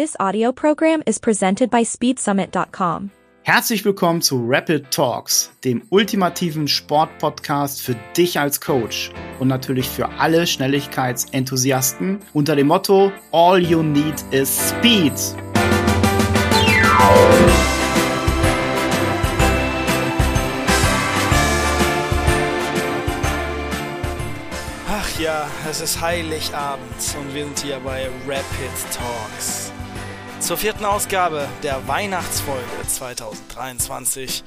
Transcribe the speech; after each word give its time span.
This 0.00 0.16
audio 0.18 0.50
program 0.50 1.02
is 1.04 1.18
presented 1.18 1.68
by 1.68 1.82
SpeedSummit.com. 1.82 3.10
Herzlich 3.42 3.84
willkommen 3.84 4.22
zu 4.22 4.42
Rapid 4.48 4.90
Talks, 4.90 5.50
dem 5.62 5.82
ultimativen 5.90 6.68
Sportpodcast 6.68 7.82
für 7.82 7.94
dich 8.16 8.40
als 8.40 8.62
Coach 8.62 9.10
und 9.40 9.48
natürlich 9.48 9.86
für 9.86 10.08
alle 10.08 10.46
Schnelligkeitsenthusiasten 10.46 12.20
unter 12.32 12.56
dem 12.56 12.68
Motto 12.68 13.12
All 13.30 13.58
you 13.58 13.82
need 13.82 14.24
is 14.30 14.70
Speed. 14.70 15.12
Ach 24.88 25.20
ja, 25.20 25.46
es 25.68 25.82
ist 25.82 26.00
Heiligabend 26.00 26.80
und 27.20 27.34
wir 27.34 27.44
sind 27.44 27.58
hier 27.58 27.78
bei 27.80 28.08
Rapid 28.26 28.96
Talks. 28.96 29.69
Zur 30.40 30.56
vierten 30.56 30.86
Ausgabe 30.86 31.46
der 31.62 31.86
Weihnachtsfolge 31.86 32.86
2023. 32.86 34.42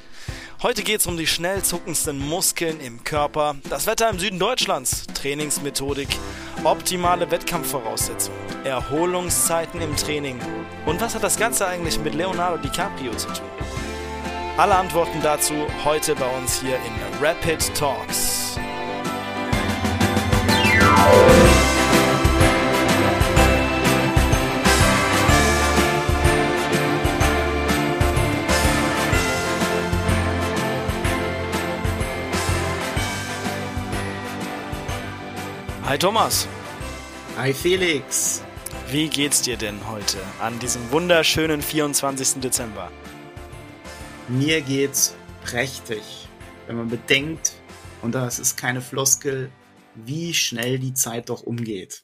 Heute 0.63 0.81
geht 0.81 1.02
es 1.02 1.08
um 1.08 1.17
die 1.17 1.27
schnell 1.27 1.62
zuckendsten 1.62 2.17
Muskeln 2.17 2.81
im 2.81 3.04
Körper, 3.04 3.55
das 3.70 3.86
Wetter 3.86 4.09
im 4.09 4.17
Süden 4.17 4.40
Deutschlands, 4.40 5.05
Trainingsmethodik, 5.14 6.09
optimale 6.64 7.30
Wettkampfvoraussetzungen, 7.30 8.40
Erholungszeiten 8.66 9.81
im 9.81 9.95
Training 9.95 10.40
und 10.86 11.00
was 11.00 11.14
hat 11.14 11.23
das 11.23 11.38
Ganze 11.38 11.67
eigentlich 11.67 12.00
mit 12.00 12.16
Leonardo 12.16 12.58
DiCaprio 12.58 13.14
zu 13.16 13.28
tun? 13.28 13.45
Alle 14.58 14.75
Antworten 14.75 15.20
dazu 15.22 15.53
heute 15.86 16.16
bei 16.16 16.28
uns 16.38 16.59
hier 16.59 16.75
in 16.75 17.23
Rapid 17.23 17.73
Talks. 17.75 18.58
Hi 35.94 35.99
Thomas, 35.99 36.47
Hi 37.38 37.53
Felix. 37.53 38.44
wie 38.89 39.08
geht's 39.09 39.44
dir 39.44 39.58
denn 39.58 39.88
heute 39.88 40.17
an 40.39 40.58
diesem 40.58 40.89
wunderschönen 40.89 41.61
24. 41.61 42.41
Dezember? 42.41 42.91
Mir 44.27 44.61
geht's 44.61 45.16
prächtig, 45.44 46.02
wenn 46.66 46.77
man 46.77 46.88
bedenkt, 46.88 47.53
und 48.02 48.16
das 48.16 48.39
ist 48.39 48.58
keine 48.58 48.81
Floskel, 48.81 49.52
wie 49.94 50.33
schnell 50.33 50.80
die 50.80 50.95
Zeit 50.95 51.30
doch 51.30 51.44
umgeht. 51.44 52.03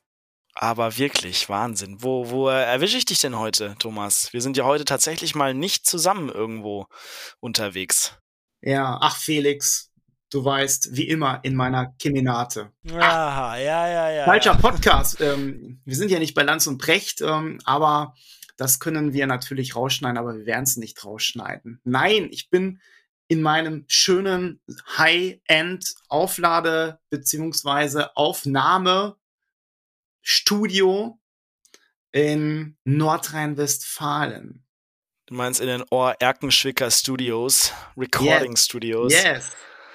Aber 0.53 0.99
wirklich, 0.99 1.49
Wahnsinn. 1.49 1.97
Wo, 1.97 2.29
wo 2.29 2.47
erwische 2.47 2.97
ich 2.97 3.05
dich 3.05 3.21
denn 3.21 3.39
heute, 3.39 3.75
Thomas? 3.79 4.31
Wir 4.33 4.43
sind 4.43 4.55
ja 4.55 4.65
heute 4.65 4.85
tatsächlich 4.85 5.33
mal 5.33 5.55
nicht 5.55 5.87
zusammen 5.87 6.29
irgendwo 6.29 6.85
unterwegs. 7.39 8.13
Ja, 8.61 8.99
ach 9.01 9.17
Felix, 9.17 9.88
du 10.29 10.43
weißt, 10.43 10.95
wie 10.95 11.07
immer 11.07 11.39
in 11.43 11.55
meiner 11.55 11.93
Keminate. 11.99 12.71
Aha, 12.91 13.57
ja, 13.57 13.87
ja, 13.87 14.11
ja. 14.11 14.25
Falscher 14.25 14.53
ja. 14.53 14.57
Podcast. 14.57 15.21
Ähm, 15.21 15.81
wir 15.85 15.95
sind 15.95 16.11
ja 16.11 16.19
nicht 16.19 16.35
bei 16.35 16.43
Lanz 16.43 16.67
und 16.67 16.77
Brecht, 16.77 17.21
ähm, 17.21 17.59
aber 17.65 18.13
das 18.57 18.79
können 18.79 19.13
wir 19.13 19.27
natürlich 19.27 19.75
rausschneiden, 19.75 20.17
aber 20.17 20.35
wir 20.35 20.45
werden 20.45 20.63
es 20.63 20.77
nicht 20.77 21.03
rausschneiden. 21.03 21.79
Nein, 21.83 22.29
ich 22.31 22.49
bin 22.49 22.79
in 23.27 23.41
meinem 23.41 23.85
schönen 23.87 24.59
High-End 24.97 25.93
Auflade 26.07 26.99
beziehungsweise 27.09 28.15
Aufnahme 28.17 29.15
Studio 30.21 31.19
in 32.11 32.75
Nordrhein-Westfalen. 32.85 34.65
Du 35.27 35.35
meinst 35.35 35.61
in 35.61 35.67
den 35.67 35.83
Ohr-Erkenschwicker 35.91 36.89
Studios, 36.89 37.71
Recording 37.95 38.53
Yes. 38.53 38.65
Studios. 38.65 39.13
Yes. 39.13 39.51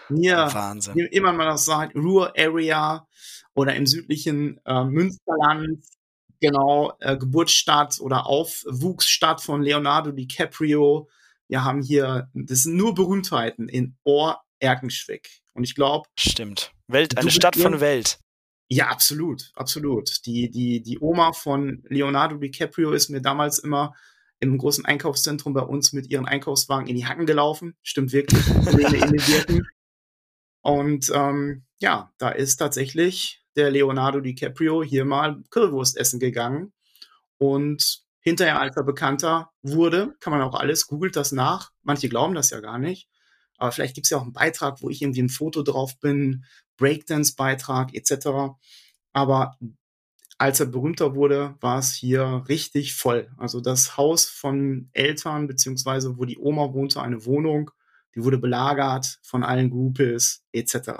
Hier, 0.09 0.49
Wahnsinn. 0.53 0.95
wie 0.95 1.07
immer 1.07 1.33
man 1.33 1.47
das 1.47 1.65
sagt, 1.65 1.95
Ruhr 1.97 2.33
Area 2.37 3.07
oder 3.55 3.75
im 3.75 3.87
südlichen 3.87 4.61
äh, 4.65 4.85
Münsterland, 4.85 5.85
genau, 6.41 6.93
äh, 7.01 7.17
Geburtsstadt 7.17 8.01
oder 8.01 8.27
Aufwuchsstadt 8.27 9.41
von 9.41 9.63
Leonardo 9.63 10.13
DiCaprio. 10.13 11.09
Wir 11.49 11.65
haben 11.65 11.83
hier, 11.83 12.29
das 12.35 12.65
sind 12.65 12.77
nur 12.77 12.95
Berühmtheiten 12.95 13.69
in 13.69 13.97
Ohr-Erkenschwick. 14.05 15.43
Und 15.53 15.65
ich 15.65 15.75
glaube, 15.75 16.09
Stimmt. 16.19 16.73
Welt, 16.89 17.17
eine 17.17 17.31
Stadt 17.31 17.57
von 17.57 17.81
Welt. 17.81 18.19
ja, 18.69 18.89
absolut, 18.89 19.53
absolut. 19.55 20.27
Die, 20.27 20.51
die, 20.51 20.83
die 20.83 20.99
Oma 20.99 21.33
von 21.33 21.83
Leonardo 21.89 22.37
DiCaprio 22.37 22.93
ist 22.93 23.09
mir 23.09 23.23
damals 23.23 23.59
immer 23.59 23.95
im 24.41 24.59
großen 24.59 24.85
Einkaufszentrum 24.85 25.55
bei 25.55 25.63
uns 25.63 25.93
mit 25.93 26.11
ihren 26.11 26.27
Einkaufswagen 26.27 26.89
in 26.89 26.97
die 26.97 27.07
Hacken 27.07 27.25
gelaufen. 27.25 27.77
Stimmt 27.83 28.13
wirklich. 28.13 28.47
In 28.49 28.79
den 28.79 29.27
Wirten. 29.29 29.67
Und 30.65 31.13
ähm, 31.15 31.63
ja, 31.79 32.11
da 32.17 32.31
ist 32.31 32.57
tatsächlich 32.57 33.45
der 33.55 33.71
Leonardo 33.71 34.21
DiCaprio 34.21 34.83
hier 34.83 35.05
mal 35.05 35.43
Currywurst 35.51 35.99
essen 35.99 36.19
gegangen. 36.19 36.73
Und 37.37 38.01
hinterher, 38.21 38.59
als 38.59 38.75
er 38.75 38.83
bekannter 38.83 39.51
wurde, 39.61 40.15
kann 40.21 40.33
man 40.33 40.41
auch 40.41 40.55
alles, 40.55 40.87
googelt 40.87 41.17
das 41.17 41.33
nach. 41.33 41.71
Manche 41.83 42.09
glauben 42.09 42.35
das 42.35 42.49
ja 42.49 42.61
gar 42.61 42.79
nicht. 42.79 43.11
Aber 43.59 43.73
vielleicht 43.73 43.95
gibt 43.95 44.07
es 44.07 44.11
ja 44.11 44.17
auch 44.17 44.23
einen 44.23 44.33
Beitrag, 44.33 44.81
wo 44.81 44.89
ich 44.89 45.03
irgendwie 45.03 45.23
ein 45.23 45.29
Foto 45.29 45.63
drauf 45.63 46.01
bin, 46.01 46.47
Breakdance-Beitrag 46.79 47.95
etc. 47.95 48.57
Aber 49.13 49.59
als 50.39 50.61
er 50.61 50.67
berühmter 50.67 51.15
wurde, 51.15 51.57
war 51.61 51.79
es 51.79 51.93
hier 51.93 52.43
richtig 52.49 52.95
voll. 52.95 53.31
Also 53.37 53.61
das 53.61 53.99
Haus 53.99 54.25
von 54.25 54.89
Eltern, 54.93 55.47
beziehungsweise 55.47 56.17
wo 56.17 56.25
die 56.25 56.39
Oma 56.39 56.73
wohnte, 56.73 57.03
eine 57.03 57.27
Wohnung, 57.27 57.71
die 58.15 58.23
wurde 58.25 58.39
belagert 58.39 59.19
von 59.23 59.43
allen 59.45 59.71
Groupies 59.71 60.45
etc. 60.53 60.91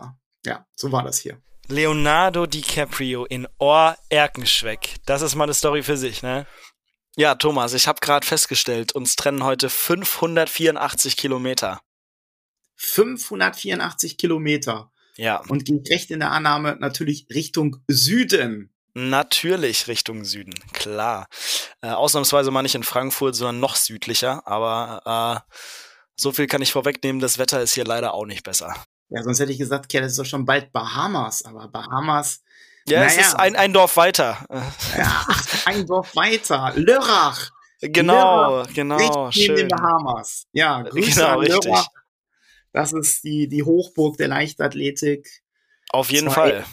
Ja, 0.45 0.67
so 0.75 0.93
war 0.93 1.03
das 1.03 1.19
hier. 1.19 1.41
Leonardo 1.69 2.47
DiCaprio 2.47 3.25
in 3.25 3.49
Ohr-Erkenschweck. 3.59 4.97
Das 5.07 5.23
ist 5.23 5.35
mal 5.35 5.45
eine 5.45 5.55
Story 5.55 5.83
für 5.83 5.97
sich, 5.97 6.23
ne? 6.23 6.47
Ja, 7.17 7.37
Thomas, 7.37 7.75
ich 7.75 7.87
habe 7.87 8.01
gerade 8.01 8.27
festgestellt, 8.27 8.93
uns 8.93 9.17
trennen 9.17 9.45
heute 9.45 9.71
584 9.71 11.17
Kilometer. 11.17 11.81
584 12.77 14.19
Kilometer 14.19 14.91
Ja, 15.17 15.41
und 15.49 15.65
ging 15.65 15.85
recht 15.89 16.11
in 16.11 16.21
der 16.21 16.33
Annahme 16.33 16.77
natürlich 16.81 17.27
Richtung 17.33 17.77
Süden. 17.89 18.75
natürlich 18.95 19.87
Richtung 19.87 20.25
Süden, 20.25 20.55
klar. 20.73 21.29
Äh, 21.83 21.89
ausnahmsweise 21.91 22.51
mal 22.51 22.63
nicht 22.63 22.75
in 22.75 22.83
Frankfurt, 22.83 23.37
sondern 23.37 23.61
noch 23.61 23.77
südlicher, 23.77 24.47
aber 24.47 25.45
äh, 25.47 25.55
so 26.17 26.33
viel 26.33 26.47
kann 26.47 26.63
ich 26.63 26.73
vorwegnehmen, 26.73 27.21
das 27.21 27.39
Wetter 27.39 27.61
ist 27.61 27.75
hier 27.75 27.85
leider 27.85 28.15
auch 28.15 28.27
nicht 28.27 28.43
besser. 28.45 28.75
Ja, 29.09 29.23
sonst 29.23 29.41
hätte 29.41 29.53
ich 29.53 29.59
gesagt, 29.59 29.87
okay, 29.87 30.01
das 30.01 30.13
ist 30.13 30.19
doch 30.19 30.25
schon 30.27 30.45
bald 30.45 30.73
Bahamas, 30.73 31.45
aber 31.45 31.69
Bahamas, 31.69 32.43
Ja, 32.87 33.05
es 33.05 33.17
Naja. 33.17 33.29
ist 33.29 33.35
ein, 33.35 33.57
ein 33.57 33.73
Dorf 33.73 33.97
weiter. 33.97 34.45
Äh, 34.51 34.99
ja, 34.99 35.27
ein 35.67 35.87
Dorf 35.87 36.15
weiter, 36.17 36.73
Lörrach. 36.77 37.51
Genau, 37.81 38.61
Richtig 38.61 38.75
genau, 38.77 39.31
neben 39.35 39.57
den 39.57 39.57
schön. 39.59 39.69
Bahamas. 39.69 40.47
Ja, 40.53 40.83
Grüße 40.83 41.15
Genau, 41.21 41.29
an 41.33 41.39
richtig. 41.41 41.65
Lörrach. 41.65 41.87
Das 42.73 42.93
ist 42.93 43.23
die, 43.25 43.49
die 43.49 43.63
Hochburg 43.63 44.17
der 44.17 44.29
Leichtathletik. 44.29 45.43
Auf 45.91 46.11
jeden 46.11 46.27
Zwei- 46.29 46.35
Fall. 46.35 46.65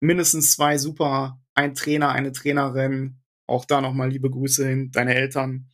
Mindestens 0.00 0.52
zwei 0.54 0.78
super, 0.78 1.38
ein 1.54 1.74
Trainer, 1.74 2.10
eine 2.10 2.32
Trainerin. 2.32 3.20
Auch 3.46 3.64
da 3.64 3.80
nochmal 3.80 4.10
liebe 4.10 4.30
Grüße 4.30 4.66
hin, 4.66 4.90
deine 4.92 5.14
Eltern. 5.14 5.68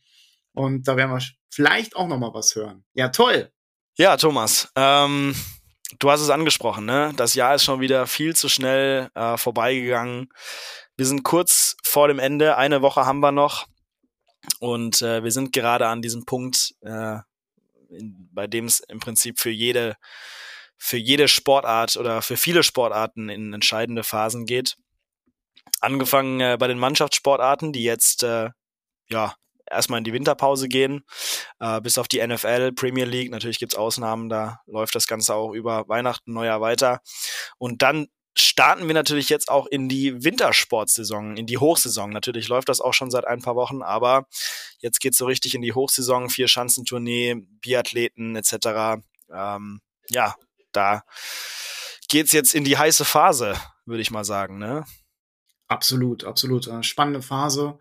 Und 0.53 0.87
da 0.87 0.97
werden 0.97 1.11
wir 1.11 1.21
vielleicht 1.49 1.95
auch 1.95 2.07
nochmal 2.07 2.33
was 2.33 2.55
hören. 2.55 2.83
Ja, 2.93 3.09
toll. 3.09 3.51
Ja, 3.97 4.17
Thomas, 4.17 4.71
ähm, 4.75 5.35
du 5.99 6.09
hast 6.09 6.21
es 6.21 6.29
angesprochen, 6.29 6.85
ne? 6.85 7.13
Das 7.17 7.33
Jahr 7.33 7.55
ist 7.55 7.63
schon 7.63 7.81
wieder 7.81 8.07
viel 8.07 8.35
zu 8.35 8.47
schnell 8.49 9.09
äh, 9.15 9.37
vorbeigegangen. 9.37 10.29
Wir 10.95 11.05
sind 11.05 11.23
kurz 11.23 11.75
vor 11.83 12.07
dem 12.07 12.19
Ende, 12.19 12.57
eine 12.57 12.81
Woche 12.81 13.05
haben 13.05 13.19
wir 13.19 13.31
noch. 13.31 13.67
Und 14.59 15.01
äh, 15.01 15.23
wir 15.23 15.31
sind 15.31 15.53
gerade 15.53 15.87
an 15.87 16.01
diesem 16.01 16.25
Punkt, 16.25 16.75
äh, 16.81 17.17
in, 17.89 18.29
bei 18.31 18.47
dem 18.47 18.65
es 18.65 18.79
im 18.79 18.99
Prinzip 18.99 19.39
für 19.39 19.49
jede, 19.49 19.95
für 20.77 20.97
jede 20.97 21.27
Sportart 21.27 21.97
oder 21.97 22.21
für 22.21 22.37
viele 22.37 22.63
Sportarten 22.63 23.29
in 23.29 23.53
entscheidende 23.53 24.03
Phasen 24.03 24.45
geht. 24.45 24.77
Angefangen 25.81 26.39
äh, 26.39 26.57
bei 26.59 26.67
den 26.67 26.79
Mannschaftssportarten, 26.79 27.73
die 27.73 27.83
jetzt 27.83 28.23
äh, 28.23 28.49
ja 29.09 29.35
erstmal 29.69 29.99
in 29.99 30.03
die 30.03 30.13
Winterpause 30.13 30.67
gehen, 30.67 31.03
äh, 31.59 31.81
bis 31.81 31.97
auf 31.97 32.07
die 32.07 32.25
NFL, 32.25 32.73
Premier 32.73 33.05
League. 33.05 33.31
Natürlich 33.31 33.59
gibt's 33.59 33.75
Ausnahmen, 33.75 34.29
da 34.29 34.59
läuft 34.65 34.95
das 34.95 35.07
Ganze 35.07 35.35
auch 35.35 35.53
über 35.53 35.87
Weihnachten, 35.87 36.33
Neujahr 36.33 36.61
weiter. 36.61 37.01
Und 37.57 37.81
dann 37.81 38.07
starten 38.37 38.87
wir 38.87 38.93
natürlich 38.93 39.29
jetzt 39.29 39.49
auch 39.49 39.65
in 39.67 39.89
die 39.89 40.23
Wintersportsaison, 40.23 41.37
in 41.37 41.45
die 41.45 41.57
Hochsaison. 41.57 42.09
Natürlich 42.09 42.47
läuft 42.47 42.69
das 42.69 42.81
auch 42.81 42.93
schon 42.93 43.11
seit 43.11 43.25
ein 43.25 43.41
paar 43.41 43.55
Wochen, 43.55 43.81
aber 43.81 44.27
jetzt 44.79 44.99
geht's 44.99 45.17
so 45.17 45.25
richtig 45.25 45.55
in 45.55 45.61
die 45.61 45.73
Hochsaison, 45.73 46.29
vier 46.29 46.47
Schanzentournee, 46.47 47.35
Biathleten 47.61 48.35
etc. 48.35 49.01
Ähm, 49.33 49.81
ja, 50.09 50.35
da 50.71 51.03
geht's 52.07 52.31
jetzt 52.31 52.55
in 52.55 52.63
die 52.63 52.77
heiße 52.77 53.05
Phase, 53.05 53.55
würde 53.85 54.01
ich 54.01 54.11
mal 54.11 54.25
sagen. 54.25 54.57
Ne? 54.57 54.85
Absolut, 55.67 56.23
absolut. 56.23 56.67
Äh, 56.67 56.83
Spannende 56.83 57.21
Phase. 57.21 57.77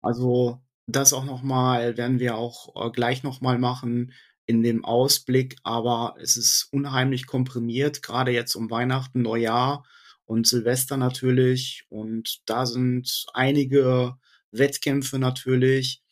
Also 0.00 0.60
das 0.86 1.12
auch 1.12 1.24
nochmal, 1.24 1.96
werden 1.96 2.18
wir 2.18 2.36
auch 2.36 2.86
äh, 2.86 2.90
gleich 2.90 3.22
nochmal 3.22 3.58
machen 3.58 4.12
in 4.46 4.62
dem 4.62 4.84
Ausblick, 4.84 5.56
aber 5.62 6.16
es 6.20 6.36
ist 6.36 6.68
unheimlich 6.72 7.26
komprimiert, 7.26 8.02
gerade 8.02 8.32
jetzt 8.32 8.54
um 8.56 8.70
Weihnachten, 8.70 9.22
Neujahr 9.22 9.84
und 10.24 10.46
Silvester 10.46 10.96
natürlich. 10.96 11.86
Und 11.88 12.42
da 12.46 12.66
sind 12.66 13.26
einige 13.34 14.16
Wettkämpfe 14.50 15.18
natürlich. 15.18 16.02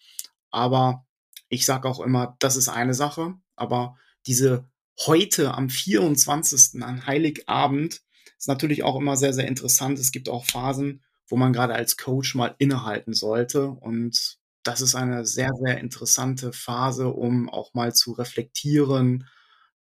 Aber 0.51 1.07
ich 1.49 1.65
sage 1.65 1.89
auch 1.89 2.01
immer, 2.01 2.37
das 2.39 2.57
ist 2.57 2.69
eine 2.69 2.95
Sache. 2.95 3.35
Aber 3.57 3.97
diese 4.27 4.69
heute 5.07 5.55
am 5.55 5.71
24. 5.71 6.83
an 6.83 7.07
Heiligabend 7.07 8.03
ist 8.39 8.49
natürlich 8.49 8.83
auch 8.83 8.97
immer 8.97 9.17
sehr, 9.17 9.33
sehr 9.33 9.49
interessant. 9.49 9.99
Es 9.99 10.13
gibt 10.13 10.29
auch 10.29 10.45
Phasen, 10.45 11.03
wo 11.29 11.37
man 11.37 11.53
gerade 11.53 11.75
als 11.75 11.97
Coach 11.97 12.35
mal 12.35 12.55
innehalten 12.59 13.13
sollte. 13.13 13.69
Und 13.69 14.40
das 14.71 14.81
ist 14.83 14.95
eine 14.95 15.27
sehr, 15.27 15.51
sehr 15.61 15.79
interessante 15.79 16.53
Phase, 16.53 17.09
um 17.09 17.49
auch 17.49 17.75
mal 17.75 17.93
zu 17.93 18.13
reflektieren, 18.13 19.27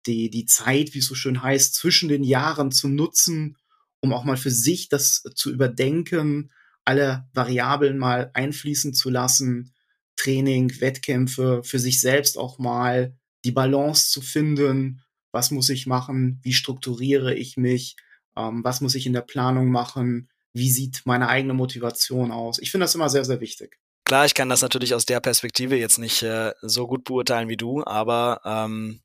die, 0.07 0.31
die 0.31 0.47
Zeit, 0.47 0.95
wie 0.95 1.01
es 1.01 1.07
so 1.07 1.15
schön 1.15 1.43
heißt, 1.43 1.75
zwischen 1.75 2.09
den 2.09 2.25
Jahren 2.25 2.73
zu 2.73 2.89
nutzen, 2.89 3.59
um 4.01 4.15
auch 4.15 4.25
mal 4.25 4.39
für 4.39 4.51
sich 4.51 4.89
das 4.89 5.23
zu 5.35 5.53
überdenken, 5.53 6.51
alle 6.87 7.29
Variablen 7.35 7.99
mal 7.99 8.31
einfließen 8.33 8.95
zu 8.95 9.11
lassen, 9.11 9.75
Training, 10.17 10.81
Wettkämpfe, 10.81 11.63
für 11.65 11.79
sich 11.79 12.01
selbst 12.01 12.39
auch 12.39 12.59
mal 12.59 13.15
die 13.45 13.53
Balance 13.53 14.11
zu 14.11 14.23
finden, 14.23 15.03
was 15.33 15.51
muss 15.51 15.69
ich 15.69 15.87
machen, 15.87 16.41
wie 16.43 16.55
strukturiere 16.55 17.35
ich 17.35 17.59
mich, 17.59 17.97
ähm, 18.37 18.65
was 18.65 18.81
muss 18.81 18.95
ich 18.95 19.07
in 19.07 19.13
der 19.13 19.21
Planung 19.21 19.71
machen, 19.71 20.31
wie 20.55 20.71
sieht 20.71 21.03
meine 21.05 21.29
eigene 21.29 21.53
Motivation 21.53 22.33
aus. 22.33 22.59
Ich 22.59 22.71
finde 22.71 22.85
das 22.85 22.95
immer 22.95 23.11
sehr, 23.11 23.27
sehr 23.27 23.41
wichtig. 23.43 23.79
Klar, 24.09 24.25
ich 24.25 24.33
kann 24.33 24.49
das 24.49 24.63
natürlich 24.63 24.95
aus 24.95 25.05
der 25.05 25.21
Perspektive 25.21 25.77
jetzt 25.77 25.99
nicht 25.99 26.23
äh, 26.23 26.55
so 26.63 26.87
gut 26.87 27.05
beurteilen 27.05 27.51
wie 27.51 27.59
du, 27.59 27.85
aber 27.85 28.41
ähm, 28.43 29.03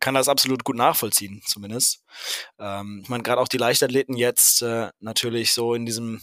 kann 0.00 0.14
das 0.14 0.26
absolut 0.26 0.64
gut 0.64 0.74
nachvollziehen, 0.74 1.42
zumindest. 1.44 2.02
Ähm, 2.58 3.00
ich 3.02 3.10
meine, 3.10 3.22
gerade 3.24 3.42
auch 3.42 3.48
die 3.48 3.58
Leichtathleten 3.58 4.16
jetzt 4.16 4.62
äh, 4.62 4.88
natürlich 5.00 5.52
so 5.52 5.74
in 5.74 5.84
diesem 5.84 6.22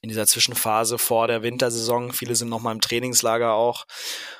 in 0.00 0.08
dieser 0.08 0.26
Zwischenphase 0.26 0.96
vor 0.96 1.26
der 1.26 1.42
Wintersaison. 1.42 2.14
Viele 2.14 2.34
sind 2.34 2.48
noch 2.48 2.62
mal 2.62 2.72
im 2.72 2.80
Trainingslager 2.80 3.52
auch. 3.52 3.84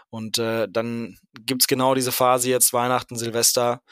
Und 0.09 0.39
äh, 0.39 0.67
dann 0.67 1.19
gibt's 1.45 1.67
genau 1.67 1.95
diese 1.95 2.11
Phase 2.11 2.49
jetzt 2.49 2.73
Weihnachten, 2.73 3.19
Silvester. 3.19 3.83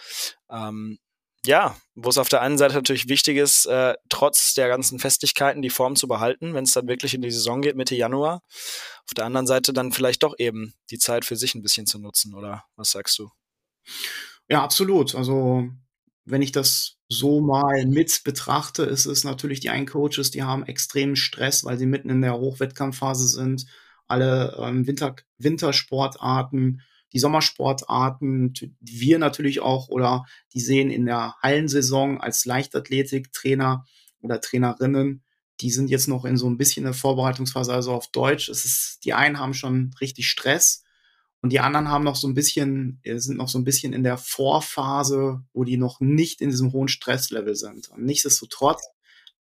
Ähm, 0.51 0.99
ja, 1.47 1.77
wo 1.95 2.09
es 2.09 2.19
auf 2.19 2.29
der 2.29 2.43
einen 2.43 2.59
Seite 2.59 2.75
natürlich 2.75 3.09
wichtig 3.09 3.37
ist, 3.37 3.67
äh, 3.67 3.95
trotz 4.09 4.55
der 4.55 4.69
ganzen 4.69 4.99
Festlichkeiten 4.99 5.63
die 5.63 5.71
Form 5.71 5.97
zu 5.97 6.09
behalten, 6.09 6.55
wenn 6.55 6.65
es 6.65 6.73
dann 6.73 6.89
wirklich 6.89 7.15
in 7.15 7.23
die 7.23 7.31
Saison 7.31 7.63
geht, 7.63 7.77
Mitte 7.77 7.95
Januar. 7.95 8.43
Auf 9.05 9.15
der 9.15 9.25
anderen 9.25 9.47
Seite 9.47 9.73
dann 9.73 9.93
vielleicht 9.93 10.23
doch 10.23 10.35
eben 10.39 10.75
die 10.91 10.99
Zeit 10.99 11.25
für 11.25 11.37
sich 11.37 11.55
ein 11.55 11.63
bisschen 11.63 11.87
zu 11.87 11.99
nutzen, 11.99 12.35
oder 12.35 12.65
was 12.77 12.91
sagst 12.91 13.19
du? 13.19 13.31
Ja, 14.49 14.63
absolut. 14.63 15.15
Also 15.15 15.69
wenn 16.25 16.43
ich 16.43 16.53
das 16.53 16.97
so 17.09 17.41
mal 17.41 17.87
mit 17.87 18.23
betrachte, 18.25 18.83
ist 18.83 19.07
es 19.07 19.25
natürlich 19.25 19.61
die 19.61 19.71
einen 19.71 19.87
Coaches, 19.87 20.31
die 20.31 20.43
haben 20.43 20.65
extremen 20.65 21.17
Stress, 21.17 21.65
weil 21.65 21.79
sie 21.79 21.87
mitten 21.87 22.11
in 22.11 22.21
der 22.21 22.35
Hochwettkampfphase 22.35 23.27
sind. 23.29 23.67
Alle 24.07 24.57
ähm, 24.59 24.87
Winter 24.87 25.17
Wintersportarten, 25.39 26.83
die 27.13 27.19
Sommersportarten, 27.19 28.53
wir 28.81 29.19
natürlich 29.19 29.61
auch 29.61 29.89
oder 29.89 30.25
die 30.53 30.61
sehen 30.61 30.91
in 30.91 31.07
der 31.07 31.35
Hallensaison 31.43 32.21
als 32.21 32.45
Leichtathletiktrainer 32.45 33.85
oder 34.21 34.41
Trainerinnen, 34.41 35.23
die 35.61 35.71
sind 35.71 35.91
jetzt 35.91 36.09
noch 36.09 36.25
in 36.25 36.37
so 36.37 36.49
ein 36.49 36.57
bisschen 36.57 36.85
der 36.85 36.95
Vorbereitungsphase, 36.95 37.73
also 37.73 37.93
auf 37.93 38.09
Deutsch. 38.09 38.49
Es 38.49 38.65
ist, 38.65 39.01
die 39.05 39.15
einen 39.15 39.39
haben 39.39 39.55
schon 39.55 39.95
richtig 40.01 40.29
Stress 40.29 40.85
und 41.41 41.53
die 41.53 41.61
anderen 41.61 41.89
haben 41.89 42.05
noch 42.05 42.17
so 42.17 42.29
ein 42.29 42.35
bisschen, 42.35 43.01
äh, 43.03 43.19
sind 43.19 43.37
noch 43.37 43.49
so 43.49 43.59
ein 43.59 43.65
bisschen 43.65 43.93
in 43.93 44.03
der 44.03 44.19
Vorphase, 44.19 45.43
wo 45.53 45.65
die 45.65 45.77
noch 45.77 46.01
nicht 46.01 46.41
in 46.41 46.51
diesem 46.51 46.73
hohen 46.73 46.89
Stresslevel 46.89 47.55
sind. 47.55 47.89
Und 47.89 48.05
nichtsdestotrotz, 48.05 48.87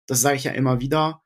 das 0.06 0.22
sage 0.22 0.38
ich 0.38 0.44
ja 0.44 0.52
immer 0.52 0.80
wieder, 0.80 1.22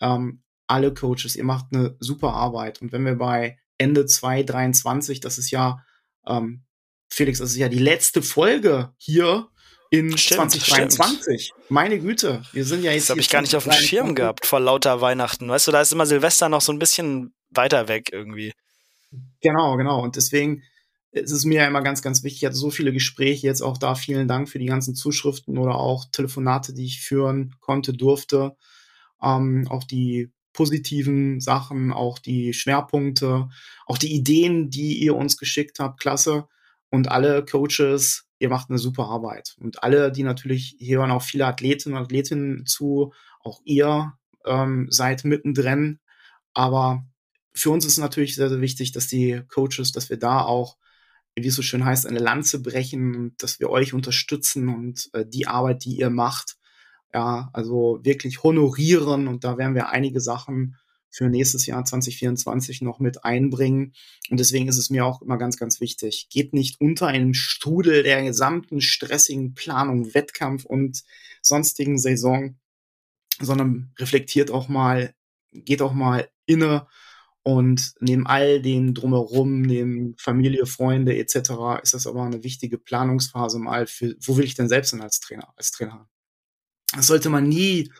ähm, 0.00 0.42
alle 0.66 0.94
Coaches, 0.94 1.36
ihr 1.36 1.44
macht 1.44 1.66
eine 1.72 1.96
super 2.00 2.32
Arbeit. 2.32 2.80
Und 2.80 2.92
wenn 2.92 3.04
wir 3.04 3.16
bei 3.16 3.58
Ende 3.82 4.06
2023, 4.06 5.20
das 5.20 5.38
ist 5.38 5.50
ja, 5.50 5.84
ähm, 6.26 6.62
Felix, 7.08 7.38
das 7.38 7.50
ist 7.50 7.56
ja 7.56 7.68
die 7.68 7.78
letzte 7.78 8.22
Folge 8.22 8.92
hier 8.96 9.48
in 9.90 10.16
stimmt, 10.16 10.52
2023. 10.52 11.44
Stimmt. 11.46 11.70
Meine 11.70 11.98
Güte, 11.98 12.42
wir 12.52 12.64
sind 12.64 12.82
ja 12.82 12.92
jetzt. 12.92 13.04
Das 13.04 13.10
habe 13.10 13.20
ich 13.20 13.28
gar 13.28 13.42
nicht 13.42 13.54
auf 13.54 13.64
dem 13.64 13.72
Schirm 13.72 14.14
gehabt 14.14 14.46
vor 14.46 14.60
lauter 14.60 15.02
Weihnachten. 15.02 15.48
Weißt 15.48 15.66
du, 15.66 15.72
da 15.72 15.82
ist 15.82 15.92
immer 15.92 16.06
Silvester 16.06 16.48
noch 16.48 16.62
so 16.62 16.72
ein 16.72 16.78
bisschen 16.78 17.34
weiter 17.50 17.88
weg 17.88 18.08
irgendwie. 18.10 18.52
Genau, 19.42 19.76
genau. 19.76 20.02
Und 20.02 20.16
deswegen 20.16 20.62
ist 21.10 21.30
es 21.30 21.44
mir 21.44 21.60
ja 21.60 21.66
immer 21.66 21.82
ganz, 21.82 22.00
ganz 22.00 22.22
wichtig. 22.24 22.42
Ich 22.42 22.46
hatte 22.46 22.56
so 22.56 22.70
viele 22.70 22.92
Gespräche 22.92 23.46
jetzt 23.46 23.60
auch 23.60 23.76
da. 23.76 23.94
Vielen 23.94 24.28
Dank 24.28 24.48
für 24.48 24.58
die 24.58 24.66
ganzen 24.66 24.94
Zuschriften 24.94 25.58
oder 25.58 25.74
auch 25.74 26.06
Telefonate, 26.10 26.72
die 26.72 26.86
ich 26.86 27.02
führen 27.02 27.54
konnte, 27.60 27.92
durfte. 27.92 28.56
Ähm, 29.22 29.66
auch 29.68 29.84
die 29.84 30.32
positiven 30.52 31.40
Sachen, 31.40 31.92
auch 31.92 32.18
die 32.18 32.52
Schwerpunkte, 32.52 33.48
auch 33.86 33.98
die 33.98 34.14
Ideen, 34.14 34.70
die 34.70 34.98
ihr 34.98 35.16
uns 35.16 35.36
geschickt 35.36 35.78
habt. 35.78 36.00
Klasse. 36.00 36.46
Und 36.90 37.10
alle 37.10 37.44
Coaches, 37.44 38.26
ihr 38.38 38.50
macht 38.50 38.68
eine 38.68 38.78
super 38.78 39.06
Arbeit. 39.06 39.56
Und 39.58 39.82
alle, 39.82 40.12
die 40.12 40.24
natürlich, 40.24 40.76
hier 40.78 40.98
hören 40.98 41.10
auch 41.10 41.22
viele 41.22 41.46
Athletinnen 41.46 41.96
und 41.96 42.04
Athletinnen 42.04 42.66
zu, 42.66 43.12
auch 43.40 43.60
ihr 43.64 44.12
ähm, 44.44 44.88
seid 44.90 45.24
mittendrin. 45.24 46.00
Aber 46.52 47.04
für 47.54 47.70
uns 47.70 47.84
ist 47.84 47.98
natürlich 47.98 48.34
sehr, 48.34 48.48
sehr 48.48 48.60
wichtig, 48.60 48.92
dass 48.92 49.06
die 49.06 49.42
Coaches, 49.48 49.92
dass 49.92 50.10
wir 50.10 50.18
da 50.18 50.42
auch, 50.42 50.76
wie 51.34 51.46
es 51.46 51.54
so 51.54 51.62
schön 51.62 51.84
heißt, 51.84 52.06
eine 52.06 52.18
Lanze 52.18 52.60
brechen 52.60 53.14
und 53.16 53.42
dass 53.42 53.58
wir 53.58 53.70
euch 53.70 53.94
unterstützen 53.94 54.68
und 54.68 55.08
äh, 55.14 55.24
die 55.26 55.46
Arbeit, 55.46 55.84
die 55.84 55.98
ihr 55.98 56.10
macht, 56.10 56.56
ja, 57.14 57.50
also 57.52 58.00
wirklich 58.02 58.42
honorieren 58.42 59.28
und 59.28 59.44
da 59.44 59.58
werden 59.58 59.74
wir 59.74 59.90
einige 59.90 60.20
Sachen 60.20 60.76
für 61.12 61.28
nächstes 61.28 61.66
Jahr 61.66 61.84
2024 61.84 62.80
noch 62.80 62.98
mit 62.98 63.22
einbringen. 63.22 63.92
Und 64.30 64.40
deswegen 64.40 64.68
ist 64.68 64.78
es 64.78 64.88
mir 64.88 65.04
auch 65.04 65.20
immer 65.20 65.36
ganz, 65.36 65.58
ganz 65.58 65.78
wichtig. 65.78 66.28
Geht 66.30 66.54
nicht 66.54 66.80
unter 66.80 67.06
einem 67.06 67.34
Strudel 67.34 68.02
der 68.02 68.22
gesamten 68.22 68.80
stressigen 68.80 69.52
Planung, 69.52 70.14
Wettkampf 70.14 70.64
und 70.64 71.04
sonstigen 71.42 71.98
Saison, 71.98 72.56
sondern 73.40 73.92
reflektiert 73.98 74.50
auch 74.50 74.68
mal, 74.68 75.14
geht 75.52 75.82
auch 75.82 75.92
mal 75.92 76.28
inne 76.46 76.86
und 77.42 77.94
neben 78.00 78.26
all 78.26 78.62
dem 78.62 78.94
drumherum, 78.94 79.62
neben 79.62 80.16
Familie, 80.16 80.64
Freunde 80.64 81.16
etc., 81.16 81.82
ist 81.82 81.92
das 81.92 82.06
aber 82.06 82.22
eine 82.22 82.44
wichtige 82.44 82.78
Planungsphase 82.78 83.58
mal 83.58 83.86
für, 83.86 84.14
wo 84.20 84.36
will 84.36 84.44
ich 84.44 84.54
denn 84.54 84.68
selbst 84.68 84.92
denn 84.92 85.02
als 85.02 85.20
Trainer, 85.20 85.52
als 85.56 85.72
Trainer? 85.72 86.08
Das 86.94 87.06
sollte 87.06 87.30
man 87.30 87.48
nie, 87.48 87.90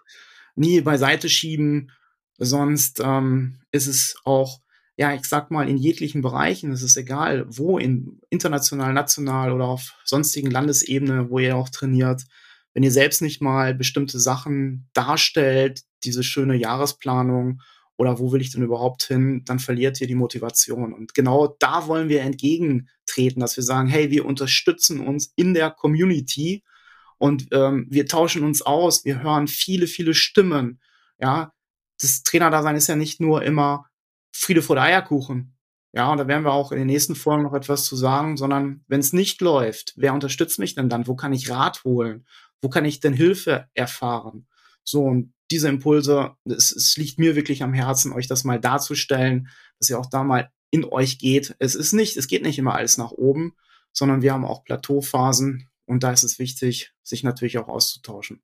nie 0.54 0.80
beiseite 0.80 1.28
schieben, 1.28 1.90
sonst 2.38 3.00
ähm, 3.02 3.60
ist 3.70 3.86
es 3.86 4.16
auch, 4.24 4.60
ja, 4.96 5.14
ich 5.14 5.24
sag 5.24 5.50
mal, 5.50 5.68
in 5.68 5.78
jeglichen 5.78 6.22
Bereichen, 6.22 6.72
es 6.72 6.82
ist 6.82 6.96
egal, 6.96 7.46
wo, 7.48 7.78
in 7.78 8.20
international, 8.30 8.92
national 8.92 9.52
oder 9.52 9.66
auf 9.66 9.94
sonstigen 10.04 10.50
Landesebene, 10.50 11.30
wo 11.30 11.38
ihr 11.38 11.56
auch 11.56 11.70
trainiert, 11.70 12.24
wenn 12.74 12.82
ihr 12.82 12.90
selbst 12.90 13.22
nicht 13.22 13.40
mal 13.40 13.74
bestimmte 13.74 14.18
Sachen 14.18 14.88
darstellt, 14.92 15.82
diese 16.04 16.22
schöne 16.22 16.56
Jahresplanung 16.56 17.60
oder 17.96 18.18
wo 18.18 18.32
will 18.32 18.40
ich 18.40 18.50
denn 18.50 18.62
überhaupt 18.62 19.04
hin, 19.04 19.42
dann 19.44 19.58
verliert 19.58 20.00
ihr 20.00 20.06
die 20.06 20.14
Motivation. 20.14 20.92
Und 20.92 21.14
genau 21.14 21.54
da 21.58 21.86
wollen 21.86 22.08
wir 22.08 22.22
entgegentreten, 22.22 23.40
dass 23.40 23.56
wir 23.56 23.64
sagen, 23.64 23.88
hey, 23.88 24.10
wir 24.10 24.24
unterstützen 24.24 25.00
uns 25.00 25.32
in 25.36 25.54
der 25.54 25.70
Community 25.70 26.64
und 27.22 27.46
ähm, 27.52 27.86
wir 27.88 28.06
tauschen 28.06 28.42
uns 28.42 28.62
aus, 28.62 29.04
wir 29.04 29.22
hören 29.22 29.46
viele, 29.46 29.86
viele 29.86 30.12
Stimmen. 30.12 30.80
Ja, 31.20 31.52
das 32.00 32.24
Trainerdasein 32.24 32.74
ist 32.74 32.88
ja 32.88 32.96
nicht 32.96 33.20
nur 33.20 33.44
immer 33.44 33.86
Friede 34.34 34.60
vor 34.60 34.74
der 34.74 34.86
Eierkuchen. 34.86 35.56
Ja, 35.92 36.10
und 36.10 36.18
da 36.18 36.26
werden 36.26 36.44
wir 36.44 36.52
auch 36.52 36.72
in 36.72 36.78
den 36.78 36.88
nächsten 36.88 37.14
Folgen 37.14 37.44
noch 37.44 37.54
etwas 37.54 37.84
zu 37.84 37.94
sagen, 37.94 38.36
sondern 38.36 38.84
wenn 38.88 38.98
es 38.98 39.12
nicht 39.12 39.40
läuft, 39.40 39.92
wer 39.94 40.14
unterstützt 40.14 40.58
mich 40.58 40.74
denn 40.74 40.88
dann? 40.88 41.06
Wo 41.06 41.14
kann 41.14 41.32
ich 41.32 41.48
Rat 41.48 41.84
holen? 41.84 42.26
Wo 42.60 42.68
kann 42.68 42.84
ich 42.84 42.98
denn 42.98 43.14
Hilfe 43.14 43.68
erfahren? 43.74 44.48
So, 44.82 45.04
und 45.04 45.32
diese 45.52 45.68
Impulse, 45.68 46.32
es, 46.44 46.72
es 46.72 46.96
liegt 46.96 47.20
mir 47.20 47.36
wirklich 47.36 47.62
am 47.62 47.72
Herzen, 47.72 48.12
euch 48.12 48.26
das 48.26 48.42
mal 48.42 48.58
darzustellen, 48.58 49.48
dass 49.78 49.88
ihr 49.88 50.00
auch 50.00 50.10
da 50.10 50.24
mal 50.24 50.50
in 50.72 50.84
euch 50.84 51.20
geht. 51.20 51.54
Es 51.60 51.76
ist 51.76 51.92
nicht, 51.92 52.16
es 52.16 52.26
geht 52.26 52.42
nicht 52.42 52.58
immer 52.58 52.74
alles 52.74 52.98
nach 52.98 53.12
oben, 53.12 53.54
sondern 53.92 54.22
wir 54.22 54.32
haben 54.32 54.44
auch 54.44 54.64
Plateauphasen 54.64 55.68
und 55.86 56.02
da 56.02 56.12
ist 56.12 56.22
es 56.22 56.38
wichtig, 56.38 56.92
sich 57.02 57.22
natürlich 57.22 57.58
auch 57.58 57.68
auszutauschen. 57.68 58.42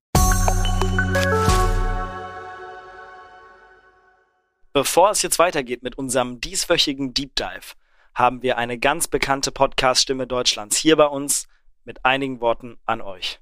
Bevor 4.73 5.11
es 5.11 5.23
jetzt 5.23 5.39
weitergeht 5.39 5.83
mit 5.83 5.99
unserem 5.99 6.41
dieswöchigen 6.41 7.15
Deep 7.15 7.35
Dive, 7.35 7.75
haben 8.15 8.43
wir 8.43 8.59
eine 8.59 8.79
ganz 8.79 9.09
bekannte 9.09 9.51
Podcast-Stimme 9.51 10.27
Deutschlands 10.27 10.77
hier 10.77 10.97
bei 10.97 11.07
uns 11.07 11.49
mit 11.85 12.05
einigen 12.05 12.41
Worten 12.41 12.79
an 12.85 13.01
euch. 13.01 13.41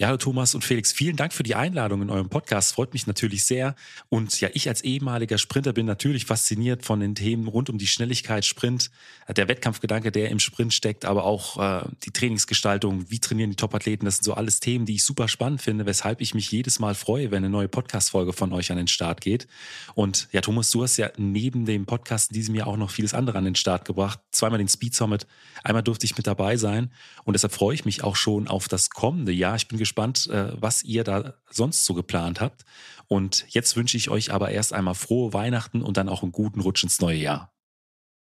Ja, 0.00 0.16
Thomas 0.16 0.54
und 0.54 0.62
Felix, 0.62 0.92
vielen 0.92 1.16
Dank 1.16 1.32
für 1.32 1.42
die 1.42 1.56
Einladung 1.56 2.02
in 2.02 2.10
eurem 2.10 2.28
Podcast. 2.28 2.72
Freut 2.72 2.92
mich 2.92 3.08
natürlich 3.08 3.44
sehr. 3.44 3.74
Und 4.08 4.40
ja, 4.40 4.48
ich 4.52 4.68
als 4.68 4.82
ehemaliger 4.82 5.38
Sprinter 5.38 5.72
bin 5.72 5.86
natürlich 5.86 6.24
fasziniert 6.24 6.84
von 6.84 7.00
den 7.00 7.16
Themen 7.16 7.48
rund 7.48 7.68
um 7.68 7.78
die 7.78 7.88
Schnelligkeit, 7.88 8.44
Sprint, 8.44 8.92
der 9.28 9.48
Wettkampfgedanke, 9.48 10.12
der 10.12 10.30
im 10.30 10.38
Sprint 10.38 10.72
steckt, 10.72 11.04
aber 11.04 11.24
auch 11.24 11.58
äh, 11.58 11.88
die 12.04 12.12
Trainingsgestaltung, 12.12 13.10
wie 13.10 13.18
trainieren 13.18 13.50
die 13.50 13.56
Topathleten. 13.56 14.04
Das 14.04 14.18
sind 14.18 14.24
so 14.24 14.34
alles 14.34 14.60
Themen, 14.60 14.86
die 14.86 14.94
ich 14.94 15.02
super 15.02 15.26
spannend 15.26 15.62
finde, 15.62 15.84
weshalb 15.84 16.20
ich 16.20 16.32
mich 16.32 16.48
jedes 16.52 16.78
Mal 16.78 16.94
freue, 16.94 17.32
wenn 17.32 17.38
eine 17.38 17.50
neue 17.50 17.66
Podcast-Folge 17.66 18.32
von 18.32 18.52
euch 18.52 18.70
an 18.70 18.76
den 18.76 18.86
Start 18.86 19.20
geht. 19.20 19.48
Und 19.96 20.28
ja, 20.30 20.42
Thomas, 20.42 20.70
du 20.70 20.84
hast 20.84 20.96
ja 20.98 21.10
neben 21.16 21.66
dem 21.66 21.86
Podcast 21.86 22.30
in 22.30 22.34
diesem 22.34 22.54
Jahr 22.54 22.68
auch 22.68 22.76
noch 22.76 22.92
vieles 22.92 23.14
andere 23.14 23.36
an 23.36 23.44
den 23.44 23.56
Start 23.56 23.84
gebracht. 23.84 24.20
Zweimal 24.30 24.58
den 24.58 24.68
Speed 24.68 24.94
Summit, 24.94 25.26
einmal 25.64 25.82
durfte 25.82 26.06
ich 26.06 26.16
mit 26.16 26.28
dabei 26.28 26.56
sein. 26.56 26.92
Und 27.24 27.32
deshalb 27.32 27.52
freue 27.52 27.74
ich 27.74 27.84
mich 27.84 28.04
auch 28.04 28.14
schon 28.14 28.46
auf 28.46 28.68
das 28.68 28.90
kommende 28.90 29.32
Jahr. 29.32 29.56
Ich 29.56 29.66
bin 29.66 29.76
gespannt, 29.76 29.87
äh, 29.96 30.52
was 30.60 30.82
ihr 30.82 31.04
da 31.04 31.34
sonst 31.50 31.84
so 31.84 31.94
geplant 31.94 32.40
habt. 32.40 32.64
Und 33.06 33.46
jetzt 33.48 33.76
wünsche 33.76 33.96
ich 33.96 34.10
euch 34.10 34.32
aber 34.32 34.50
erst 34.50 34.72
einmal 34.72 34.94
frohe 34.94 35.32
Weihnachten 35.32 35.82
und 35.82 35.96
dann 35.96 36.08
auch 36.08 36.22
einen 36.22 36.32
guten 36.32 36.60
Rutsch 36.60 36.82
ins 36.82 37.00
neue 37.00 37.16
Jahr. 37.16 37.52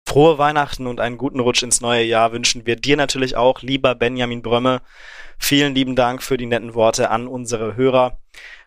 Frohe 0.08 0.38
Weihnachten 0.38 0.88
und 0.88 1.00
einen 1.00 1.18
guten 1.18 1.39
Rutsch 1.39 1.63
ins 1.63 1.80
neue 1.80 2.03
Jahr 2.03 2.32
wünschen 2.32 2.65
wir 2.65 2.75
dir 2.75 2.98
natürlich 2.98 3.36
auch, 3.38 3.62
lieber 3.62 3.96
Benjamin 3.96 4.41
Brömme. 4.41 4.82
Vielen 5.38 5.74
lieben 5.74 5.96
Dank 5.96 6.22
für 6.22 6.38
die 6.38 6.48
netten 6.48 6.74
Worte 6.74 7.10
an 7.10 7.27
unsere 7.27 7.75
Hörer. 7.75 8.20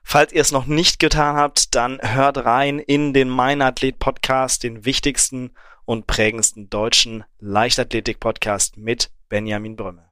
Falls 0.02 0.32
ihr 0.32 0.40
es 0.40 0.52
noch 0.52 0.66
nicht 0.66 1.00
getan 1.00 1.36
habt, 1.36 1.74
dann 1.74 1.98
hört 2.00 2.44
rein 2.44 2.78
in 2.78 3.12
den 3.12 3.28
Mein 3.28 3.62
Athlet 3.62 3.98
Podcast, 3.98 4.62
den 4.62 4.84
wichtigsten 4.84 5.52
und 5.84 6.06
prägendsten 6.06 6.70
deutschen 6.70 7.24
Leichtathletik-Podcast 7.40 8.76
mit 8.76 9.10
Benjamin 9.28 9.76
Brömme. 9.76 10.10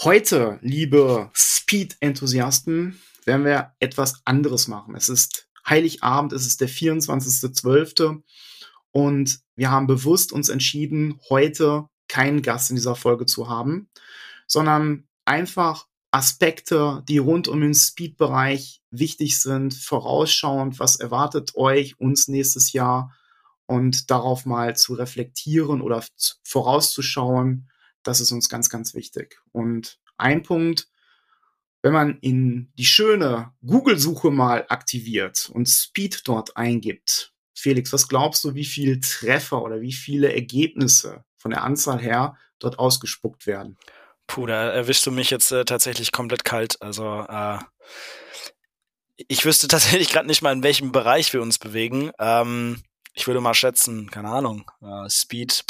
Heute, 0.00 0.58
liebe 0.62 1.30
Speed-Enthusiasten, 1.68 2.98
werden 3.26 3.44
wir 3.44 3.74
etwas 3.78 4.22
anderes 4.24 4.68
machen. 4.68 4.94
Es 4.94 5.10
ist 5.10 5.50
Heiligabend, 5.68 6.32
es 6.32 6.46
ist 6.46 6.62
der 6.62 6.68
24.12. 6.70 8.22
Und 8.90 9.40
wir 9.54 9.70
haben 9.70 9.86
bewusst 9.86 10.32
uns 10.32 10.48
entschieden, 10.48 11.20
heute 11.28 11.86
keinen 12.08 12.40
Gast 12.40 12.70
in 12.70 12.76
dieser 12.76 12.96
Folge 12.96 13.26
zu 13.26 13.50
haben, 13.50 13.90
sondern 14.46 15.06
einfach 15.26 15.86
Aspekte, 16.10 17.04
die 17.06 17.18
rund 17.18 17.48
um 17.48 17.60
den 17.60 17.74
Speed-Bereich 17.74 18.80
wichtig 18.90 19.38
sind, 19.38 19.74
vorausschauend, 19.74 20.78
was 20.78 20.96
erwartet 20.96 21.54
euch 21.54 22.00
uns 22.00 22.28
nächstes 22.28 22.72
Jahr 22.72 23.14
und 23.66 24.10
darauf 24.10 24.46
mal 24.46 24.74
zu 24.74 24.94
reflektieren 24.94 25.82
oder 25.82 26.02
vorauszuschauen, 26.44 27.68
das 28.04 28.22
ist 28.22 28.32
uns 28.32 28.48
ganz, 28.48 28.70
ganz 28.70 28.94
wichtig. 28.94 29.42
Und 29.52 30.00
ein 30.16 30.42
Punkt, 30.42 30.88
wenn 31.82 31.92
man 31.92 32.18
in 32.20 32.72
die 32.76 32.84
schöne 32.84 33.52
Google-Suche 33.64 34.30
mal 34.30 34.66
aktiviert 34.68 35.50
und 35.52 35.66
Speed 35.66 36.22
dort 36.26 36.56
eingibt, 36.56 37.32
Felix, 37.54 37.92
was 37.92 38.08
glaubst 38.08 38.44
du, 38.44 38.54
wie 38.54 38.64
viele 38.64 39.00
Treffer 39.00 39.62
oder 39.62 39.80
wie 39.80 39.92
viele 39.92 40.32
Ergebnisse 40.32 41.24
von 41.36 41.50
der 41.50 41.64
Anzahl 41.64 42.00
her 42.00 42.36
dort 42.58 42.78
ausgespuckt 42.78 43.46
werden? 43.46 43.76
Puh, 44.26 44.46
da 44.46 44.70
erwischst 44.70 45.06
du 45.06 45.10
mich 45.10 45.30
jetzt 45.30 45.50
äh, 45.50 45.64
tatsächlich 45.64 46.12
komplett 46.12 46.44
kalt. 46.44 46.80
Also 46.82 47.26
äh, 47.28 47.58
ich 49.16 49.44
wüsste 49.44 49.66
tatsächlich 49.68 50.10
gerade 50.10 50.28
nicht 50.28 50.42
mal, 50.42 50.52
in 50.52 50.62
welchem 50.62 50.92
Bereich 50.92 51.32
wir 51.32 51.42
uns 51.42 51.58
bewegen. 51.58 52.12
Ähm, 52.18 52.82
ich 53.14 53.26
würde 53.26 53.40
mal 53.40 53.54
schätzen, 53.54 54.10
keine 54.10 54.28
Ahnung, 54.28 54.70
äh, 54.80 55.08
Speed 55.10 55.64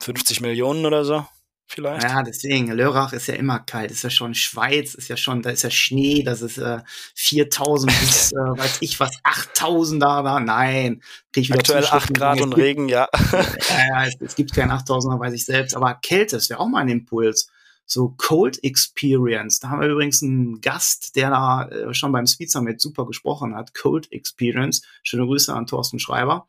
50 0.00 0.42
Millionen 0.42 0.84
oder 0.84 1.04
so 1.04 1.26
vielleicht. 1.74 2.04
Ja, 2.04 2.22
deswegen, 2.22 2.70
Lörrach 2.70 3.12
ist 3.12 3.26
ja 3.26 3.34
immer 3.34 3.58
kalt, 3.58 3.90
ist 3.90 4.02
ja 4.02 4.10
schon 4.10 4.34
Schweiz, 4.34 4.94
ist 4.94 5.08
ja 5.08 5.16
schon, 5.16 5.42
da 5.42 5.50
ist 5.50 5.62
ja 5.62 5.70
Schnee, 5.70 6.22
das 6.22 6.42
ist 6.42 6.58
äh, 6.58 6.80
4000 7.14 7.92
bis, 8.00 8.32
äh, 8.32 8.36
weiß 8.36 8.78
ich 8.80 8.98
was, 9.00 9.18
8000 9.22 10.02
da, 10.02 10.22
da, 10.22 10.40
nein. 10.40 11.02
Ich 11.34 11.52
Aktuell 11.52 11.84
8 11.84 12.14
Grad 12.14 12.40
und 12.40 12.52
Regen, 12.54 12.88
ja. 12.88 13.08
ja, 13.32 13.44
ja 13.88 14.06
es, 14.06 14.14
es 14.20 14.34
gibt 14.36 14.54
keinen 14.54 14.70
8000er, 14.70 15.18
weiß 15.18 15.34
ich 15.34 15.44
selbst, 15.44 15.76
aber 15.76 15.94
Kälte 15.94 16.36
ist 16.36 16.48
ja 16.48 16.58
auch 16.58 16.68
mal 16.68 16.80
ein 16.80 16.88
Impuls. 16.88 17.48
So 17.86 18.14
Cold 18.16 18.64
Experience, 18.64 19.60
da 19.60 19.68
haben 19.68 19.82
wir 19.82 19.88
übrigens 19.88 20.22
einen 20.22 20.62
Gast, 20.62 21.16
der 21.16 21.30
da 21.30 21.68
äh, 21.68 21.92
schon 21.92 22.12
beim 22.12 22.26
Speed 22.26 22.50
Summit 22.50 22.80
super 22.80 23.06
gesprochen 23.06 23.54
hat. 23.54 23.74
Cold 23.74 24.10
Experience. 24.10 24.82
Schöne 25.02 25.26
Grüße 25.26 25.52
an 25.52 25.66
Thorsten 25.66 25.98
Schreiber. 25.98 26.46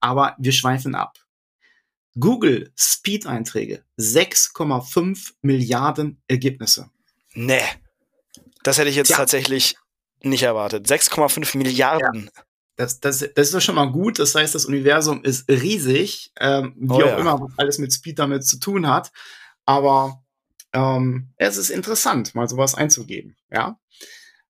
Aber 0.00 0.36
wir 0.38 0.52
schweifen 0.52 0.94
ab. 0.94 1.18
Google 2.18 2.72
Speed-Einträge 2.76 3.84
6,5 3.98 5.32
Milliarden 5.42 6.22
Ergebnisse. 6.28 6.90
Nee. 7.34 7.60
Das 8.62 8.78
hätte 8.78 8.90
ich 8.90 8.96
jetzt 8.96 9.10
ja. 9.10 9.16
tatsächlich 9.16 9.76
nicht 10.22 10.42
erwartet. 10.42 10.86
6,5 10.86 11.56
Milliarden. 11.56 12.30
Ja. 12.34 12.42
Das, 12.76 13.00
das, 13.00 13.18
das 13.18 13.46
ist 13.48 13.54
doch 13.54 13.60
schon 13.60 13.74
mal 13.74 13.90
gut. 13.90 14.18
Das 14.18 14.34
heißt, 14.34 14.54
das 14.54 14.66
Universum 14.66 15.24
ist 15.24 15.48
riesig, 15.48 16.32
ähm, 16.38 16.74
wie 16.76 16.92
oh, 16.92 16.96
auch 16.96 17.06
ja. 17.06 17.18
immer, 17.18 17.40
was 17.40 17.52
alles 17.56 17.78
mit 17.78 17.92
Speed 17.92 18.18
damit 18.18 18.44
zu 18.44 18.58
tun 18.58 18.86
hat. 18.86 19.10
Aber 19.64 20.22
ähm, 20.72 21.30
es 21.36 21.56
ist 21.56 21.70
interessant, 21.70 22.34
mal 22.34 22.48
sowas 22.48 22.74
einzugeben. 22.74 23.36
Ja. 23.50 23.78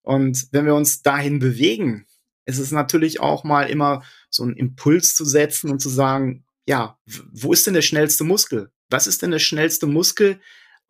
Und 0.02 0.48
wenn 0.52 0.66
wir 0.66 0.74
uns 0.74 1.02
dahin 1.02 1.38
bewegen, 1.38 2.06
ist 2.44 2.58
es 2.58 2.70
natürlich 2.70 3.20
auch 3.20 3.44
mal 3.44 3.68
immer 3.68 4.02
so 4.30 4.42
einen 4.42 4.56
Impuls 4.56 5.14
zu 5.14 5.24
setzen 5.24 5.70
und 5.70 5.80
zu 5.80 5.90
sagen, 5.90 6.44
ja, 6.68 6.98
wo 7.32 7.54
ist 7.54 7.66
denn 7.66 7.72
der 7.72 7.80
schnellste 7.80 8.24
Muskel? 8.24 8.70
Was 8.90 9.06
ist 9.06 9.22
denn 9.22 9.30
der 9.30 9.38
schnellste 9.38 9.86
Muskel? 9.86 10.38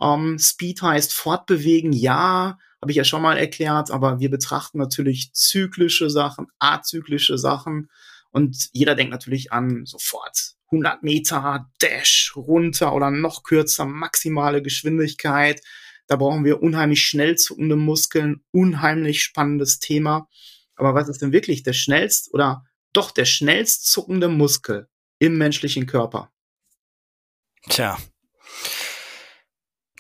Ähm, 0.00 0.36
Speed 0.36 0.82
heißt 0.82 1.14
fortbewegen, 1.14 1.92
ja, 1.92 2.58
habe 2.82 2.90
ich 2.90 2.96
ja 2.96 3.04
schon 3.04 3.22
mal 3.22 3.38
erklärt, 3.38 3.92
aber 3.92 4.18
wir 4.18 4.28
betrachten 4.28 4.78
natürlich 4.78 5.32
zyklische 5.34 6.10
Sachen, 6.10 6.48
azyklische 6.58 7.38
Sachen 7.38 7.90
und 8.32 8.70
jeder 8.72 8.96
denkt 8.96 9.12
natürlich 9.12 9.52
an 9.52 9.86
sofort 9.86 10.56
100 10.72 11.04
Meter 11.04 11.70
Dash 11.80 12.32
runter 12.34 12.92
oder 12.92 13.12
noch 13.12 13.44
kürzer, 13.44 13.84
maximale 13.84 14.62
Geschwindigkeit. 14.62 15.62
Da 16.08 16.16
brauchen 16.16 16.44
wir 16.44 16.60
unheimlich 16.60 17.02
schnell 17.02 17.36
zuckende 17.36 17.76
Muskeln, 17.76 18.42
unheimlich 18.50 19.22
spannendes 19.22 19.78
Thema. 19.78 20.26
Aber 20.74 20.96
was 20.96 21.08
ist 21.08 21.22
denn 21.22 21.30
wirklich 21.30 21.62
der 21.62 21.72
schnellst 21.72 22.34
oder 22.34 22.64
doch 22.92 23.12
der 23.12 23.26
schnellst 23.26 23.86
zuckende 23.86 24.28
Muskel? 24.28 24.88
Im 25.18 25.38
menschlichen 25.38 25.86
Körper. 25.86 26.30
Tja. 27.68 27.98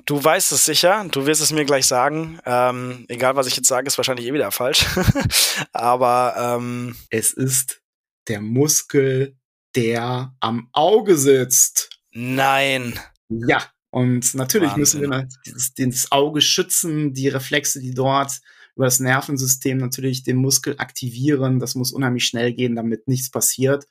Du 0.06 0.22
weißt 0.22 0.52
es 0.52 0.64
sicher, 0.64 1.06
du 1.10 1.26
wirst 1.26 1.42
es 1.42 1.52
mir 1.52 1.66
gleich 1.66 1.86
sagen. 1.86 2.40
Ähm, 2.46 3.04
egal, 3.08 3.36
was 3.36 3.46
ich 3.46 3.56
jetzt 3.56 3.68
sage, 3.68 3.86
ist 3.86 3.98
wahrscheinlich 3.98 4.26
eh 4.26 4.32
wieder 4.32 4.50
falsch. 4.50 4.86
Aber 5.72 6.34
ähm, 6.38 6.96
es 7.10 7.32
ist 7.34 7.82
der 8.26 8.40
Muskel, 8.40 9.36
der 9.76 10.34
am 10.40 10.70
Auge 10.72 11.16
sitzt. 11.16 11.90
Nein. 12.12 12.98
Ja, 13.28 13.62
und 13.90 14.34
natürlich 14.34 14.70
Wahnsinn. 14.70 14.80
müssen 14.80 15.10
wir 15.10 15.28
das, 15.44 15.74
das 15.76 16.12
Auge 16.12 16.40
schützen, 16.40 17.12
die 17.12 17.28
Reflexe, 17.28 17.80
die 17.80 17.92
dort 17.92 18.40
über 18.76 18.86
das 18.86 19.00
Nervensystem 19.00 19.76
natürlich 19.78 20.22
den 20.22 20.36
Muskel 20.36 20.76
aktivieren. 20.78 21.58
Das 21.58 21.74
muss 21.74 21.92
unheimlich 21.92 22.24
schnell 22.24 22.52
gehen, 22.54 22.76
damit 22.76 23.08
nichts 23.08 23.30
passiert. 23.30 23.86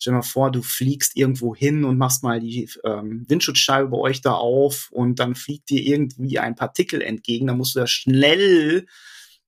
Stell 0.00 0.12
dir 0.12 0.16
mal 0.16 0.22
vor, 0.22 0.50
du 0.50 0.62
fliegst 0.62 1.14
irgendwo 1.14 1.54
hin 1.54 1.84
und 1.84 1.98
machst 1.98 2.22
mal 2.22 2.40
die 2.40 2.70
ähm, 2.84 3.26
Windschutzscheibe 3.28 3.88
bei 3.88 3.98
euch 3.98 4.22
da 4.22 4.32
auf 4.32 4.88
und 4.90 5.18
dann 5.18 5.34
fliegt 5.34 5.68
dir 5.68 5.82
irgendwie 5.82 6.38
ein 6.38 6.56
Partikel 6.56 7.02
entgegen. 7.02 7.46
Dann 7.46 7.58
musst 7.58 7.74
du 7.74 7.80
ja 7.80 7.86
schnell, 7.86 8.86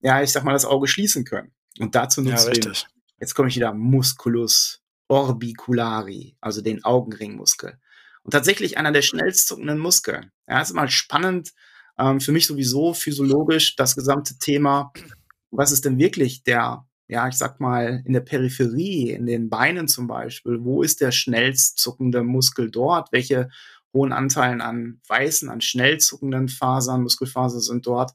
ja, 0.00 0.22
ich 0.22 0.30
sag 0.30 0.44
mal, 0.44 0.52
das 0.52 0.66
Auge 0.66 0.88
schließen 0.88 1.24
können. 1.24 1.52
Und 1.78 1.94
dazu 1.94 2.20
nutzt 2.20 2.46
ja, 2.48 2.52
du 2.52 2.72
jetzt 3.18 3.34
komme 3.34 3.48
ich 3.48 3.56
wieder, 3.56 3.72
Musculus 3.72 4.82
orbiculari, 5.08 6.36
also 6.42 6.60
den 6.60 6.84
Augenringmuskel. 6.84 7.78
Und 8.22 8.32
tatsächlich 8.32 8.76
einer 8.76 8.92
der 8.92 9.02
schnellst 9.02 9.48
zuckenden 9.48 9.78
Muskeln. 9.78 10.32
Ja, 10.46 10.60
ist 10.60 10.70
immer 10.70 10.88
spannend, 10.88 11.52
ähm, 11.98 12.20
für 12.20 12.32
mich 12.32 12.46
sowieso 12.46 12.92
physiologisch 12.92 13.74
das 13.76 13.94
gesamte 13.94 14.38
Thema, 14.38 14.92
was 15.50 15.72
ist 15.72 15.86
denn 15.86 15.98
wirklich 15.98 16.44
der 16.44 16.86
ja, 17.08 17.28
ich 17.28 17.34
sag 17.34 17.60
mal, 17.60 18.02
in 18.04 18.12
der 18.12 18.20
Peripherie, 18.20 19.10
in 19.10 19.26
den 19.26 19.50
Beinen 19.50 19.88
zum 19.88 20.06
Beispiel, 20.06 20.64
wo 20.64 20.82
ist 20.82 21.00
der 21.00 21.12
schnellst 21.12 21.78
zuckende 21.78 22.22
Muskel 22.22 22.70
dort? 22.70 23.12
Welche 23.12 23.50
hohen 23.92 24.12
Anteilen 24.12 24.60
an 24.60 25.00
weißen, 25.08 25.48
an 25.50 25.60
schnell 25.60 25.98
zuckenden 25.98 26.48
Fasern, 26.48 27.02
Muskelfasern 27.02 27.60
sind 27.60 27.86
dort? 27.86 28.12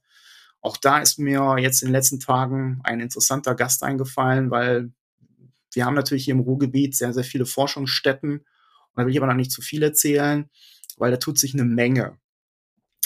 Auch 0.61 0.77
da 0.77 0.99
ist 0.99 1.19
mir 1.19 1.57
jetzt 1.59 1.81
in 1.81 1.89
den 1.89 1.93
letzten 1.93 2.19
Tagen 2.19 2.81
ein 2.83 2.99
interessanter 2.99 3.55
Gast 3.55 3.83
eingefallen, 3.83 4.49
weil 4.49 4.91
wir 5.73 5.85
haben 5.85 5.93
natürlich 5.93 6.25
hier 6.25 6.33
im 6.33 6.39
Ruhrgebiet 6.39 6.95
sehr, 6.95 7.13
sehr 7.13 7.23
viele 7.23 7.45
Forschungsstätten. 7.45 8.39
Und 8.39 8.45
da 8.95 9.05
will 9.05 9.11
ich 9.11 9.17
aber 9.17 9.27
noch 9.27 9.35
nicht 9.35 9.51
zu 9.51 9.61
viel 9.61 9.83
erzählen, 9.83 10.49
weil 10.97 11.11
da 11.11 11.17
tut 11.17 11.37
sich 11.37 11.53
eine 11.53 11.65
Menge. 11.65 12.17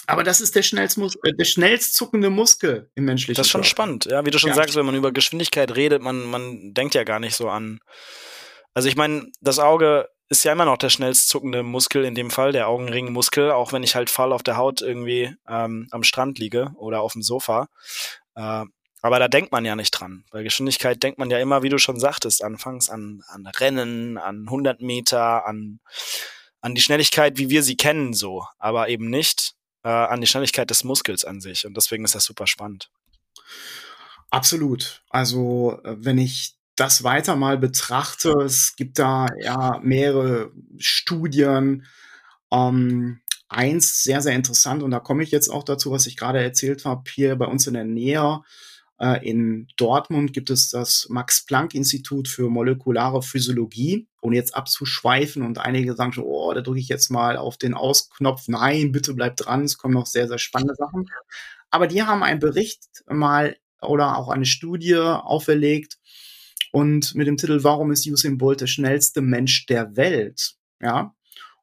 Aber 0.07 0.23
das 0.23 0.41
ist 0.41 0.55
der 0.55 0.63
schnellst, 0.63 0.97
äh, 0.97 1.33
der 1.33 1.45
schnellst 1.45 1.95
zuckende 1.95 2.29
Muskel 2.29 2.89
im 2.95 3.05
menschlichen 3.05 3.35
Das 3.35 3.47
ist 3.47 3.51
schon 3.51 3.61
Körper. 3.61 3.69
spannend, 3.69 4.05
ja. 4.05 4.25
Wie 4.25 4.31
du 4.31 4.39
schon 4.39 4.49
ja. 4.49 4.55
sagst, 4.55 4.75
wenn 4.75 4.85
man 4.85 4.95
über 4.95 5.11
Geschwindigkeit 5.11 5.75
redet, 5.75 6.01
man, 6.01 6.25
man 6.25 6.73
denkt 6.73 6.95
ja 6.95 7.03
gar 7.03 7.19
nicht 7.19 7.35
so 7.35 7.49
an. 7.49 7.79
Also 8.73 8.87
ich 8.87 8.95
meine, 8.95 9.31
das 9.41 9.59
Auge 9.59 10.07
ist 10.29 10.45
ja 10.45 10.53
immer 10.53 10.65
noch 10.65 10.77
der 10.77 10.89
schnellst 10.89 11.27
zuckende 11.27 11.61
Muskel, 11.61 12.05
in 12.05 12.15
dem 12.15 12.31
Fall 12.31 12.53
der 12.53 12.69
Augenringmuskel, 12.69 13.51
auch 13.51 13.73
wenn 13.73 13.83
ich 13.83 13.95
halt 13.95 14.09
fall 14.09 14.31
auf 14.31 14.43
der 14.43 14.55
Haut 14.55 14.81
irgendwie 14.81 15.35
ähm, 15.47 15.87
am 15.91 16.03
Strand 16.03 16.39
liege 16.39 16.71
oder 16.77 17.01
auf 17.01 17.13
dem 17.13 17.21
Sofa. 17.21 17.67
Äh, 18.35 18.63
aber 19.01 19.19
da 19.19 19.27
denkt 19.27 19.51
man 19.51 19.65
ja 19.65 19.75
nicht 19.75 19.91
dran. 19.91 20.23
Bei 20.31 20.43
Geschwindigkeit 20.43 21.01
denkt 21.01 21.17
man 21.19 21.29
ja 21.29 21.39
immer, 21.39 21.63
wie 21.63 21.69
du 21.69 21.79
schon 21.79 21.99
sagtest, 21.99 22.43
anfangs 22.43 22.89
an, 22.89 23.23
an 23.27 23.45
Rennen, 23.47 24.17
an 24.17 24.43
100 24.45 24.81
Meter, 24.81 25.45
an, 25.45 25.79
an 26.61 26.75
die 26.75 26.81
Schnelligkeit, 26.81 27.37
wie 27.37 27.49
wir 27.49 27.63
sie 27.63 27.75
kennen, 27.75 28.13
so. 28.13 28.45
Aber 28.59 28.89
eben 28.89 29.09
nicht 29.09 29.55
äh, 29.83 29.89
an 29.89 30.21
die 30.21 30.27
Schnelligkeit 30.27 30.69
des 30.69 30.83
Muskels 30.83 31.25
an 31.25 31.41
sich. 31.41 31.65
Und 31.65 31.75
deswegen 31.75 32.05
ist 32.05 32.15
das 32.15 32.25
super 32.25 32.47
spannend. 32.47 32.89
Absolut. 34.29 35.03
Also, 35.09 35.79
äh, 35.83 35.95
wenn 35.99 36.17
ich 36.17 36.55
das 36.75 37.03
weiter 37.03 37.35
mal 37.35 37.57
betrachte, 37.57 38.31
es 38.43 38.75
gibt 38.75 38.97
da 38.97 39.27
ja 39.39 39.79
mehrere 39.83 40.51
Studien. 40.77 41.85
Ähm, 42.51 43.21
eins 43.49 44.03
sehr, 44.03 44.21
sehr 44.21 44.33
interessant, 44.33 44.81
und 44.81 44.91
da 44.91 44.99
komme 44.99 45.23
ich 45.23 45.31
jetzt 45.31 45.49
auch 45.49 45.63
dazu, 45.63 45.91
was 45.91 46.07
ich 46.07 46.15
gerade 46.15 46.41
erzählt 46.41 46.85
habe, 46.85 47.03
hier 47.13 47.35
bei 47.35 47.45
uns 47.45 47.67
in 47.67 47.73
der 47.73 47.83
Nähe. 47.83 48.41
Äh, 49.01 49.27
in 49.27 49.67
Dortmund 49.77 50.33
gibt 50.33 50.49
es 50.49 50.69
das 50.69 51.07
Max-Planck-Institut 51.09 52.27
für 52.27 52.49
molekulare 52.49 53.21
Physiologie. 53.21 54.07
Und 54.21 54.33
jetzt 54.33 54.53
abzuschweifen 54.53 55.41
und 55.41 55.57
einige 55.57 55.95
sagen 55.95 56.13
schon, 56.13 56.25
oh, 56.25 56.53
da 56.53 56.61
drücke 56.61 56.79
ich 56.79 56.87
jetzt 56.87 57.09
mal 57.09 57.37
auf 57.37 57.57
den 57.57 57.73
Ausknopf. 57.73 58.47
Nein, 58.47 58.91
bitte 58.91 59.15
bleibt 59.15 59.45
dran, 59.45 59.63
es 59.63 59.79
kommen 59.79 59.95
noch 59.95 60.05
sehr, 60.05 60.27
sehr 60.27 60.37
spannende 60.37 60.75
Sachen. 60.75 61.09
Aber 61.71 61.87
die 61.87 62.03
haben 62.03 62.21
einen 62.21 62.39
Bericht 62.39 63.03
mal 63.09 63.57
oder 63.81 64.17
auch 64.17 64.29
eine 64.29 64.45
Studie 64.45 64.95
auferlegt, 64.95 65.97
und 66.71 67.15
mit 67.15 67.27
dem 67.27 67.37
Titel 67.37 67.63
Warum 67.63 67.91
ist 67.91 68.07
Usain 68.07 68.37
Bolt 68.37 68.61
der 68.61 68.67
schnellste 68.67 69.21
Mensch 69.21 69.65
der 69.65 69.95
Welt? 69.95 70.55
Ja. 70.79 71.13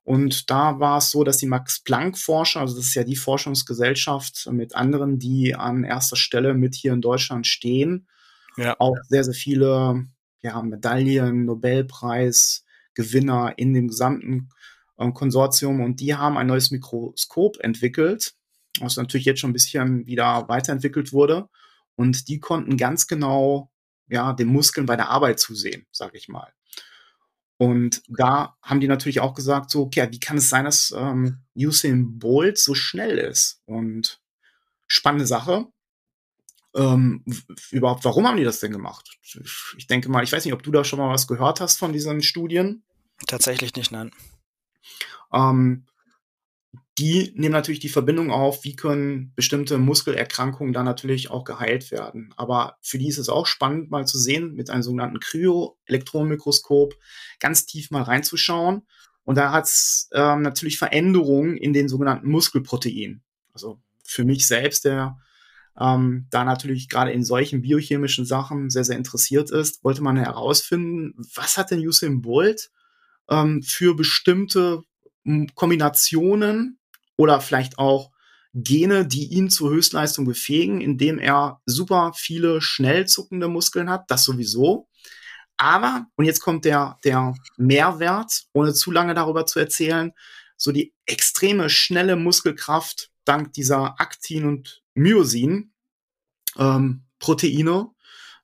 Und 0.09 0.49
da 0.49 0.81
war 0.81 0.97
es 0.97 1.11
so, 1.11 1.23
dass 1.23 1.37
die 1.37 1.47
Max-Planck-Forscher, 1.47 2.61
also 2.61 2.75
das 2.75 2.87
ist 2.87 2.95
ja 2.95 3.05
die 3.05 3.15
Forschungsgesellschaft 3.15 4.49
mit 4.51 4.75
anderen, 4.75 5.19
die 5.19 5.55
an 5.55 5.85
erster 5.85 6.17
Stelle 6.17 6.55
mit 6.55 6.75
hier 6.75 6.95
in 6.95 7.03
Deutschland 7.03 7.47
stehen, 7.47 8.09
ja. 8.57 8.75
auch 8.79 8.97
sehr, 9.07 9.23
sehr 9.23 9.35
viele 9.35 10.07
ja, 10.41 10.63
Medaillen, 10.63 11.45
Nobelpreis, 11.45 12.65
Gewinner 12.95 13.53
in 13.59 13.75
dem 13.75 13.89
gesamten 13.89 14.49
äh, 14.97 15.13
Konsortium. 15.13 15.83
Und 15.83 16.01
die 16.01 16.15
haben 16.15 16.39
ein 16.39 16.47
neues 16.47 16.71
Mikroskop 16.71 17.59
entwickelt, 17.61 18.33
was 18.81 18.97
natürlich 18.97 19.27
jetzt 19.27 19.41
schon 19.41 19.51
ein 19.51 19.53
bisschen 19.53 20.07
wieder 20.07 20.49
weiterentwickelt 20.49 21.13
wurde. 21.13 21.51
Und 21.97 22.29
die 22.29 22.41
konnten 22.41 22.79
ganz 22.79 23.09
genau 23.09 23.71
ja, 24.09 24.33
den 24.33 24.49
Muskeln 24.49 24.87
bei 24.87 24.97
der 24.97 25.11
Arbeit 25.11 25.39
zusehen, 25.39 25.87
sage 25.93 26.17
ich 26.17 26.29
mal. 26.29 26.51
Und 27.59 28.03
da 28.09 28.57
haben 28.63 28.81
die 28.81 28.87
natürlich 28.87 29.21
auch 29.21 29.35
gesagt, 29.35 29.71
so, 29.71 29.83
okay, 29.83 30.09
wie 30.11 30.21
kann 30.21 30.39
es 30.39 30.49
sein, 30.49 30.65
dass 30.65 30.95
ähm, 30.97 31.41
Usain 31.57 32.19
Bolt 32.19 32.57
so 32.57 32.75
schnell 32.75 33.19
ist? 33.19 33.61
Und 33.67 34.21
spannende 34.87 35.27
Sache. 35.27 35.67
Ähm, 36.75 37.25
überhaupt, 37.73 38.05
warum 38.05 38.29
haben 38.29 38.37
die 38.37 38.45
das 38.45 38.61
denn 38.61 38.71
gemacht? 38.71 39.19
Ich 39.77 39.89
denke 39.89 40.09
mal, 40.09 40.23
ich 40.23 40.33
weiß 40.33 40.45
nicht, 40.45 40.55
ob 40.55 40.63
du 40.63 40.71
da 40.71 40.85
schon 40.85 41.01
mal 41.01 41.13
was 41.13 41.27
gehört 41.27 41.61
hast 41.61 41.79
von 41.79 41.93
diesen 41.93 42.23
Studien. 42.23 42.85
Tatsächlich 43.27 43.75
nicht, 43.75 43.91
nein. 43.91 44.13
Ähm, 45.33 45.85
die 46.99 47.33
nehmen 47.37 47.53
natürlich 47.53 47.81
die 47.81 47.89
Verbindung 47.89 48.31
auf, 48.33 48.65
wie 48.65 48.75
können 48.75 49.33
bestimmte 49.37 49.79
Muskelerkrankungen 49.79 50.73
da 50.73 50.83
natürlich 50.83 51.31
auch 51.31 51.45
geheilt 51.45 51.91
werden. 51.93 52.35
Aber 52.37 52.77
für 52.83 52.99
die 52.99 53.09
ist 53.09 53.19
es 53.19 53.29
auch 53.29 53.47
spannend, 53.47 53.91
mal 53.91 54.07
zu 54.07 54.19
sehen, 54.19 54.55
mit 54.55 54.69
einem 54.69 54.83
sogenannten 54.83 55.21
Kryo-Elektronenmikroskop 55.21 56.97
ganz 57.39 57.67
tief 57.67 57.91
mal 57.91 58.03
reinzuschauen. 58.03 58.83
Und 59.25 59.37
da 59.37 59.53
hat 59.53 59.67
es 59.67 60.09
ähm, 60.13 60.43
natürlich 60.43 60.79
Veränderungen 60.79 61.57
in 61.57 61.73
den 61.73 61.89
sogenannten 61.89 62.31
Muskelproteinen. 62.31 63.23
Also 63.53 63.81
für 64.03 64.25
mich 64.25 64.49
selbst, 64.49 64.85
der 64.85 65.19
ähm, 65.79 66.27
da 66.31 66.45
natürlich 66.45 66.89
gerade 66.89 67.13
in 67.13 67.25
solchen 67.25 67.63
biochemischen 67.63 68.25
Sachen 68.25 68.71
sehr, 68.71 68.85
sehr 68.85 68.97
interessiert 68.97 69.51
ist, 69.51 69.85
wollte 69.85 70.03
man 70.03 70.17
herausfinden, 70.17 71.15
was 71.35 71.57
hat 71.57 71.71
denn 71.71 71.87
Usain 71.87 72.23
Bolt 72.23 72.71
ähm, 73.31 73.63
für 73.63 73.95
bestimmte 73.95 74.83
Kombinationen 75.55 76.79
oder 77.17 77.41
vielleicht 77.41 77.79
auch 77.79 78.11
Gene, 78.55 79.07
die 79.07 79.27
ihn 79.27 79.51
zur 79.51 79.71
Höchstleistung 79.71 80.25
befähigen, 80.25 80.81
indem 80.81 81.19
er 81.19 81.61
super 81.67 82.13
viele 82.17 82.61
schnell 82.61 83.07
zuckende 83.07 83.49
Muskeln 83.49 83.91
hat, 83.91 84.11
das 84.11 84.25
sowieso. 84.25 84.89
Aber, 85.59 86.07
und 86.17 86.25
jetzt 86.25 86.41
kommt 86.41 86.65
der, 86.65 86.99
der 87.05 87.35
Mehrwert, 87.57 88.45
ohne 88.53 88.73
zu 88.73 88.91
lange 88.91 89.15
darüber 89.15 89.45
zu 89.45 89.59
erzählen, 89.59 90.13
so 90.57 90.73
die 90.73 90.95
extreme 91.05 91.69
schnelle 91.69 92.17
Muskelkraft 92.17 93.11
dank 93.25 93.53
dieser 93.53 94.01
Aktin 94.01 94.47
und 94.47 94.83
Myosin 94.95 95.73
ähm, 96.57 97.05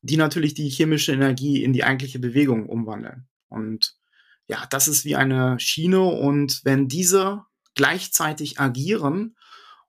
die 0.03 0.17
natürlich 0.17 0.55
die 0.55 0.69
chemische 0.69 1.13
Energie 1.13 1.63
in 1.63 1.73
die 1.73 1.85
eigentliche 1.85 2.19
Bewegung 2.19 2.69
umwandeln. 2.69 3.27
Und 3.49 3.97
ja, 4.47 4.67
das 4.71 4.89
ist 4.89 5.05
wie 5.05 5.17
eine 5.17 5.59
Schiene 5.59 6.01
und 6.03 6.61
wenn 6.65 6.89
diese 6.89 7.45
gleichzeitig 7.75 8.61
agieren. 8.61 9.37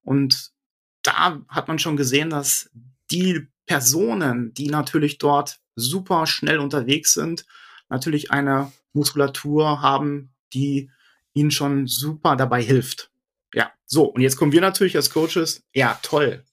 Und 0.02 0.52
da 1.04 1.42
hat 1.48 1.68
man 1.68 1.80
schon 1.80 1.98
gesehen, 1.98 2.30
dass 2.30 2.70
die 3.12 3.48
Personen, 3.66 4.54
die 4.54 4.68
natürlich 4.68 5.18
dort 5.18 5.60
super 5.76 6.26
schnell 6.28 6.60
unterwegs 6.60 7.14
sind, 7.14 7.46
natürlich 7.90 8.32
eine 8.32 8.72
Muskulatur 8.94 9.82
haben, 9.82 10.34
die 10.54 10.90
ihnen 11.34 11.52
schon 11.52 11.88
super 11.88 12.36
dabei 12.36 12.62
hilft. 12.62 13.12
Ja, 13.54 13.72
so, 13.86 14.06
und 14.06 14.22
jetzt 14.22 14.38
kommen 14.38 14.52
wir 14.52 14.62
natürlich 14.62 14.96
als 14.96 15.10
Coaches, 15.10 15.64
ja, 15.74 16.00
toll. 16.02 16.44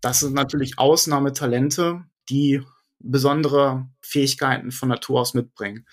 Das 0.00 0.20
sind 0.20 0.34
natürlich 0.34 0.78
Ausnahmetalente, 0.78 2.04
die 2.28 2.62
besondere 2.98 3.88
Fähigkeiten 4.00 4.70
von 4.70 4.88
Natur 4.88 5.20
aus 5.20 5.34
mitbringen. 5.34 5.86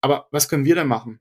Aber 0.00 0.28
was 0.30 0.48
können 0.48 0.64
wir 0.64 0.74
denn 0.74 0.88
machen? 0.88 1.20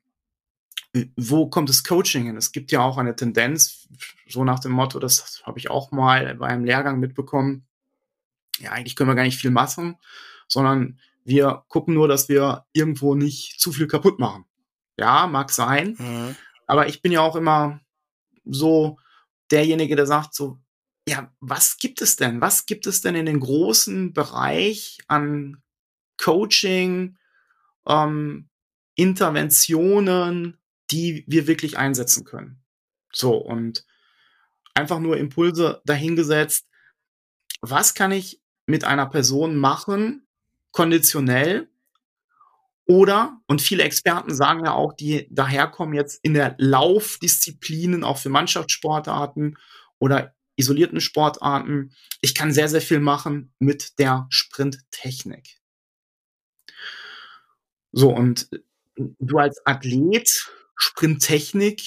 wo 1.16 1.48
kommt 1.48 1.70
das 1.70 1.84
Coaching 1.84 2.26
hin? 2.26 2.38
Es 2.38 2.52
gibt 2.52 2.72
ja 2.72 2.82
auch 2.82 2.98
eine 2.98 3.16
Tendenz, 3.16 3.88
so 4.28 4.44
nach 4.44 4.60
dem 4.60 4.72
Motto, 4.72 5.00
das 5.00 5.42
habe 5.46 5.60
ich 5.60 5.70
auch 5.70 5.92
mal 5.92 6.36
bei 6.36 6.48
einem 6.48 6.66
Lehrgang 6.66 7.00
mitbekommen. 7.00 7.68
Ja, 8.60 8.72
eigentlich 8.72 8.96
können 8.96 9.10
wir 9.10 9.16
gar 9.16 9.24
nicht 9.24 9.40
viel 9.40 9.52
machen, 9.52 9.98
sondern 10.48 11.00
wir 11.24 11.64
gucken 11.68 11.94
nur, 11.94 12.08
dass 12.08 12.28
wir 12.28 12.66
irgendwo 12.74 13.14
nicht 13.14 13.60
zu 13.60 13.72
viel 13.72 13.88
kaputt 13.88 14.20
machen. 14.20 14.46
Ja, 14.98 15.28
mag 15.28 15.52
sein. 15.52 15.96
Mhm. 15.98 16.36
Aber 16.66 16.88
ich 16.88 17.02
bin 17.02 17.12
ja 17.12 17.22
auch 17.22 17.36
immer 17.36 17.80
so 18.46 18.98
derjenige, 19.52 19.96
der 19.96 20.08
sagt 20.08 20.34
so, 20.34 20.60
ja, 21.08 21.32
was 21.40 21.78
gibt 21.78 22.02
es 22.02 22.16
denn? 22.16 22.42
Was 22.42 22.66
gibt 22.66 22.88
es 22.88 23.02
denn 23.02 23.16
in 23.16 23.26
den 23.26 23.40
großen 23.40 24.14
Bereich 24.14 25.00
an 25.08 25.62
Coaching, 26.18 27.18
ähm, 27.88 28.49
Interventionen, 29.00 30.58
die 30.92 31.24
wir 31.26 31.48
wirklich 31.48 31.78
einsetzen 31.78 32.26
können. 32.26 32.62
So, 33.14 33.38
und 33.38 33.86
einfach 34.74 35.00
nur 35.00 35.16
Impulse 35.16 35.82
dahingesetzt. 35.86 36.68
Was 37.62 37.94
kann 37.94 38.12
ich 38.12 38.42
mit 38.66 38.84
einer 38.84 39.06
Person 39.06 39.56
machen, 39.56 40.28
konditionell? 40.72 41.70
Oder, 42.88 43.40
und 43.48 43.62
viele 43.62 43.84
Experten 43.84 44.36
sagen 44.36 44.66
ja 44.66 44.74
auch, 44.74 44.92
die 44.92 45.28
daherkommen 45.30 45.96
jetzt 45.96 46.20
in 46.22 46.34
der 46.34 46.56
Laufdisziplinen, 46.58 48.04
auch 48.04 48.18
für 48.18 48.30
Mannschaftssportarten 48.30 49.58
oder 50.00 50.36
isolierten 50.58 51.00
Sportarten. 51.00 51.94
Ich 52.20 52.36
kann 52.36 52.52
sehr, 52.52 52.68
sehr 52.68 52.82
viel 52.82 53.00
machen 53.00 53.54
mit 53.60 53.98
der 53.98 54.28
Sprinttechnik. 54.30 55.60
So, 57.94 58.10
und 58.10 58.50
du 59.20 59.38
als 59.38 59.66
Athlet 59.66 60.50
Sprinttechnik, 60.76 61.82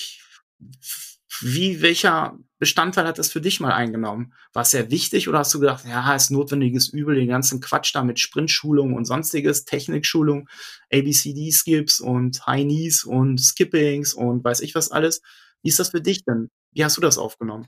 wie, 1.40 1.80
welcher 1.82 2.38
Bestandteil 2.58 3.06
hat 3.06 3.18
das 3.18 3.32
für 3.32 3.40
dich 3.40 3.58
mal 3.58 3.72
eingenommen? 3.72 4.34
War 4.52 4.62
es 4.62 4.70
sehr 4.70 4.90
wichtig 4.90 5.28
oder 5.28 5.38
hast 5.38 5.52
du 5.54 5.60
gedacht, 5.60 5.84
ja, 5.86 6.14
ist 6.14 6.30
notwendiges 6.30 6.88
Übel, 6.88 7.16
den 7.16 7.28
ganzen 7.28 7.60
Quatsch 7.60 7.94
da 7.94 8.04
mit 8.04 8.20
Sprintschulung 8.20 8.94
und 8.94 9.06
sonstiges, 9.06 9.64
Technikschulung, 9.64 10.48
ABCD-Skips 10.92 12.00
und 12.00 12.46
High 12.46 12.64
Knees 12.64 13.04
und 13.04 13.38
Skippings 13.38 14.14
und 14.14 14.44
weiß 14.44 14.60
ich 14.60 14.74
was 14.74 14.90
alles. 14.90 15.22
Wie 15.62 15.70
ist 15.70 15.78
das 15.78 15.90
für 15.90 16.02
dich 16.02 16.24
denn? 16.24 16.50
Wie 16.72 16.84
hast 16.84 16.96
du 16.96 17.00
das 17.00 17.18
aufgenommen? 17.18 17.66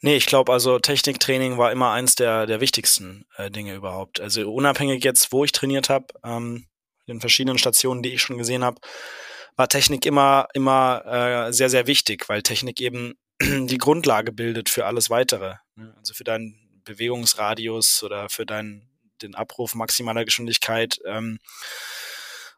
Nee, 0.00 0.16
ich 0.16 0.26
glaube 0.26 0.52
also 0.52 0.78
Techniktraining 0.78 1.58
war 1.58 1.72
immer 1.72 1.90
eins 1.90 2.14
der, 2.14 2.46
der 2.46 2.60
wichtigsten 2.60 3.26
äh, 3.36 3.50
Dinge 3.50 3.74
überhaupt. 3.74 4.20
Also 4.20 4.50
unabhängig 4.50 5.04
jetzt, 5.04 5.30
wo 5.30 5.44
ich 5.44 5.52
trainiert 5.52 5.90
habe, 5.90 6.06
ähm, 6.24 6.66
den 7.08 7.20
verschiedenen 7.20 7.58
Stationen, 7.58 8.02
die 8.02 8.12
ich 8.12 8.22
schon 8.22 8.38
gesehen 8.38 8.62
habe, 8.62 8.80
war 9.56 9.68
Technik 9.68 10.06
immer, 10.06 10.48
immer 10.54 11.02
äh, 11.48 11.52
sehr, 11.52 11.70
sehr 11.70 11.86
wichtig, 11.86 12.28
weil 12.28 12.42
Technik 12.42 12.80
eben 12.80 13.14
die 13.42 13.78
Grundlage 13.78 14.32
bildet 14.32 14.68
für 14.68 14.86
alles 14.86 15.10
weitere. 15.10 15.54
Ne? 15.74 15.94
Also 15.98 16.14
für 16.14 16.24
deinen 16.24 16.82
Bewegungsradius 16.84 18.02
oder 18.02 18.28
für 18.28 18.46
deinen 18.46 18.88
den 19.22 19.34
Abruf 19.34 19.74
maximaler 19.74 20.24
Geschwindigkeit. 20.24 21.00
Ähm, 21.04 21.38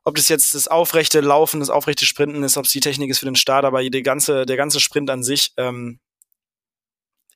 ob 0.05 0.15
das 0.17 0.29
jetzt 0.29 0.55
das 0.55 0.69
aufrechte 0.69 1.21
Laufen, 1.21 1.61
das 1.61 1.71
aufrechte 1.71 2.07
Sprinten 2.07 2.43
ist, 2.43 2.57
ob 2.57 2.65
es 2.65 2.73
die 2.73 2.81
Technik 2.81 3.11
ist 3.11 3.19
für 3.19 3.27
den 3.27 3.37
Start, 3.37 3.65
aber 3.65 3.83
die 3.83 4.03
ganze, 4.03 4.47
der 4.47 4.57
ganze 4.57 4.81
Sprint 4.81 5.11
an 5.11 5.23
sich 5.23 5.53
ähm, 5.57 6.01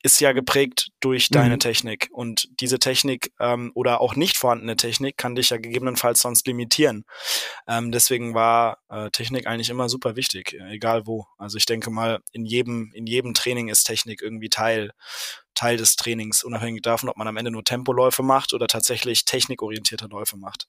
ist 0.05 0.19
ja 0.19 0.33
geprägt 0.33 0.89
durch 0.99 1.29
deine 1.29 1.55
mhm. 1.55 1.59
Technik. 1.59 2.09
Und 2.11 2.47
diese 2.59 2.77
Technik 2.77 3.33
ähm, 3.39 3.71
oder 3.73 4.01
auch 4.01 4.15
nicht 4.15 4.37
vorhandene 4.37 4.75
Technik 4.75 5.17
kann 5.17 5.33
dich 5.33 5.49
ja 5.49 5.57
gegebenenfalls 5.57 6.21
sonst 6.21 6.45
limitieren. 6.45 7.05
Ähm, 7.67 7.91
deswegen 7.91 8.35
war 8.35 8.77
äh, 8.87 9.09
Technik 9.09 9.47
eigentlich 9.47 9.71
immer 9.71 9.89
super 9.89 10.15
wichtig, 10.15 10.53
egal 10.69 11.07
wo. 11.07 11.25
Also 11.39 11.57
ich 11.57 11.65
denke 11.65 11.89
mal, 11.89 12.19
in 12.33 12.45
jedem, 12.45 12.91
in 12.93 13.07
jedem 13.07 13.33
Training 13.33 13.67
ist 13.69 13.85
Technik 13.85 14.21
irgendwie 14.21 14.49
Teil, 14.49 14.91
Teil 15.55 15.75
des 15.75 15.95
Trainings, 15.95 16.43
unabhängig 16.43 16.83
davon, 16.83 17.09
ob 17.09 17.17
man 17.17 17.27
am 17.27 17.37
Ende 17.37 17.49
nur 17.49 17.63
Tempoläufe 17.63 18.21
macht 18.21 18.53
oder 18.53 18.67
tatsächlich 18.67 19.25
technikorientierte 19.25 20.05
Läufe 20.05 20.37
macht. 20.37 20.67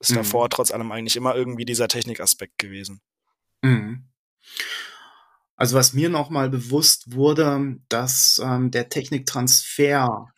Ist 0.00 0.10
mhm. 0.10 0.16
davor 0.16 0.50
trotz 0.50 0.72
allem 0.72 0.90
eigentlich 0.90 1.14
immer 1.14 1.36
irgendwie 1.36 1.64
dieser 1.64 1.86
Technikaspekt 1.86 2.58
gewesen. 2.58 3.02
Mhm. 3.62 4.08
Also 5.56 5.76
was 5.76 5.92
mir 5.92 6.08
nochmal 6.08 6.50
bewusst 6.50 7.12
wurde, 7.12 7.76
dass 7.88 8.40
ähm, 8.42 8.70
der 8.70 8.88
Techniktransfer 8.88 10.28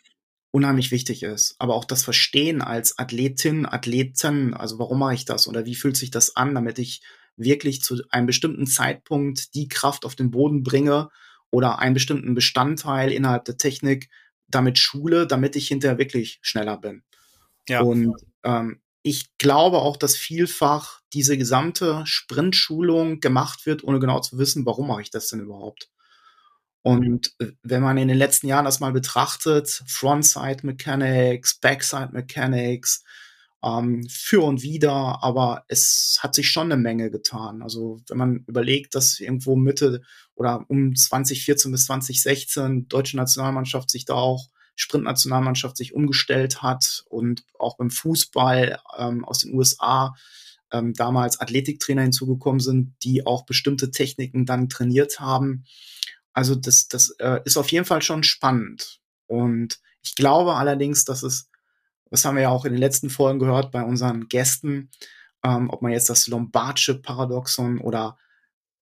unheimlich 0.51 0.91
wichtig 0.91 1.23
ist, 1.23 1.55
aber 1.59 1.75
auch 1.75 1.85
das 1.85 2.03
Verstehen 2.03 2.63
als 2.63 2.99
Athletin, 2.99 3.67
Athleten, 3.67 4.55
also 4.55 4.79
warum 4.79 4.99
mache 4.99 5.15
ich 5.15 5.25
das 5.25 5.49
oder 5.49 5.67
wie 5.67 5.75
fühlt 5.75 5.97
sich 5.97 6.11
das 6.11 6.37
an, 6.37 6.55
damit 6.55 6.79
ich 6.79 7.03
wirklich 7.37 7.83
zu 7.83 8.03
einem 8.11 8.27
bestimmten 8.27 8.67
Zeitpunkt 8.67 9.55
die 9.55 9.69
Kraft 9.69 10.05
auf 10.07 10.15
den 10.15 10.31
Boden 10.31 10.63
bringe 10.63 11.11
oder 11.51 11.79
einen 11.79 11.95
bestimmten 11.95 12.35
Bestandteil 12.35 13.13
innerhalb 13.13 13.45
der 13.45 13.59
Technik 13.59 14.09
damit 14.49 14.79
schule, 14.79 15.27
damit 15.27 15.57
ich 15.57 15.69
hinterher 15.69 15.99
wirklich 15.99 16.39
schneller 16.41 16.79
bin. 16.79 17.03
Ja. 17.69 17.81
Und 17.81 18.15
ähm, 18.45 18.81
ich 19.07 19.39
glaube 19.39 19.79
auch, 19.79 19.97
dass 19.97 20.17
vielfach 20.17 21.01
diese 21.13 21.39
gesamte 21.39 22.03
Sprintschulung 22.07 23.21
gemacht 23.21 23.65
wird, 23.65 23.85
ohne 23.85 24.01
genau 24.01 24.19
zu 24.19 24.37
wissen, 24.37 24.67
warum 24.67 24.89
mache 24.89 25.03
ich 25.03 25.11
das 25.11 25.29
denn 25.29 25.39
überhaupt. 25.39 25.93
Und 26.83 27.33
äh, 27.39 27.53
wenn 27.63 27.85
man 27.85 27.99
in 27.99 28.09
den 28.09 28.19
letzten 28.19 28.49
Jahren 28.49 28.65
das 28.65 28.81
mal 28.81 28.91
betrachtet, 28.91 29.85
Frontside 29.87 30.67
Mechanics, 30.67 31.61
Backside 31.61 32.11
Mechanics, 32.13 33.05
ähm, 33.63 34.09
für 34.11 34.43
und 34.43 34.63
wieder, 34.63 35.23
aber 35.23 35.65
es 35.69 36.19
hat 36.21 36.35
sich 36.35 36.49
schon 36.51 36.73
eine 36.73 36.83
Menge 36.83 37.13
getan. 37.13 37.63
Also 37.63 38.01
wenn 38.09 38.19
man 38.19 38.45
überlegt, 38.49 38.97
dass 38.97 39.21
irgendwo 39.21 39.55
Mitte 39.55 40.03
oder 40.35 40.65
um 40.69 40.97
2014 40.97 41.71
bis 41.71 41.87
2016 41.87 42.89
deutsche 42.89 43.17
Nationalmannschaft 43.17 43.89
sich 43.89 44.05
da 44.05 44.15
auch 44.15 44.49
Sprintnationalmannschaft 44.77 45.77
sich 45.77 45.95
umgestellt 45.95 46.63
hat 46.63 47.05
und 47.09 47.45
auch 47.59 47.77
beim 47.77 47.91
Fußball 47.91 48.79
ähm, 48.99 49.25
aus 49.25 49.39
den 49.41 49.55
USA 49.55 50.15
ähm, 50.71 50.93
damals 50.95 51.41
Athletiktrainer 51.41 52.03
hinzugekommen 52.03 52.61
sind, 52.61 52.95
die 53.03 53.27
auch 53.27 53.47
bestimmte 53.47 53.91
Techniken 53.91 54.47
dann 54.47 54.69
trainiert 54.69 55.19
haben. 55.19 55.65
Also 56.33 56.55
das, 56.55 56.89
das 56.89 57.11
äh, 57.19 57.41
ist 57.45 57.57
auf 57.57 57.73
jeden 57.73 57.87
Fall 57.87 58.03
schon 58.03 58.23
spannend. 58.23 59.01
Und 59.27 59.81
ich 60.03 60.15
glaube 60.15 60.55
allerdings, 60.55 61.05
dass 61.05 61.23
es, 61.23 61.51
das 62.11 62.25
haben 62.25 62.37
wir 62.37 62.43
ja 62.43 62.51
auch 62.51 62.65
in 62.65 62.73
den 62.73 62.81
letzten 62.81 63.11
Folgen 63.11 63.39
gehört 63.39 63.73
bei 63.73 63.83
unseren 63.83 64.29
Gästen, 64.29 64.91
ähm, 65.43 65.71
ob 65.71 65.83
man 65.83 65.93
jetzt 65.93 66.11
das 66.11 66.27
Lombardsche 66.27 67.01
Paradoxon 67.01 67.79
oder 67.79 68.19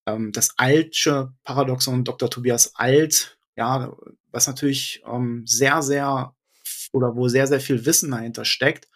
ähm, 0.06 0.32
das 0.32 0.58
Altsche 0.58 1.32
Paradoxon 1.44 2.04
Dr. 2.04 2.28
Tobias 2.28 2.74
Alt 2.74 3.38
ja, 3.56 3.94
was 4.30 4.46
natürlich 4.46 5.02
ähm, 5.06 5.44
sehr, 5.46 5.82
sehr 5.82 6.34
oder 6.92 7.16
wo 7.16 7.28
sehr, 7.28 7.46
sehr 7.46 7.60
viel 7.60 7.84
Wissen 7.86 8.10
dahinter 8.10 8.44
steckt. 8.44 8.88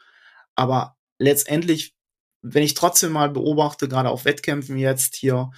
Aber 0.54 0.96
letztendlich, 1.18 1.94
wenn 2.42 2.62
ich 2.62 2.74
trotzdem 2.74 3.12
mal 3.12 3.30
beobachte, 3.30 3.88
gerade 3.88 4.08
auf 4.08 4.24
Wettkämpfen 4.24 4.78
jetzt 4.78 5.16
hier, 5.16 5.50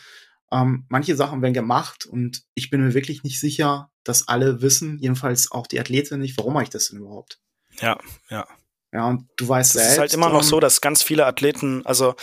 ähm, 0.53 0.87
manche 0.89 1.17
Sachen 1.17 1.43
werden 1.43 1.55
gemacht 1.55 2.07
und 2.07 2.43
ich 2.55 2.71
bin 2.71 2.83
mir 2.83 2.95
wirklich 2.95 3.23
nicht 3.23 3.39
sicher, 3.39 3.91
dass 4.05 4.29
alle 4.29 4.63
wissen, 4.63 4.99
jedenfalls 4.99 5.53
auch 5.53 5.67
die 5.67 5.79
Athleten 5.79 6.19
nicht, 6.19 6.37
warum 6.39 6.55
mache 6.55 6.65
ich 6.65 6.71
das 6.71 6.89
denn 6.89 6.99
überhaupt? 6.99 7.39
Ja, 7.81 7.99
ja. 8.31 8.47
Ja, 8.93 9.07
und 9.07 9.29
du 9.37 9.47
weißt 9.47 9.77
Es 9.77 9.93
ist 9.93 9.99
halt 9.99 10.13
immer 10.15 10.31
noch 10.31 10.43
so, 10.43 10.59
dass 10.59 10.81
ganz 10.81 11.05
viele 11.05 11.25
Athleten, 11.25 11.87
also 11.87 12.17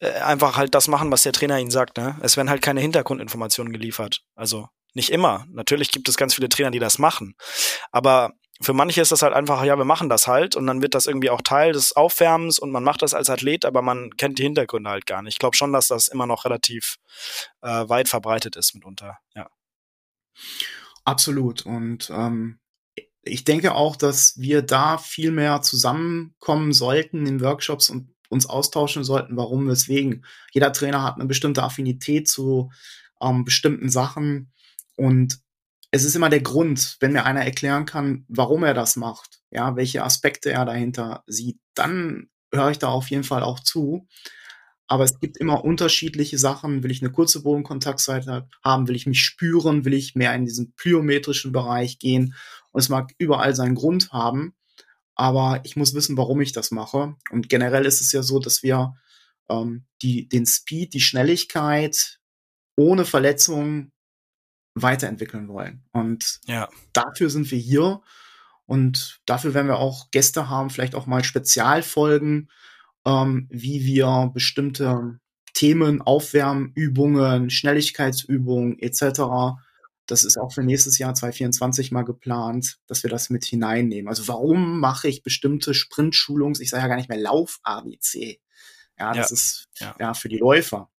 äh, 0.00 0.10
einfach 0.20 0.56
halt 0.56 0.74
das 0.74 0.88
machen, 0.88 1.12
was 1.12 1.22
der 1.22 1.32
Trainer 1.32 1.60
ihnen 1.60 1.70
sagt, 1.70 1.98
ne? 1.98 2.18
Es 2.20 2.36
werden 2.36 2.50
halt 2.50 2.62
keine 2.62 2.80
Hintergrundinformationen 2.80 3.72
geliefert. 3.72 4.24
Also 4.34 4.68
nicht 4.94 5.10
immer. 5.10 5.46
Natürlich 5.50 5.90
gibt 5.90 6.08
es 6.08 6.16
ganz 6.16 6.34
viele 6.34 6.48
Trainer, 6.48 6.70
die 6.70 6.78
das 6.78 6.98
machen. 6.98 7.34
Aber 7.92 8.32
für 8.62 8.74
manche 8.74 9.00
ist 9.00 9.10
das 9.10 9.22
halt 9.22 9.32
einfach, 9.32 9.64
ja, 9.64 9.76
wir 9.76 9.84
machen 9.84 10.08
das 10.08 10.26
halt 10.26 10.54
und 10.54 10.66
dann 10.66 10.82
wird 10.82 10.94
das 10.94 11.06
irgendwie 11.06 11.30
auch 11.30 11.40
Teil 11.40 11.72
des 11.72 11.96
Aufwärmens 11.96 12.58
und 12.58 12.70
man 12.70 12.84
macht 12.84 13.02
das 13.02 13.14
als 13.14 13.30
Athlet, 13.30 13.64
aber 13.64 13.80
man 13.80 14.10
kennt 14.16 14.38
die 14.38 14.42
Hintergründe 14.42 14.90
halt 14.90 15.06
gar 15.06 15.22
nicht. 15.22 15.34
Ich 15.34 15.38
glaube 15.38 15.56
schon, 15.56 15.72
dass 15.72 15.88
das 15.88 16.08
immer 16.08 16.26
noch 16.26 16.44
relativ 16.44 16.96
äh, 17.62 17.88
weit 17.88 18.08
verbreitet 18.08 18.56
ist 18.56 18.74
mitunter, 18.74 19.18
ja. 19.34 19.48
Absolut. 21.04 21.64
Und 21.64 22.10
ähm, 22.10 22.60
ich 23.22 23.44
denke 23.44 23.74
auch, 23.74 23.96
dass 23.96 24.38
wir 24.38 24.62
da 24.62 24.98
viel 24.98 25.30
mehr 25.30 25.62
zusammenkommen 25.62 26.72
sollten 26.72 27.26
in 27.26 27.40
Workshops 27.40 27.88
und 27.88 28.14
uns 28.28 28.46
austauschen 28.46 29.04
sollten, 29.04 29.36
warum, 29.36 29.68
weswegen. 29.68 30.24
Jeder 30.52 30.72
Trainer 30.72 31.02
hat 31.02 31.16
eine 31.16 31.26
bestimmte 31.26 31.62
Affinität 31.62 32.28
zu 32.28 32.70
ähm, 33.20 33.44
bestimmten 33.44 33.90
Sachen 33.90 34.52
und 35.00 35.40
es 35.92 36.04
ist 36.04 36.14
immer 36.14 36.28
der 36.28 36.42
Grund, 36.42 36.98
wenn 37.00 37.12
mir 37.12 37.24
einer 37.24 37.42
erklären 37.42 37.86
kann, 37.86 38.26
warum 38.28 38.64
er 38.64 38.74
das 38.74 38.96
macht, 38.96 39.40
ja, 39.50 39.74
welche 39.74 40.04
Aspekte 40.04 40.52
er 40.52 40.66
dahinter 40.66 41.24
sieht, 41.26 41.58
dann 41.74 42.28
höre 42.52 42.70
ich 42.70 42.78
da 42.78 42.88
auf 42.88 43.08
jeden 43.08 43.24
Fall 43.24 43.42
auch 43.42 43.60
zu. 43.60 44.06
Aber 44.88 45.04
es 45.04 45.18
gibt 45.18 45.38
immer 45.38 45.64
unterschiedliche 45.64 46.36
Sachen. 46.36 46.82
Will 46.82 46.90
ich 46.90 47.00
eine 47.00 47.12
kurze 47.12 47.42
Bodenkontaktseite 47.42 48.46
haben? 48.62 48.88
Will 48.88 48.96
ich 48.96 49.06
mich 49.06 49.22
spüren? 49.22 49.86
Will 49.86 49.94
ich 49.94 50.16
mehr 50.16 50.34
in 50.34 50.44
diesen 50.44 50.74
plyometrischen 50.74 51.50
Bereich 51.50 51.98
gehen? 51.98 52.34
Und 52.70 52.80
es 52.80 52.90
mag 52.90 53.14
überall 53.16 53.56
seinen 53.56 53.76
Grund 53.76 54.12
haben. 54.12 54.54
Aber 55.14 55.60
ich 55.64 55.76
muss 55.76 55.94
wissen, 55.94 56.18
warum 56.18 56.42
ich 56.42 56.52
das 56.52 56.72
mache. 56.72 57.16
Und 57.30 57.48
generell 57.48 57.86
ist 57.86 58.02
es 58.02 58.12
ja 58.12 58.22
so, 58.22 58.38
dass 58.38 58.62
wir 58.62 58.94
ähm, 59.48 59.86
die, 60.02 60.28
den 60.28 60.44
Speed, 60.44 60.92
die 60.92 61.00
Schnelligkeit 61.00 62.18
ohne 62.76 63.06
Verletzungen 63.06 63.92
weiterentwickeln 64.74 65.48
wollen. 65.48 65.84
Und 65.92 66.40
ja. 66.46 66.68
dafür 66.92 67.30
sind 67.30 67.50
wir 67.50 67.58
hier. 67.58 68.00
Und 68.66 69.20
dafür 69.26 69.52
werden 69.52 69.66
wir 69.66 69.78
auch 69.78 70.10
Gäste 70.12 70.48
haben, 70.48 70.70
vielleicht 70.70 70.94
auch 70.94 71.06
mal 71.06 71.24
Spezialfolgen, 71.24 72.48
ähm, 73.04 73.48
wie 73.50 73.84
wir 73.84 74.30
bestimmte 74.32 75.18
Themen, 75.54 76.02
Aufwärmübungen, 76.02 77.50
Schnelligkeitsübungen 77.50 78.78
etc. 78.78 79.58
Das 80.06 80.24
ist 80.24 80.38
auch 80.38 80.52
für 80.52 80.62
nächstes 80.62 80.98
Jahr 80.98 81.14
2024 81.14 81.90
mal 81.90 82.04
geplant, 82.04 82.78
dass 82.86 83.02
wir 83.02 83.10
das 83.10 83.30
mit 83.30 83.44
hineinnehmen. 83.44 84.08
Also 84.08 84.28
warum 84.28 84.78
mache 84.80 85.08
ich 85.08 85.22
bestimmte 85.22 85.74
Sprintschulungs, 85.74 86.60
ich 86.60 86.70
sage 86.70 86.82
ja 86.82 86.88
gar 86.88 86.96
nicht 86.96 87.08
mehr 87.08 87.18
Lauf-ABC. 87.18 88.40
Ja, 88.98 89.12
das 89.12 89.30
ja. 89.30 89.34
ist 89.34 89.68
ja. 89.78 89.96
ja 89.98 90.14
für 90.14 90.28
die 90.28 90.38
Läufer. 90.38 90.90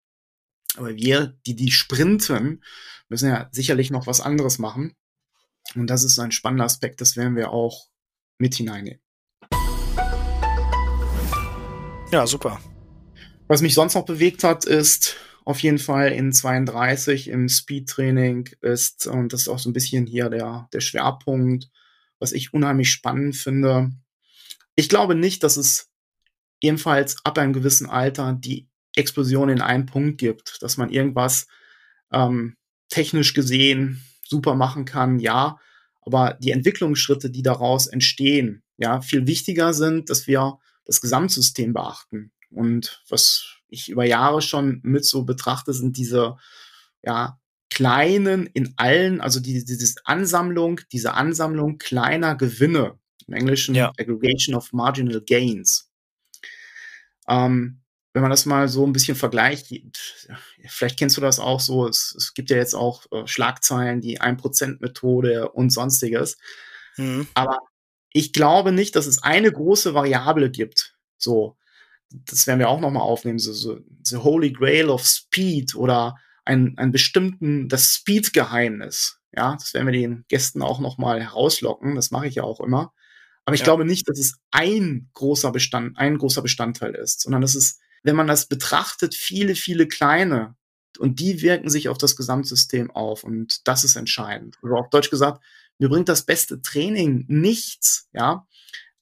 Aber 0.77 0.95
wir, 0.95 1.37
die 1.47 1.57
die 1.57 1.71
sprinten, 1.71 2.63
müssen 3.11 3.29
ja 3.29 3.49
sicherlich 3.53 3.91
noch 3.91 4.07
was 4.07 4.21
anderes 4.21 4.59
machen. 4.59 4.95
Und 5.75 5.89
das 5.89 6.05
ist 6.05 6.19
ein 6.19 6.33
spannender 6.33 6.65
Aspekt, 6.65 7.01
das 7.01 7.17
werden 7.17 7.37
wir 7.37 7.53
auch 7.53 7.89
mit 8.39 8.55
hineinnehmen. 8.55 9.03
Ja, 12.11 12.27
super. 12.27 12.61
Was 13.47 13.63
mich 13.63 13.75
sonst 13.75 13.95
noch 13.95 14.05
bewegt 14.05 14.43
hat, 14.43 14.65
ist 14.65 15.17
auf 15.45 15.61
jeden 15.61 15.79
Fall 15.79 16.13
in 16.13 16.33
32 16.33 17.29
im 17.29 17.49
Speedtraining 17.49 18.49
ist, 18.61 19.07
und 19.07 19.33
das 19.33 19.43
ist 19.43 19.49
auch 19.49 19.59
so 19.59 19.71
ein 19.71 19.75
bisschen 19.75 20.07
hier 20.07 20.29
der, 20.29 20.69
der 20.73 20.81
Schwerpunkt, 20.81 21.69
was 22.19 22.33
ich 22.33 22.53
unheimlich 22.53 22.91
spannend 22.91 23.37
finde. 23.37 23.91
Ich 24.77 24.89
glaube 24.89 25.15
nicht, 25.15 25.43
dass 25.43 25.57
es 25.57 25.91
ebenfalls 26.61 27.25
ab 27.25 27.39
einem 27.39 27.53
gewissen 27.53 27.89
Alter 27.89 28.35
die 28.35 28.69
Explosion 28.95 29.49
in 29.49 29.61
einem 29.61 29.87
Punkt 29.87 30.19
gibt, 30.19 30.63
dass 30.63 30.77
man 30.77 30.91
irgendwas 30.91 31.47
ähm, 32.13 32.57
technisch 32.91 33.33
gesehen 33.35 34.03
super 34.27 34.55
machen 34.55 34.85
kann, 34.85 35.19
ja, 35.19 35.59
aber 36.03 36.37
die 36.41 36.51
Entwicklungsschritte, 36.51 37.31
die 37.31 37.43
daraus 37.43 37.87
entstehen, 37.87 38.63
ja, 38.77 39.01
viel 39.01 39.27
wichtiger 39.27 39.75
sind, 39.75 40.11
dass 40.11 40.27
wir 40.27 40.59
das 40.85 41.01
Gesamtsystem 41.01 41.73
beachten. 41.73 42.33
Und 42.51 43.03
was 43.09 43.57
ich 43.69 43.89
über 43.89 44.05
Jahre 44.05 44.43
schon 44.43 44.81
mit 44.83 45.05
so 45.05 45.25
betrachte, 45.25 45.73
sind 45.73 45.97
diese, 45.97 46.37
ja, 47.03 47.39
kleinen 47.71 48.47
in 48.47 48.75
allen, 48.77 49.21
also 49.21 49.41
die, 49.41 49.65
diese 49.65 49.95
Ansammlung, 50.05 50.81
diese 50.93 51.15
Ansammlung 51.15 51.79
kleiner 51.79 52.35
Gewinne, 52.35 52.99
im 53.27 53.35
Englischen 53.35 53.75
ja. 53.75 53.93
Aggregation 53.97 54.57
of 54.57 54.73
Marginal 54.73 55.21
Gains. 55.21 55.91
Ähm, 57.29 57.80
wenn 58.13 58.23
man 58.23 58.31
das 58.31 58.47
mal 58.47 58.69
so 58.69 58.87
ein 58.87 58.93
bisschen 58.93 59.17
vergleicht, 59.17 59.73
vielleicht 60.67 60.99
kennst 60.99 61.17
du 61.17 61.21
das 61.21 61.39
auch 61.39 61.61
so, 61.61 61.87
es, 61.87 62.15
es 62.17 62.35
gibt 62.35 62.51
ja 62.51 62.57
jetzt 62.57 62.75
auch 62.75 63.07
äh, 63.13 63.27
Schlagzeilen, 63.27 64.01
die 64.01 64.21
1%-Methode 64.21 65.51
und 65.51 65.71
sonstiges. 65.71 66.37
Mhm. 66.97 67.29
Aber 67.35 67.59
ich 68.13 68.33
glaube 68.33 68.73
nicht, 68.73 68.97
dass 68.97 69.07
es 69.07 69.23
eine 69.23 69.53
große 69.53 69.95
Variable 69.95 70.51
gibt, 70.51 70.97
so, 71.17 71.57
das 72.11 72.47
werden 72.47 72.59
wir 72.59 72.69
auch 72.69 72.81
nochmal 72.81 73.03
aufnehmen, 73.03 73.39
so, 73.39 73.53
so 73.53 73.79
The 74.03 74.17
Holy 74.17 74.53
Grail 74.53 74.89
of 74.89 75.07
Speed 75.07 75.77
oder 75.77 76.17
ein, 76.45 76.77
ein 76.79 76.91
bestimmten, 76.91 77.69
das 77.69 77.93
Speed-Geheimnis. 77.93 79.21
Ja, 79.33 79.55
das 79.55 79.75
werden 79.75 79.87
wir 79.87 79.93
den 79.93 80.25
Gästen 80.27 80.63
auch 80.63 80.81
nochmal 80.81 81.23
herauslocken. 81.23 81.95
Das 81.95 82.11
mache 82.11 82.27
ich 82.27 82.35
ja 82.35 82.43
auch 82.43 82.59
immer. 82.59 82.93
Aber 83.45 83.55
ich 83.55 83.61
ja. 83.61 83.65
glaube 83.65 83.85
nicht, 83.85 84.09
dass 84.09 84.19
es 84.19 84.39
ein 84.51 85.09
großer 85.15 85.53
Bestand, 85.53 85.97
ein 85.99 86.19
großer 86.19 86.43
Bestandteil 86.43 86.97
ist, 86.97 87.21
sondern 87.21 87.43
dass 87.43 87.55
es, 87.55 87.79
wenn 88.03 88.17
man 88.17 88.27
das 88.27 88.47
betrachtet, 88.47 89.15
viele, 89.15 89.55
viele 89.55 89.87
kleine 89.87 90.55
und 90.99 91.21
die 91.21 91.43
wirken 91.43 91.71
sich 91.71 91.89
auf 91.89 91.99
das 91.99 92.17
Gesamtsystem 92.17 92.91
auf 92.91 93.25
und 93.25 93.67
das 93.69 93.85
ist 93.85 93.97
entscheidend. 93.97 94.57
Oder 94.63 94.75
also 94.75 94.85
auf 94.85 94.91
Deutsch 94.91 95.11
gesagt, 95.11 95.43
mir 95.79 95.89
bringt 95.89 96.09
das 96.09 96.25
beste 96.25 96.61
Training 96.61 97.25
nichts, 97.29 98.09
ja, 98.13 98.47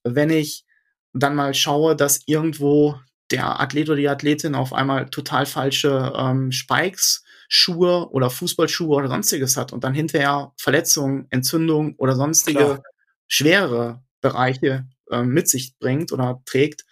wenn 0.05 0.31
ich 0.31 0.65
dann 1.13 1.35
mal 1.35 1.55
schaue, 1.55 1.97
dass 1.97 2.21
irgendwo 2.27 3.01
der 3.31 3.61
Athlet 3.61 3.89
oder 3.89 3.97
die 3.97 4.09
Athletin 4.09 4.55
auf 4.55 4.73
einmal 4.73 5.11
total 5.11 5.45
falsche 5.47 6.13
ähm, 6.17 6.53
Spikes, 6.53 7.25
Schuhe 7.49 8.09
oder 8.11 8.31
Fußballschuhe 8.31 8.97
oder 8.97 9.09
sonstiges 9.09 9.57
hat 9.57 9.73
und 9.73 9.85
dann 9.85 9.95
hinterher 9.95 10.53
Verletzungen, 10.57 11.27
Entzündungen 11.31 11.95
oder 11.97 12.15
sonstige 12.15 12.59
Klar. 12.59 12.83
schwere 13.27 14.03
Bereiche 14.21 14.87
äh, 15.11 15.23
mit 15.23 15.49
sich 15.49 15.79
bringt 15.79 16.13
oder 16.13 16.43
trägt, 16.45 16.85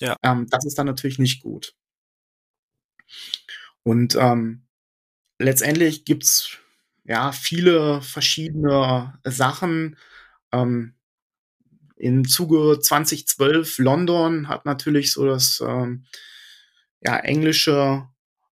ja. 0.00 0.16
ähm, 0.22 0.46
das 0.50 0.64
ist 0.64 0.78
dann 0.78 0.86
natürlich 0.86 1.18
nicht 1.18 1.42
gut. 1.42 1.74
Und 3.82 4.16
ähm, 4.16 4.66
letztendlich 5.38 6.04
gibt's 6.04 6.58
ja 7.04 7.32
viele 7.32 8.02
verschiedene 8.02 9.18
Sachen. 9.24 9.96
Ähm, 10.52 10.94
Im 11.96 12.26
Zuge 12.28 12.78
2012 12.80 13.78
London 13.78 14.48
hat 14.48 14.64
natürlich 14.64 15.12
so 15.12 15.26
das 15.26 15.62
ähm, 15.66 16.04
ja, 17.02 17.18
englische 17.18 18.06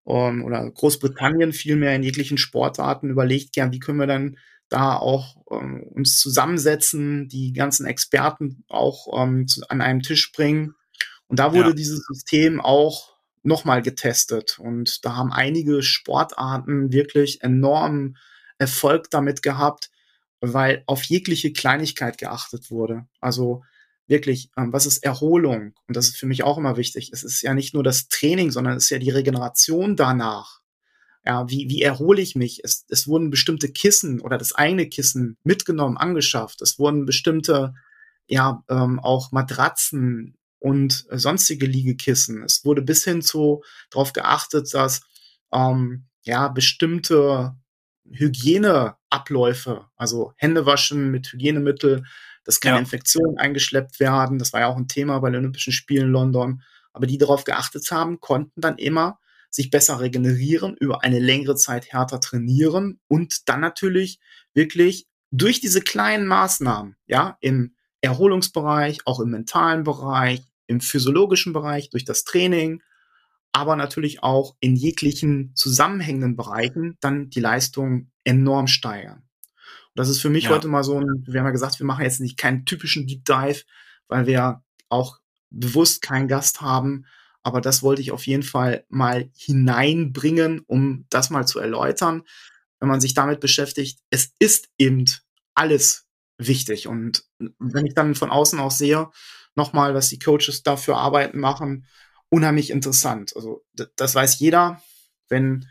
ähm, 0.07 0.43
oder 0.43 0.69
Großbritannien 0.69 1.53
vielmehr 1.53 1.95
in 1.95 2.03
jeglichen 2.03 2.37
Sportarten 2.37 3.09
überlegt, 3.09 3.53
gern, 3.53 3.71
wie 3.71 3.79
können 3.79 3.99
wir 3.99 4.07
dann 4.07 4.37
da 4.69 4.95
auch 4.97 5.35
ähm, 5.51 5.83
uns 5.83 6.19
zusammensetzen, 6.19 7.27
die 7.27 7.53
ganzen 7.53 7.85
Experten 7.85 8.63
auch 8.67 9.07
ähm, 9.23 9.47
zu, 9.47 9.61
an 9.69 9.81
einen 9.81 10.01
Tisch 10.01 10.31
bringen. 10.31 10.75
Und 11.29 11.39
da 11.39 11.53
wurde 11.53 11.69
ja. 11.69 11.75
dieses 11.75 12.03
System 12.05 12.59
auch 12.59 13.15
nochmal 13.43 13.81
getestet. 13.81 14.59
Und 14.59 15.05
da 15.05 15.15
haben 15.15 15.31
einige 15.31 15.81
Sportarten 15.81 16.91
wirklich 16.91 17.41
enormen 17.41 18.17
Erfolg 18.57 19.09
damit 19.09 19.41
gehabt, 19.41 19.89
weil 20.41 20.83
auf 20.87 21.03
jegliche 21.03 21.53
Kleinigkeit 21.53 22.17
geachtet 22.17 22.71
wurde. 22.71 23.07
Also 23.21 23.63
wirklich, 24.07 24.49
ähm, 24.57 24.73
was 24.73 24.85
ist 24.85 25.03
Erholung? 25.03 25.73
Und 25.87 25.95
das 25.95 26.07
ist 26.07 26.17
für 26.17 26.25
mich 26.25 26.43
auch 26.43 26.57
immer 26.57 26.77
wichtig. 26.77 27.11
Es 27.13 27.23
ist 27.23 27.41
ja 27.41 27.53
nicht 27.53 27.73
nur 27.73 27.83
das 27.83 28.09
Training, 28.09 28.51
sondern 28.51 28.75
es 28.75 28.85
ist 28.85 28.89
ja 28.89 28.99
die 28.99 29.11
Regeneration 29.11 29.95
danach. 29.95 30.59
Ja, 31.25 31.47
wie, 31.49 31.69
wie 31.69 31.81
erhole 31.83 32.21
ich 32.21 32.35
mich? 32.35 32.61
Es, 32.63 32.85
es 32.89 33.07
wurden 33.07 33.29
bestimmte 33.29 33.71
Kissen 33.71 34.19
oder 34.19 34.37
das 34.37 34.53
eigene 34.53 34.87
Kissen 34.87 35.37
mitgenommen, 35.43 35.97
angeschafft. 35.97 36.61
Es 36.61 36.79
wurden 36.79 37.05
bestimmte, 37.05 37.75
ja, 38.27 38.63
ähm, 38.67 38.99
auch 38.99 39.31
Matratzen 39.31 40.38
und 40.59 41.05
sonstige 41.09 41.65
Liegekissen. 41.65 42.43
Es 42.43 42.65
wurde 42.65 42.81
bis 42.81 43.03
hin 43.03 43.21
zu 43.21 43.63
darauf 43.89 44.13
geachtet, 44.13 44.73
dass 44.73 45.01
ähm, 45.53 46.05
ja 46.23 46.47
bestimmte 46.49 47.55
Hygieneabläufe, 48.11 49.85
also 49.95 50.33
Hände 50.37 50.65
waschen 50.65 51.11
mit 51.11 51.31
Hygienemittel, 51.31 52.03
dass 52.43 52.59
keine 52.59 52.77
ja. 52.77 52.81
Infektionen 52.81 53.37
eingeschleppt 53.37 53.99
werden. 53.99 54.39
Das 54.39 54.53
war 54.53 54.61
ja 54.61 54.67
auch 54.67 54.77
ein 54.77 54.87
Thema 54.87 55.19
bei 55.19 55.29
den 55.29 55.39
Olympischen 55.39 55.73
Spielen 55.73 56.07
in 56.07 56.11
London. 56.11 56.61
Aber 56.93 57.05
die 57.05 57.17
darauf 57.17 57.43
geachtet 57.43 57.89
haben, 57.91 58.19
konnten 58.19 58.61
dann 58.61 58.77
immer 58.77 59.19
sich 59.51 59.69
besser 59.69 59.99
regenerieren, 59.99 60.75
über 60.79 61.03
eine 61.03 61.19
längere 61.19 61.55
Zeit 61.55 61.91
härter 61.91 62.19
trainieren 62.19 62.99
und 63.07 63.49
dann 63.49 63.61
natürlich 63.61 64.19
wirklich 64.53 65.07
durch 65.31 65.59
diese 65.59 65.81
kleinen 65.81 66.27
Maßnahmen, 66.27 66.95
ja, 67.07 67.37
im 67.39 67.75
Erholungsbereich, 68.01 68.99
auch 69.05 69.19
im 69.19 69.31
mentalen 69.31 69.83
Bereich, 69.83 70.41
im 70.69 70.81
physiologischen 70.81 71.51
Bereich, 71.51 71.89
durch 71.89 72.05
das 72.05 72.23
Training, 72.23 72.81
aber 73.51 73.75
natürlich 73.75 74.21
auch 74.21 74.55
in 74.59 74.75
jeglichen 74.75 75.51
zusammenhängenden 75.55 76.35
Bereichen 76.35 76.97
dann 77.01 77.31
die 77.31 77.39
Leistung 77.39 78.11
enorm 78.23 78.67
steigern. 78.67 79.23
Und 79.47 79.95
das 79.95 80.09
ist 80.09 80.21
für 80.21 80.29
mich 80.29 80.45
ja. 80.45 80.51
heute 80.51 80.67
mal 80.67 80.83
so 80.83 80.99
ein, 80.99 81.25
wir 81.27 81.39
haben 81.39 81.47
ja 81.47 81.51
gesagt, 81.51 81.79
wir 81.79 81.87
machen 81.87 82.03
jetzt 82.03 82.21
nicht 82.21 82.37
keinen 82.37 82.65
typischen 82.65 83.07
Deep 83.07 83.25
Dive, 83.25 83.63
weil 84.07 84.27
wir 84.27 84.63
auch 84.89 85.17
bewusst 85.49 86.03
keinen 86.03 86.27
Gast 86.27 86.61
haben, 86.61 87.05
aber 87.41 87.59
das 87.59 87.81
wollte 87.81 88.03
ich 88.03 88.11
auf 88.11 88.27
jeden 88.27 88.43
Fall 88.43 88.85
mal 88.89 89.31
hineinbringen, 89.35 90.61
um 90.67 91.07
das 91.09 91.31
mal 91.31 91.47
zu 91.47 91.59
erläutern. 91.59 92.21
Wenn 92.79 92.89
man 92.89 93.01
sich 93.01 93.15
damit 93.15 93.39
beschäftigt, 93.39 93.99
es 94.11 94.33
ist 94.37 94.69
eben 94.77 95.05
alles 95.55 96.05
wichtig. 96.37 96.87
Und 96.87 97.23
wenn 97.57 97.87
ich 97.87 97.95
dann 97.95 98.13
von 98.13 98.29
außen 98.29 98.59
auch 98.59 98.71
sehe, 98.71 99.09
nochmal, 99.55 99.93
was 99.93 100.09
die 100.09 100.19
Coaches 100.19 100.63
da 100.63 100.77
für 100.77 100.95
Arbeiten 100.95 101.39
machen, 101.39 101.85
unheimlich 102.29 102.69
interessant. 102.69 103.33
Also 103.35 103.63
das 103.95 104.15
weiß 104.15 104.39
jeder, 104.39 104.81
wenn, 105.27 105.67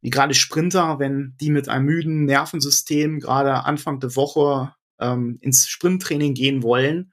wie 0.00 0.10
gerade 0.10 0.34
Sprinter, 0.34 0.98
wenn 0.98 1.36
die 1.40 1.50
mit 1.50 1.68
einem 1.68 1.86
müden 1.86 2.24
Nervensystem 2.24 3.20
gerade 3.20 3.64
Anfang 3.64 4.00
der 4.00 4.16
Woche 4.16 4.74
ähm, 4.98 5.38
ins 5.40 5.68
Sprinttraining 5.68 6.34
gehen 6.34 6.62
wollen, 6.62 7.12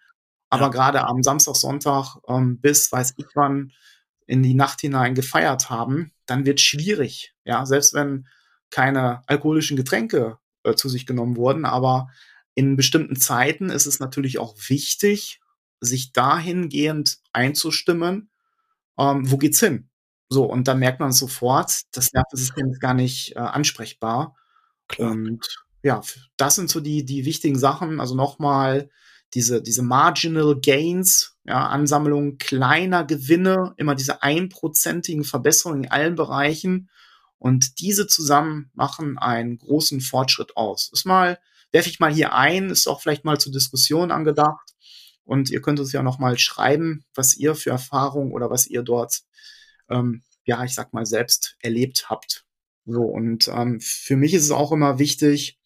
aber 0.49 0.65
ja. 0.65 0.69
gerade 0.69 1.03
am 1.05 1.23
Samstag, 1.23 1.55
Sonntag 1.55 2.17
ähm, 2.27 2.59
bis 2.59 2.91
weiß 2.91 3.15
ich 3.17 3.25
wann 3.35 3.71
in 4.25 4.43
die 4.43 4.53
Nacht 4.53 4.81
hinein 4.81 5.15
gefeiert 5.15 5.69
haben, 5.69 6.11
dann 6.25 6.45
wird 6.45 6.59
schwierig. 6.59 7.33
Ja, 7.45 7.65
selbst 7.65 7.93
wenn 7.93 8.27
keine 8.69 9.21
alkoholischen 9.27 9.77
Getränke 9.77 10.37
äh, 10.63 10.75
zu 10.75 10.89
sich 10.89 11.05
genommen 11.05 11.37
wurden, 11.37 11.65
aber 11.65 12.09
in 12.53 12.75
bestimmten 12.75 13.15
Zeiten 13.15 13.69
ist 13.69 13.85
es 13.85 13.99
natürlich 13.99 14.39
auch 14.39 14.55
wichtig, 14.67 15.39
sich 15.79 16.13
dahingehend 16.13 17.19
einzustimmen, 17.33 18.29
ähm, 18.97 19.29
wo 19.31 19.37
geht's 19.37 19.59
hin? 19.59 19.89
So, 20.29 20.43
und 20.45 20.67
dann 20.67 20.79
merkt 20.79 20.99
man 20.99 21.11
sofort, 21.11 21.83
das 21.93 22.11
Nervensystem 22.13 22.71
ist 22.71 22.81
gar 22.81 22.93
nicht 22.93 23.35
äh, 23.35 23.39
ansprechbar. 23.39 24.35
Klar. 24.87 25.11
Und 25.11 25.45
ja, 25.83 26.01
das 26.35 26.55
sind 26.55 26.69
so 26.69 26.79
die, 26.79 27.05
die 27.05 27.25
wichtigen 27.25 27.57
Sachen. 27.57 27.99
Also 27.99 28.15
nochmal 28.15 28.89
diese, 29.33 29.61
diese 29.61 29.83
Marginal 29.83 30.59
Gains, 30.59 31.37
ja, 31.45 31.67
Ansammlung 31.67 32.37
kleiner 32.37 33.05
Gewinne, 33.05 33.73
immer 33.77 33.95
diese 33.95 34.23
einprozentigen 34.23 35.23
Verbesserungen 35.23 35.85
in 35.85 35.91
allen 35.91 36.15
Bereichen. 36.15 36.89
Und 37.37 37.79
diese 37.79 38.07
zusammen 38.07 38.71
machen 38.73 39.17
einen 39.17 39.59
großen 39.59 40.01
Fortschritt 40.01 40.57
aus. 40.57 40.89
Das 40.91 41.05
mal, 41.05 41.39
werfe 41.71 41.89
ich 41.89 41.99
mal 41.99 42.13
hier 42.13 42.33
ein, 42.33 42.69
ist 42.69 42.87
auch 42.87 43.01
vielleicht 43.01 43.25
mal 43.25 43.39
zur 43.39 43.51
Diskussion 43.51 44.11
angedacht. 44.11 44.73
Und 45.27 45.49
ihr 45.49 45.61
könnt 45.61 45.79
uns 45.79 45.91
ja 45.91 46.01
noch 46.01 46.19
mal 46.19 46.39
schreiben, 46.39 47.03
was 47.13 47.35
ihr 47.35 47.53
für 47.53 47.69
Erfahrungen 47.69 48.31
oder 48.31 48.49
was 48.49 48.65
ihr 48.65 48.81
dort, 48.81 49.23
ähm, 49.89 50.23
ja, 50.45 50.63
ich 50.63 50.73
sag 50.73 50.93
mal, 50.93 51.05
selbst 51.05 51.57
erlebt 51.59 52.09
habt. 52.09 52.45
So, 52.85 53.01
und 53.01 53.49
ähm, 53.49 53.81
für 53.81 54.15
mich 54.15 54.33
ist 54.33 54.43
es 54.43 54.51
auch 54.51 54.71
immer 54.71 54.99
wichtig, 54.99 55.59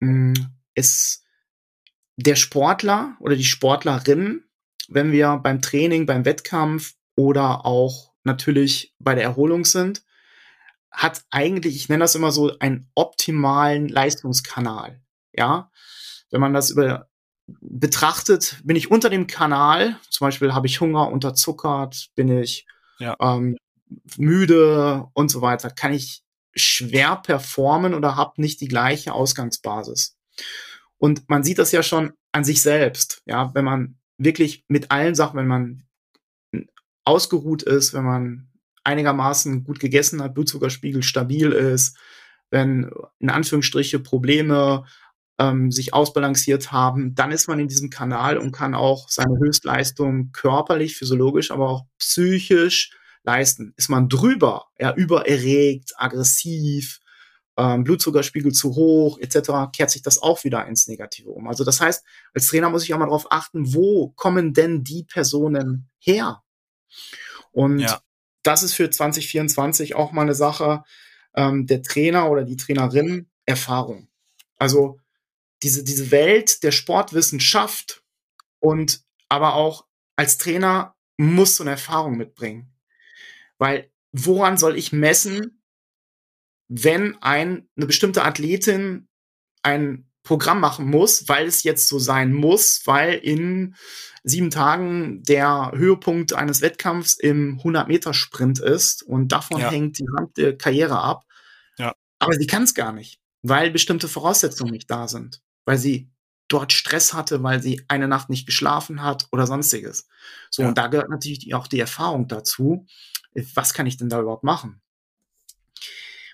mh, 0.00 0.34
hm, 0.36 0.46
es 0.74 1.22
der 2.16 2.34
Sportler 2.34 3.16
oder 3.20 3.36
die 3.36 3.44
Sportlerin, 3.44 4.44
wenn 4.88 5.12
wir 5.12 5.36
beim 5.36 5.62
Training, 5.62 6.06
beim 6.06 6.24
Wettkampf 6.24 6.94
oder 7.16 7.64
auch 7.64 8.12
natürlich 8.24 8.94
bei 8.98 9.14
der 9.14 9.24
Erholung 9.24 9.64
sind, 9.64 10.02
hat 10.90 11.24
eigentlich, 11.30 11.76
ich 11.76 11.88
nenne 11.88 12.02
das 12.02 12.16
immer 12.16 12.32
so, 12.32 12.58
einen 12.58 12.90
optimalen 12.94 13.88
Leistungskanal. 13.88 15.00
Ja, 15.32 15.70
wenn 16.30 16.40
man 16.40 16.54
das 16.54 16.70
über 16.70 17.08
betrachtet, 17.46 18.60
bin 18.64 18.76
ich 18.76 18.90
unter 18.90 19.10
dem 19.10 19.26
Kanal, 19.26 19.98
zum 20.10 20.26
Beispiel 20.26 20.54
habe 20.54 20.66
ich 20.66 20.80
Hunger, 20.80 21.10
unterzuckert, 21.10 22.08
bin 22.14 22.28
ich 22.28 22.66
ja. 22.98 23.16
ähm, 23.20 23.56
müde 24.16 25.06
und 25.12 25.30
so 25.30 25.42
weiter, 25.42 25.70
kann 25.70 25.92
ich 25.92 26.22
schwer 26.54 27.16
performen 27.16 27.94
oder 27.94 28.16
habe 28.16 28.40
nicht 28.40 28.60
die 28.60 28.68
gleiche 28.68 29.12
Ausgangsbasis. 29.12 30.16
Und 30.98 31.28
man 31.28 31.42
sieht 31.42 31.58
das 31.58 31.72
ja 31.72 31.82
schon 31.82 32.12
an 32.32 32.44
sich 32.44 32.62
selbst, 32.62 33.22
ja, 33.26 33.54
wenn 33.54 33.64
man 33.64 33.98
wirklich 34.16 34.64
mit 34.68 34.90
allen 34.90 35.14
Sachen, 35.14 35.38
wenn 35.38 35.46
man 35.46 35.82
ausgeruht 37.04 37.62
ist, 37.62 37.92
wenn 37.92 38.04
man 38.04 38.48
einigermaßen 38.84 39.64
gut 39.64 39.80
gegessen 39.80 40.22
hat, 40.22 40.34
Blutzuckerspiegel 40.34 41.02
stabil 41.02 41.52
ist, 41.52 41.96
wenn 42.50 42.90
in 43.18 43.30
Anführungsstriche 43.30 43.98
Probleme 43.98 44.84
ähm, 45.38 45.70
sich 45.72 45.92
ausbalanciert 45.94 46.72
haben, 46.72 47.14
dann 47.14 47.32
ist 47.32 47.48
man 47.48 47.58
in 47.58 47.68
diesem 47.68 47.90
Kanal 47.90 48.38
und 48.38 48.52
kann 48.52 48.74
auch 48.74 49.08
seine 49.08 49.38
Höchstleistung 49.38 50.30
körperlich, 50.32 50.96
physiologisch, 50.96 51.50
aber 51.50 51.68
auch 51.70 51.84
psychisch 51.98 52.92
leisten. 53.24 53.74
Ist 53.76 53.88
man 53.88 54.08
drüber, 54.08 54.66
ja, 54.78 54.94
übererregt, 54.94 55.92
aggressiv, 55.96 57.00
ähm, 57.56 57.84
Blutzuckerspiegel 57.84 58.52
zu 58.52 58.74
hoch, 58.74 59.18
etc., 59.18 59.70
kehrt 59.72 59.90
sich 59.90 60.02
das 60.02 60.20
auch 60.22 60.44
wieder 60.44 60.66
ins 60.66 60.86
Negative 60.88 61.30
um. 61.30 61.48
Also 61.48 61.64
das 61.64 61.80
heißt, 61.80 62.04
als 62.34 62.46
Trainer 62.48 62.70
muss 62.70 62.84
ich 62.84 62.94
auch 62.94 62.98
mal 62.98 63.06
darauf 63.06 63.30
achten, 63.30 63.74
wo 63.74 64.08
kommen 64.10 64.52
denn 64.54 64.84
die 64.84 65.04
Personen 65.04 65.88
her? 65.98 66.42
Und 67.52 67.80
Ja. 67.80 68.00
das 68.42 68.62
ist 68.62 68.74
für 68.74 68.90
2024 68.90 69.94
auch 69.94 70.12
mal 70.12 70.22
eine 70.22 70.34
Sache, 70.34 70.82
ähm, 71.34 71.66
der 71.66 71.82
Trainer 71.82 72.30
oder 72.30 72.44
die 72.44 72.56
Trainerin 72.56 73.28
Erfahrung. 73.46 74.08
Also 74.58 74.98
diese, 75.62 75.84
diese 75.84 76.10
Welt 76.10 76.62
der 76.62 76.72
Sportwissenschaft 76.72 78.02
und 78.60 79.02
aber 79.28 79.54
auch 79.54 79.86
als 80.16 80.38
Trainer 80.38 80.94
musst 81.16 81.58
du 81.58 81.62
eine 81.62 81.72
Erfahrung 81.72 82.16
mitbringen. 82.16 82.72
Weil 83.58 83.90
woran 84.12 84.56
soll 84.58 84.76
ich 84.76 84.92
messen, 84.92 85.62
wenn 86.68 87.16
ein, 87.22 87.68
eine 87.76 87.86
bestimmte 87.86 88.24
Athletin 88.24 89.08
ein 89.62 90.10
Programm 90.22 90.60
machen 90.60 90.86
muss, 90.86 91.28
weil 91.28 91.46
es 91.46 91.62
jetzt 91.62 91.86
so 91.88 91.98
sein 91.98 92.32
muss, 92.32 92.82
weil 92.86 93.14
in 93.14 93.74
sieben 94.22 94.50
Tagen 94.50 95.22
der 95.22 95.72
Höhepunkt 95.74 96.32
eines 96.32 96.62
Wettkampfs 96.62 97.14
im 97.14 97.60
100-Meter-Sprint 97.60 98.58
ist 98.58 99.02
und 99.02 99.28
davon 99.28 99.60
Ja. 99.60 99.70
hängt 99.70 99.98
die 99.98 100.04
gesamte 100.04 100.56
Karriere 100.56 100.98
ab. 100.98 101.24
Ja. 101.76 101.94
Aber 102.18 102.32
sie 102.32 102.46
kann 102.46 102.62
es 102.62 102.74
gar 102.74 102.92
nicht, 102.92 103.20
weil 103.42 103.70
bestimmte 103.70 104.08
Voraussetzungen 104.08 104.72
nicht 104.72 104.90
da 104.90 105.08
sind, 105.08 105.42
weil 105.64 105.78
sie 105.78 106.10
dort 106.48 106.72
Stress 106.72 107.14
hatte, 107.14 107.42
weil 107.42 107.62
sie 107.62 107.82
eine 107.88 108.06
Nacht 108.08 108.28
nicht 108.28 108.46
geschlafen 108.46 109.02
hat 109.02 109.26
oder 109.32 109.46
sonstiges. 109.46 110.06
So, 110.50 110.62
Ja. 110.62 110.68
und 110.68 110.78
da 110.78 110.88
gehört 110.88 111.08
natürlich 111.10 111.54
auch 111.54 111.66
die 111.66 111.80
Erfahrung 111.80 112.28
dazu. 112.28 112.86
Was 113.54 113.74
kann 113.74 113.86
ich 113.86 113.96
denn 113.96 114.08
da 114.08 114.20
überhaupt 114.20 114.44
machen? 114.44 114.80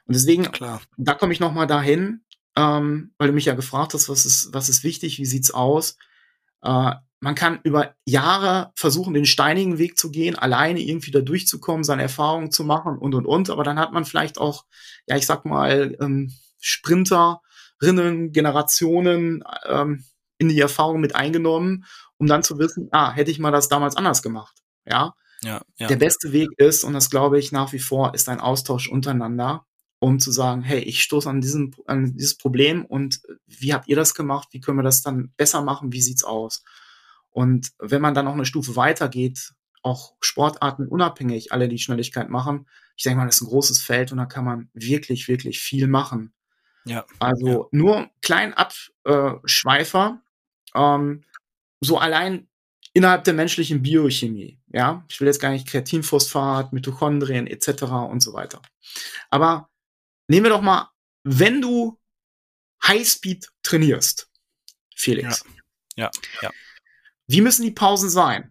Und 0.07 0.15
deswegen 0.17 0.51
Klar. 0.51 0.81
da 0.97 1.15
komme 1.15 1.33
ich 1.33 1.41
noch 1.41 1.53
mal 1.53 1.67
dahin, 1.67 2.25
ähm, 2.57 3.15
weil 3.19 3.29
du 3.29 3.35
mich 3.35 3.45
ja 3.45 3.55
gefragt 3.55 3.95
hast, 3.95 4.09
was 4.09 4.27
ist, 4.27 4.53
was 4.53 4.69
ist 4.69 4.83
wichtig, 4.83 5.19
wie 5.19 5.25
sieht's 5.27 5.53
aus? 5.53 5.97
Äh, 6.63 6.93
man 7.21 7.35
kann 7.35 7.61
über 7.65 7.95
Jahre 8.07 8.73
versuchen, 8.75 9.15
den 9.15 9.27
steinigen 9.27 9.79
Weg 9.79 9.99
zu 9.99 10.11
gehen, 10.11 10.37
alleine 10.37 10.81
irgendwie 10.81 11.11
da 11.11 11.21
durchzukommen, 11.21 11.85
seine 11.85 12.03
Erfahrungen 12.03 12.51
zu 12.51 12.65
machen 12.65 12.99
und 12.99 13.15
und 13.15 13.27
und. 13.27 13.51
Aber 13.51 13.63
dann 13.63 13.79
hat 13.79 13.93
man 13.93 14.05
vielleicht 14.05 14.39
auch, 14.39 14.65
ja, 15.07 15.17
ich 15.17 15.27
sag 15.27 15.45
mal, 15.45 15.97
ähm, 16.01 16.33
Sprinterinnen, 16.61 17.37
Generationen 18.33 19.43
ähm, 19.67 20.05
in 20.39 20.49
die 20.49 20.61
Erfahrung 20.61 21.01
mit 21.01 21.15
eingenommen, 21.15 21.85
um 22.19 22.27
dann 22.27 22.43
zu 22.43 22.59
wissen, 22.59 22.89
ah, 22.93 23.13
hätte 23.13 23.31
ich 23.31 23.39
mal 23.39 23.51
das 23.51 23.69
damals 23.69 23.97
anders 23.97 24.23
gemacht. 24.23 24.57
Ja, 24.87 25.15
Ja, 25.43 25.63
ja. 25.79 25.87
der 25.87 25.97
beste 25.97 26.33
Weg 26.33 26.51
ist, 26.59 26.85
und 26.85 26.93
das 26.93 27.11
glaube 27.11 27.39
ich 27.39 27.53
nach 27.53 27.73
wie 27.73 27.79
vor, 27.79 28.15
ist 28.15 28.29
ein 28.29 28.41
Austausch 28.41 28.89
untereinander, 28.89 29.67
um 29.99 30.19
zu 30.19 30.31
sagen, 30.33 30.63
hey, 30.63 30.81
ich 30.81 31.03
stoße 31.03 31.29
an, 31.29 31.41
diesem, 31.41 31.75
an 31.87 32.15
dieses 32.17 32.37
Problem 32.37 32.85
und 32.85 33.21
wie 33.47 33.73
habt 33.73 33.89
ihr 33.89 33.97
das 33.97 34.15
gemacht? 34.15 34.49
Wie 34.53 34.61
können 34.61 34.79
wir 34.79 34.83
das 34.83 35.03
dann 35.03 35.33
besser 35.37 35.63
machen? 35.63 35.93
Wie 35.93 36.03
sieht's 36.03 36.25
aus? 36.25 36.63
Und 37.31 37.71
wenn 37.79 38.03
man 38.03 38.15
dann 38.15 38.25
noch 38.25 38.35
eine 38.35 38.47
Stufe 38.47 38.77
weitergeht, 38.77 39.53
auch 39.83 40.15
Sportarten 40.21 40.89
unabhängig 40.89 41.53
alle 41.53 41.69
die 41.69 41.79
Schnelligkeit 41.79 42.29
machen, 42.29 42.67
ich 42.97 43.05
denke 43.05 43.19
mal, 43.19 43.27
das 43.27 43.37
ist 43.37 43.43
ein 43.43 43.49
großes 43.49 43.83
Feld 43.83 44.13
und 44.13 44.19
da 44.19 44.27
kann 44.27 44.45
man 44.45 44.69
wirklich, 44.75 45.29
wirklich 45.29 45.61
viel 45.61 45.87
machen. 45.87 46.35
Ja. 46.85 47.05
Also 47.19 47.47
Ja. 47.47 47.69
nur 47.73 48.11
kleinen 48.23 48.55
Abschweifer, 48.55 50.23
ähm, 50.75 51.25
so 51.81 51.99
allein 51.99 52.49
innerhalb 52.93 53.25
der 53.25 53.35
menschlichen 53.35 53.83
Biochemie. 53.83 54.59
Ja, 54.69 55.05
ich 55.09 55.21
will 55.21 55.27
jetzt 55.29 55.41
gar 55.41 55.51
nicht 55.51 55.69
Kreatinphosphat, 55.69 56.73
Mitochondrien 56.73 57.47
etc. 57.47 57.83
und 58.11 58.21
so 58.21 58.33
weiter. 58.33 58.61
Aber 59.31 59.69
nehmen 60.29 60.45
wir 60.45 60.51
doch 60.51 60.63
mal, 60.63 60.91
wenn 61.23 61.61
du 61.61 61.99
Highspeed 62.87 63.49
trainierst, 63.63 64.29
Felix. 64.97 65.45
Ja, 65.97 66.11
ja. 66.43 66.51
Wie 67.27 67.43
müssen 67.43 67.63
die 67.63 67.71
Pausen 67.71 68.11
sein? 68.11 68.51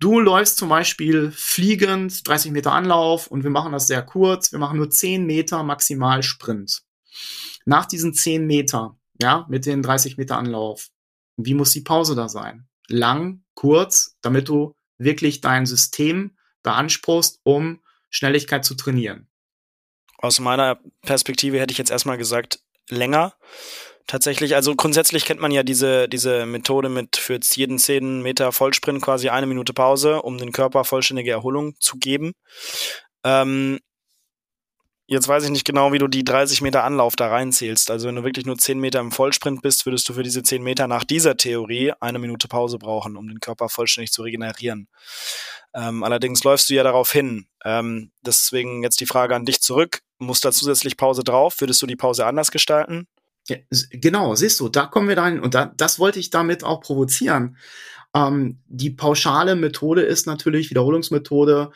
Du 0.00 0.20
läufst 0.20 0.58
zum 0.58 0.68
Beispiel 0.68 1.32
fliegend 1.32 2.28
30 2.28 2.52
Meter 2.52 2.72
Anlauf 2.72 3.26
und 3.26 3.42
wir 3.42 3.50
machen 3.50 3.72
das 3.72 3.86
sehr 3.86 4.02
kurz. 4.02 4.52
Wir 4.52 4.58
machen 4.58 4.76
nur 4.76 4.90
10 4.90 5.24
Meter 5.24 5.62
maximal 5.62 6.22
Sprint. 6.22 6.82
Nach 7.64 7.86
diesen 7.86 8.14
10 8.14 8.46
Meter, 8.46 8.96
ja, 9.20 9.46
mit 9.48 9.66
den 9.66 9.82
30 9.82 10.16
Meter 10.16 10.38
Anlauf, 10.38 10.88
wie 11.36 11.54
muss 11.54 11.72
die 11.72 11.80
Pause 11.80 12.14
da 12.14 12.28
sein? 12.28 12.68
Lang, 12.88 13.44
kurz, 13.54 14.16
damit 14.20 14.48
du 14.48 14.74
wirklich 14.98 15.40
dein 15.40 15.66
System 15.66 16.36
beanspruchst, 16.62 17.40
um 17.42 17.80
Schnelligkeit 18.10 18.64
zu 18.64 18.74
trainieren. 18.74 19.28
Aus 20.18 20.40
meiner 20.40 20.78
Perspektive 21.02 21.60
hätte 21.60 21.72
ich 21.72 21.78
jetzt 21.78 21.90
erstmal 21.90 22.18
gesagt, 22.18 22.60
länger. 22.88 23.34
Tatsächlich, 24.06 24.54
also 24.54 24.76
grundsätzlich 24.76 25.24
kennt 25.24 25.40
man 25.40 25.50
ja 25.50 25.62
diese, 25.62 26.08
diese 26.08 26.44
Methode 26.44 26.90
mit 26.90 27.16
für 27.16 27.40
jeden 27.54 27.78
10 27.78 28.20
Meter 28.22 28.52
Vollsprint 28.52 29.02
quasi 29.02 29.30
eine 29.30 29.46
Minute 29.46 29.72
Pause, 29.72 30.20
um 30.22 30.36
den 30.36 30.52
Körper 30.52 30.84
vollständige 30.84 31.30
Erholung 31.30 31.74
zu 31.80 31.96
geben. 31.96 32.34
Ähm, 33.24 33.80
jetzt 35.06 35.28
weiß 35.28 35.44
ich 35.44 35.50
nicht 35.50 35.64
genau, 35.64 35.92
wie 35.92 35.98
du 35.98 36.08
die 36.08 36.24
30 36.24 36.62
Meter 36.62 36.84
Anlauf 36.84 37.16
da 37.16 37.28
reinzählst. 37.28 37.90
Also 37.90 38.08
wenn 38.08 38.16
du 38.16 38.24
wirklich 38.24 38.46
nur 38.46 38.56
10 38.56 38.78
Meter 38.78 39.00
im 39.00 39.12
Vollsprint 39.12 39.62
bist, 39.62 39.86
würdest 39.86 40.08
du 40.08 40.14
für 40.14 40.22
diese 40.22 40.42
10 40.42 40.62
Meter 40.62 40.86
nach 40.86 41.04
dieser 41.04 41.36
Theorie 41.36 41.92
eine 42.00 42.18
Minute 42.18 42.48
Pause 42.48 42.78
brauchen, 42.78 43.16
um 43.16 43.28
den 43.28 43.40
Körper 43.40 43.68
vollständig 43.68 44.12
zu 44.12 44.22
regenerieren. 44.22 44.88
Ähm, 45.74 46.04
allerdings 46.04 46.44
läufst 46.44 46.70
du 46.70 46.74
ja 46.74 46.82
darauf 46.82 47.12
hin. 47.12 47.46
Ähm, 47.64 48.12
deswegen 48.24 48.82
jetzt 48.82 49.00
die 49.00 49.06
Frage 49.06 49.34
an 49.34 49.44
dich 49.44 49.60
zurück. 49.60 50.00
Muss 50.18 50.40
da 50.40 50.52
zusätzlich 50.52 50.96
Pause 50.96 51.24
drauf? 51.24 51.60
Würdest 51.60 51.82
du 51.82 51.86
die 51.86 51.96
Pause 51.96 52.26
anders 52.26 52.50
gestalten? 52.50 53.06
Ja, 53.48 53.56
genau, 53.90 54.34
siehst 54.34 54.58
du, 54.60 54.68
da 54.70 54.86
kommen 54.86 55.08
wir 55.08 55.16
dann, 55.16 55.40
und 55.40 55.54
da, 55.54 55.66
das 55.66 55.98
wollte 55.98 56.18
ich 56.18 56.30
damit 56.30 56.64
auch 56.64 56.80
provozieren. 56.80 57.58
Ähm, 58.14 58.62
die 58.66 58.90
pauschale 58.90 59.54
Methode 59.54 60.02
ist 60.02 60.26
natürlich, 60.26 60.70
Wiederholungsmethode, 60.70 61.70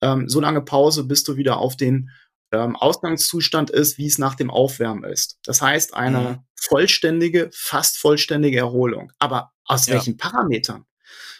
ähm, 0.00 0.28
so 0.28 0.40
lange 0.40 0.62
Pause, 0.62 1.04
bis 1.04 1.24
du 1.24 1.36
wieder 1.36 1.58
auf 1.58 1.76
den 1.76 2.10
ähm, 2.52 2.76
Ausgangszustand 2.76 3.70
ist, 3.70 3.98
wie 3.98 4.06
es 4.06 4.18
nach 4.18 4.34
dem 4.34 4.50
Aufwärmen 4.50 5.04
ist. 5.04 5.38
Das 5.44 5.62
heißt, 5.62 5.94
eine 5.94 6.20
Mhm. 6.20 6.38
vollständige, 6.56 7.50
fast 7.52 7.98
vollständige 7.98 8.58
Erholung. 8.58 9.12
Aber 9.18 9.52
aus 9.64 9.86
Ja. 9.86 9.94
welchen 9.94 10.16
Parametern? 10.16 10.84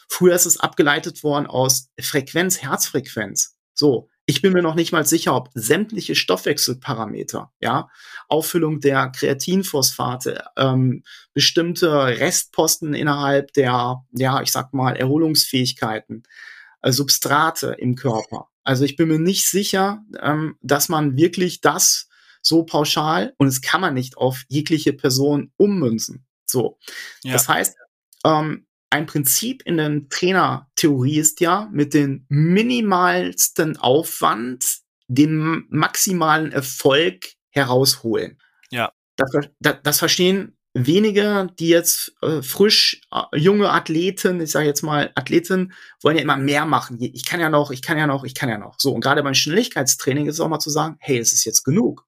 Früher 0.08 0.34
ist 0.34 0.46
es 0.46 0.58
abgeleitet 0.58 1.22
worden 1.22 1.46
aus 1.46 1.88
Frequenz, 2.00 2.62
Herzfrequenz. 2.62 3.56
So, 3.74 4.08
ich 4.26 4.42
bin 4.42 4.52
mir 4.52 4.62
noch 4.62 4.74
nicht 4.74 4.92
mal 4.92 5.06
sicher, 5.06 5.34
ob 5.34 5.50
sämtliche 5.54 6.14
Stoffwechselparameter, 6.14 7.52
ja, 7.60 7.88
Auffüllung 8.28 8.80
der 8.80 9.08
Kreatinphosphate, 9.10 10.44
ähm, 10.56 11.02
bestimmte 11.32 11.90
Restposten 12.06 12.94
innerhalb 12.94 13.52
der, 13.54 14.04
ja, 14.12 14.40
ich 14.42 14.52
sag 14.52 14.72
mal, 14.74 14.96
Erholungsfähigkeiten, 14.96 16.22
äh, 16.82 16.92
Substrate 16.92 17.74
im 17.78 17.94
Körper. 17.96 18.48
Also 18.70 18.84
ich 18.84 18.94
bin 18.94 19.08
mir 19.08 19.18
nicht 19.18 19.48
sicher, 19.48 20.04
ähm, 20.22 20.54
dass 20.62 20.88
man 20.88 21.16
wirklich 21.16 21.60
das 21.60 22.08
so 22.40 22.62
pauschal, 22.62 23.34
und 23.36 23.48
es 23.48 23.62
kann 23.62 23.80
man 23.80 23.94
nicht 23.94 24.16
auf 24.16 24.44
jegliche 24.46 24.92
Person 24.92 25.50
ummünzen. 25.56 26.24
So. 26.46 26.78
Ja. 27.24 27.32
Das 27.32 27.48
heißt, 27.48 27.76
ähm, 28.24 28.68
ein 28.90 29.06
Prinzip 29.06 29.64
in 29.66 29.76
der 29.76 30.08
Trainertheorie 30.08 31.18
ist 31.18 31.40
ja, 31.40 31.68
mit 31.72 31.94
dem 31.94 32.26
minimalsten 32.28 33.76
Aufwand 33.76 34.64
den 35.08 35.66
maximalen 35.70 36.52
Erfolg 36.52 37.32
herausholen. 37.48 38.40
Ja. 38.70 38.92
Das, 39.16 39.32
das, 39.58 39.78
das 39.82 39.98
verstehen 39.98 40.56
wenige, 40.74 41.48
die 41.58 41.68
jetzt 41.68 42.12
äh, 42.22 42.42
frisch 42.42 43.00
äh, 43.12 43.36
junge 43.36 43.70
Athleten, 43.70 44.40
ich 44.40 44.50
sage 44.50 44.66
jetzt 44.66 44.82
mal 44.82 45.10
Athleten, 45.14 45.72
wollen 46.00 46.16
ja 46.16 46.22
immer 46.22 46.36
mehr 46.36 46.64
machen. 46.64 46.98
Ich 47.00 47.24
kann 47.24 47.40
ja 47.40 47.50
noch, 47.50 47.70
ich 47.70 47.82
kann 47.82 47.98
ja 47.98 48.06
noch, 48.06 48.24
ich 48.24 48.34
kann 48.34 48.48
ja 48.48 48.58
noch. 48.58 48.76
So, 48.78 48.92
und 48.92 49.00
gerade 49.00 49.22
beim 49.22 49.34
Schnelligkeitstraining 49.34 50.26
ist 50.26 50.34
es 50.34 50.40
auch 50.40 50.48
mal 50.48 50.60
zu 50.60 50.70
sagen, 50.70 50.96
hey, 51.00 51.18
es 51.18 51.32
ist 51.32 51.44
jetzt 51.44 51.64
genug. 51.64 52.06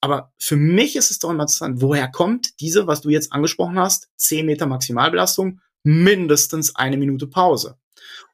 Aber 0.00 0.32
für 0.38 0.56
mich 0.56 0.96
ist 0.96 1.10
es 1.10 1.20
doch 1.20 1.30
immer 1.30 1.44
interessant, 1.44 1.80
woher 1.80 2.10
kommt 2.10 2.60
diese, 2.60 2.86
was 2.86 3.02
du 3.02 3.08
jetzt 3.08 3.32
angesprochen 3.32 3.78
hast, 3.78 4.08
10 4.16 4.44
Meter 4.44 4.66
Maximalbelastung, 4.66 5.60
mindestens 5.84 6.74
eine 6.74 6.96
Minute 6.96 7.28
Pause. 7.28 7.78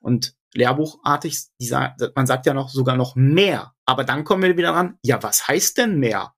Und 0.01 0.35
lehrbuchartig, 0.55 1.39
dieser, 1.61 1.95
man 2.15 2.27
sagt 2.27 2.47
ja 2.47 2.55
noch 2.55 2.71
sogar 2.71 2.97
noch 2.97 3.17
mehr. 3.17 3.75
Aber 3.85 4.05
dann 4.05 4.25
kommen 4.25 4.43
wir 4.43 4.57
wieder 4.57 4.71
ran, 4.71 4.99
ja, 5.03 5.23
was 5.23 5.47
heißt 5.47 5.79
denn 5.79 5.99
mehr? 5.99 6.33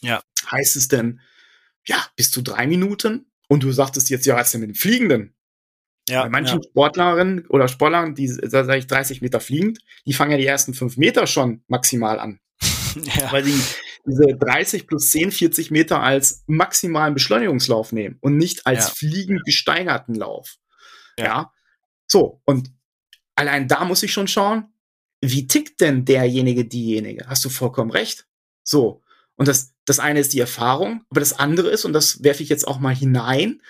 Ja. 0.00 0.22
Heißt 0.50 0.76
es 0.76 0.88
denn, 0.88 1.20
ja, 1.86 2.04
bis 2.16 2.30
zu 2.30 2.42
drei 2.42 2.66
Minuten? 2.66 3.26
Und 3.48 3.62
du 3.62 3.72
sagtest 3.72 4.08
jetzt, 4.10 4.24
ja, 4.26 4.36
was 4.36 4.46
ist 4.48 4.52
denn 4.54 4.62
mit 4.62 4.70
dem 4.70 4.74
Fliegenden? 4.76 5.34
Ja, 6.08 6.24
Bei 6.24 6.30
manchen 6.30 6.60
ja. 6.60 6.68
Sportlerinnen 6.68 7.46
oder 7.48 7.68
Sportlern, 7.68 8.14
die, 8.14 8.26
da 8.26 8.64
sag 8.64 8.76
ich, 8.78 8.86
30 8.86 9.20
Meter 9.20 9.40
fliegend, 9.40 9.78
die 10.04 10.12
fangen 10.12 10.32
ja 10.32 10.36
die 10.38 10.46
ersten 10.46 10.74
fünf 10.74 10.96
Meter 10.96 11.26
schon 11.28 11.62
maximal 11.68 12.18
an 12.18 12.40
ja. 13.02 13.30
weil 13.30 13.44
sie 13.44 13.60
diese 14.04 14.36
30 14.36 14.88
plus 14.88 15.10
10, 15.12 15.30
40 15.30 15.70
Meter 15.70 16.02
als 16.02 16.42
maximalen 16.48 17.14
Beschleunigungslauf 17.14 17.92
nehmen 17.92 18.18
und 18.20 18.36
nicht 18.36 18.66
als 18.66 18.86
Ja. 18.88 18.94
fliegend 18.94 19.44
gesteigerten 19.44 20.16
Lauf. 20.16 20.56
Ja. 21.18 21.24
Ja. 21.24 21.52
So, 22.08 22.42
und 22.46 22.72
allein 23.36 23.68
da 23.68 23.84
muss 23.84 24.02
ich 24.02 24.12
schon 24.12 24.28
schauen, 24.28 24.64
wie 25.20 25.46
tickt 25.46 25.80
denn 25.80 26.04
derjenige, 26.04 26.64
diejenige? 26.64 27.28
Hast 27.28 27.44
du 27.44 27.48
vollkommen 27.48 27.92
recht. 27.92 28.26
So. 28.64 29.02
Und 29.36 29.46
das, 29.46 29.71
das 29.84 29.98
eine 29.98 30.20
ist 30.20 30.32
die 30.32 30.40
Erfahrung, 30.40 31.04
aber 31.10 31.20
das 31.20 31.38
andere 31.38 31.70
ist, 31.70 31.84
und 31.84 31.92
das 31.92 32.22
werfe 32.22 32.42
ich 32.42 32.48
jetzt 32.48 32.66
auch 32.66 32.78
mal 32.78 32.94
hinein, 32.94 33.62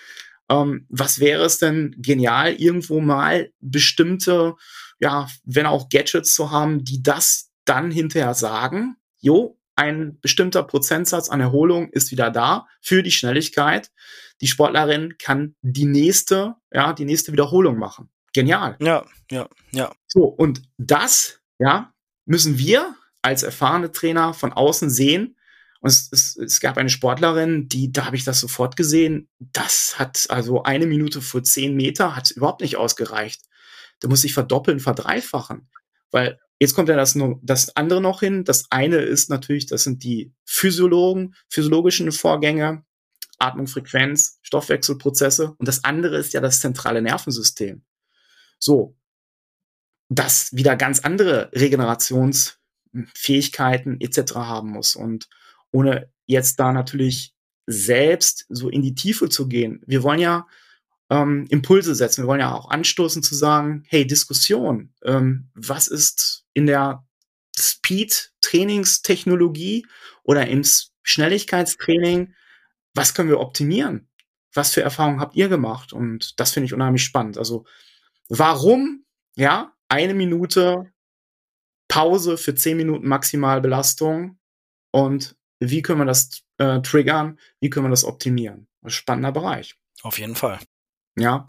ähm, 0.49 0.85
was 0.89 1.19
wäre 1.19 1.43
es 1.43 1.57
denn 1.57 1.95
genial, 1.97 2.53
irgendwo 2.53 2.99
mal 2.99 3.51
bestimmte 3.59 4.55
ja, 5.03 5.27
wenn 5.43 5.65
auch 5.65 5.89
Gadgets 5.89 6.33
zu 6.33 6.49
haben, 6.49 6.85
die 6.85 7.03
das 7.03 7.51
dann 7.65 7.91
hinterher 7.91 8.33
sagen, 8.33 8.95
jo, 9.19 9.59
ein 9.75 10.19
bestimmter 10.21 10.63
Prozentsatz 10.63 11.29
an 11.29 11.41
Erholung 11.41 11.89
ist 11.89 12.11
wieder 12.11 12.29
da 12.29 12.67
für 12.81 13.03
die 13.03 13.11
Schnelligkeit. 13.11 13.89
Die 14.39 14.47
Sportlerin 14.47 15.15
kann 15.17 15.55
die 15.61 15.85
nächste, 15.85 16.55
ja, 16.71 16.93
die 16.93 17.05
nächste 17.05 17.33
Wiederholung 17.33 17.77
machen. 17.77 18.09
Genial. 18.33 18.77
Ja, 18.79 19.05
ja, 19.29 19.49
ja. 19.71 19.91
So, 20.07 20.23
und 20.23 20.61
das, 20.77 21.39
ja, 21.59 21.93
müssen 22.25 22.57
wir 22.57 22.95
als 23.21 23.43
erfahrene 23.43 23.91
Trainer 23.91 24.33
von 24.33 24.53
außen 24.53 24.89
sehen. 24.89 25.35
Und 25.83 25.89
es, 25.89 26.07
es, 26.11 26.37
es 26.37 26.59
gab 26.61 26.77
eine 26.77 26.89
Sportlerin, 26.89 27.67
die, 27.67 27.91
da 27.91 28.05
habe 28.05 28.15
ich 28.15 28.23
das 28.23 28.39
sofort 28.39 28.77
gesehen, 28.77 29.29
das 29.37 29.99
hat 29.99 30.27
also 30.29 30.63
eine 30.63 30.87
Minute 30.87 31.21
vor 31.21 31.43
zehn 31.43 31.75
Meter, 31.75 32.15
hat 32.15 32.31
überhaupt 32.31 32.61
nicht 32.61 32.77
ausgereicht. 32.77 33.41
Da 33.99 34.07
muss 34.07 34.23
ich 34.23 34.33
verdoppeln, 34.33 34.79
verdreifachen. 34.79 35.69
Weil 36.09 36.39
Jetzt 36.63 36.73
kommt 36.75 36.87
ja 36.87 36.95
das, 36.95 37.19
das 37.41 37.75
andere 37.75 37.99
noch 37.99 38.21
hin. 38.21 38.45
Das 38.45 38.67
eine 38.69 38.99
ist 38.99 39.29
natürlich, 39.29 39.65
das 39.65 39.83
sind 39.83 40.05
die 40.05 40.33
Physiologen, 40.45 41.35
physiologischen 41.49 42.09
Vorgänge, 42.13 42.85
Atmung, 43.37 43.67
Frequenz, 43.67 44.39
Stoffwechselprozesse. 44.43 45.55
Und 45.57 45.67
das 45.67 45.83
andere 45.83 46.17
ist 46.17 46.31
ja 46.31 46.39
das 46.39 46.61
zentrale 46.61 47.01
Nervensystem. 47.01 47.83
So, 48.59 48.95
das 50.07 50.53
wieder 50.53 50.77
ganz 50.77 51.01
andere 51.01 51.51
Regenerationsfähigkeiten 51.51 53.99
etc. 53.99 54.35
haben 54.35 54.69
muss. 54.69 54.95
Und 54.95 55.27
ohne 55.73 56.09
jetzt 56.25 56.57
da 56.59 56.71
natürlich 56.71 57.33
selbst 57.67 58.45
so 58.49 58.69
in 58.69 58.81
die 58.81 58.95
Tiefe 58.95 59.27
zu 59.29 59.49
gehen. 59.49 59.81
Wir 59.85 60.03
wollen 60.03 60.19
ja 60.19 60.47
ähm, 61.09 61.45
Impulse 61.49 61.95
setzen. 61.95 62.23
Wir 62.23 62.27
wollen 62.27 62.39
ja 62.39 62.53
auch 62.53 62.69
anstoßen 62.69 63.21
zu 63.23 63.35
sagen, 63.35 63.83
hey, 63.87 64.07
Diskussion, 64.07 64.93
ähm, 65.03 65.49
was 65.53 65.87
ist 65.87 66.45
in 66.53 66.65
der 66.65 67.05
Speed-Trainingstechnologie 67.57 69.85
oder 70.23 70.47
im 70.47 70.63
Schnelligkeitstraining, 71.03 72.33
was 72.93 73.13
können 73.13 73.29
wir 73.29 73.39
optimieren? 73.39 74.09
Was 74.53 74.71
für 74.71 74.81
Erfahrungen 74.81 75.19
habt 75.19 75.35
ihr 75.35 75.49
gemacht? 75.49 75.93
Und 75.93 76.39
das 76.39 76.51
finde 76.51 76.65
ich 76.65 76.73
unheimlich 76.73 77.03
spannend. 77.03 77.37
Also, 77.37 77.65
warum, 78.29 79.05
ja, 79.35 79.73
eine 79.89 80.13
Minute 80.13 80.91
Pause 81.87 82.37
für 82.37 82.55
zehn 82.55 82.77
Minuten 82.77 83.07
Maximalbelastung 83.07 84.39
und 84.91 85.35
wie 85.69 85.81
können 85.81 85.99
wir 85.99 86.05
das 86.05 86.43
äh, 86.57 86.81
triggern? 86.81 87.39
Wie 87.59 87.69
können 87.69 87.85
wir 87.85 87.91
das 87.91 88.05
optimieren? 88.05 88.67
Spannender 88.87 89.31
Bereich. 89.31 89.75
Auf 90.01 90.19
jeden 90.19 90.35
Fall. 90.35 90.59
Ja, 91.15 91.47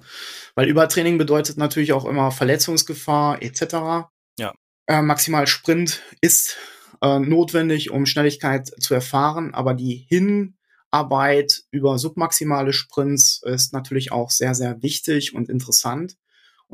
weil 0.55 0.69
Übertraining 0.69 1.17
bedeutet 1.17 1.57
natürlich 1.57 1.93
auch 1.93 2.05
immer 2.05 2.31
Verletzungsgefahr 2.31 3.43
etc. 3.43 4.09
Ja. 4.39 4.55
Äh, 4.87 5.01
maximal 5.01 5.47
Sprint 5.47 6.03
ist 6.21 6.57
äh, 7.01 7.19
notwendig, 7.19 7.91
um 7.91 8.05
Schnelligkeit 8.05 8.71
zu 8.81 8.95
erfahren, 8.95 9.55
aber 9.55 9.73
die 9.73 10.07
Hinarbeit 10.09 11.65
über 11.71 11.99
submaximale 11.99 12.75
Sprints 12.75 13.43
ist 13.43 13.73
natürlich 13.73 14.13
auch 14.13 14.31
sehr, 14.31 14.55
sehr 14.55 14.83
wichtig 14.83 15.35
und 15.35 15.49
interessant. 15.49 16.17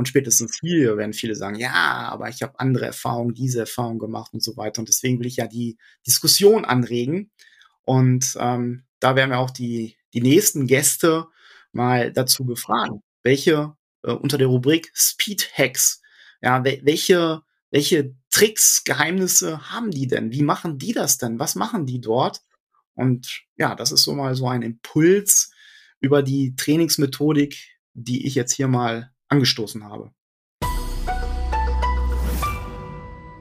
Und 0.00 0.08
spätestens 0.08 0.58
hier 0.58 0.96
werden 0.96 1.12
viele 1.12 1.34
sagen, 1.34 1.56
ja, 1.56 1.74
aber 1.74 2.30
ich 2.30 2.40
habe 2.40 2.58
andere 2.58 2.86
Erfahrungen, 2.86 3.34
diese 3.34 3.60
Erfahrung 3.60 3.98
gemacht 3.98 4.32
und 4.32 4.42
so 4.42 4.56
weiter. 4.56 4.80
Und 4.80 4.88
deswegen 4.88 5.18
will 5.18 5.26
ich 5.26 5.36
ja 5.36 5.46
die 5.46 5.76
Diskussion 6.06 6.64
anregen. 6.64 7.30
Und 7.82 8.34
ähm, 8.40 8.84
da 8.98 9.14
werden 9.14 9.28
wir 9.28 9.38
auch 9.38 9.50
die, 9.50 9.98
die 10.14 10.22
nächsten 10.22 10.66
Gäste 10.66 11.26
mal 11.72 12.14
dazu 12.14 12.46
befragen, 12.46 13.02
welche 13.22 13.74
äh, 14.02 14.12
unter 14.12 14.38
der 14.38 14.46
Rubrik 14.46 14.90
Speed 14.94 15.50
Hacks, 15.52 16.00
ja, 16.40 16.64
welche, 16.64 17.42
welche 17.70 18.14
Tricks, 18.30 18.84
Geheimnisse 18.84 19.70
haben 19.70 19.90
die 19.90 20.06
denn? 20.06 20.32
Wie 20.32 20.42
machen 20.42 20.78
die 20.78 20.94
das 20.94 21.18
denn? 21.18 21.38
Was 21.38 21.56
machen 21.56 21.84
die 21.84 22.00
dort? 22.00 22.40
Und 22.94 23.42
ja, 23.58 23.74
das 23.74 23.92
ist 23.92 24.04
so 24.04 24.14
mal 24.14 24.34
so 24.34 24.48
ein 24.48 24.62
Impuls 24.62 25.52
über 26.00 26.22
die 26.22 26.56
Trainingsmethodik, 26.56 27.78
die 27.92 28.26
ich 28.26 28.34
jetzt 28.34 28.54
hier 28.54 28.66
mal 28.66 29.12
angestoßen 29.30 29.84
habe. 29.84 30.12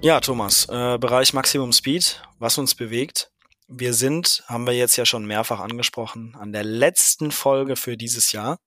Ja, 0.01 0.21
Thomas, 0.21 0.65
äh, 0.69 0.97
Bereich 0.97 1.33
Maximum 1.33 1.73
Speed, 1.73 2.23
was 2.37 2.57
uns 2.57 2.73
bewegt. 2.73 3.31
Wir 3.67 3.93
sind, 3.93 4.43
haben 4.47 4.65
wir 4.65 4.73
jetzt 4.73 4.95
ja 4.95 5.05
schon 5.05 5.25
mehrfach 5.25 5.59
angesprochen, 5.59 6.35
an 6.39 6.53
der 6.53 6.63
letzten 6.63 7.31
Folge 7.31 7.75
für 7.75 7.97
dieses 7.97 8.31
Jahr. 8.31 8.59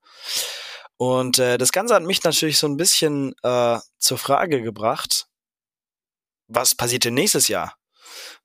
Und 0.99 1.39
äh, 1.39 1.57
das 1.57 1.73
Ganze 1.73 1.95
hat 1.95 2.03
mich 2.03 2.23
natürlich 2.23 2.59
so 2.59 2.69
ein 2.69 2.77
bisschen 2.77 3.35
äh, 3.43 3.79
zur 3.99 4.19
Frage 4.19 4.63
gebracht, 4.63 5.27
was 6.49 6.75
passiert 6.75 7.05
denn 7.05 7.15
nächstes 7.15 7.49
Jahr? 7.49 7.77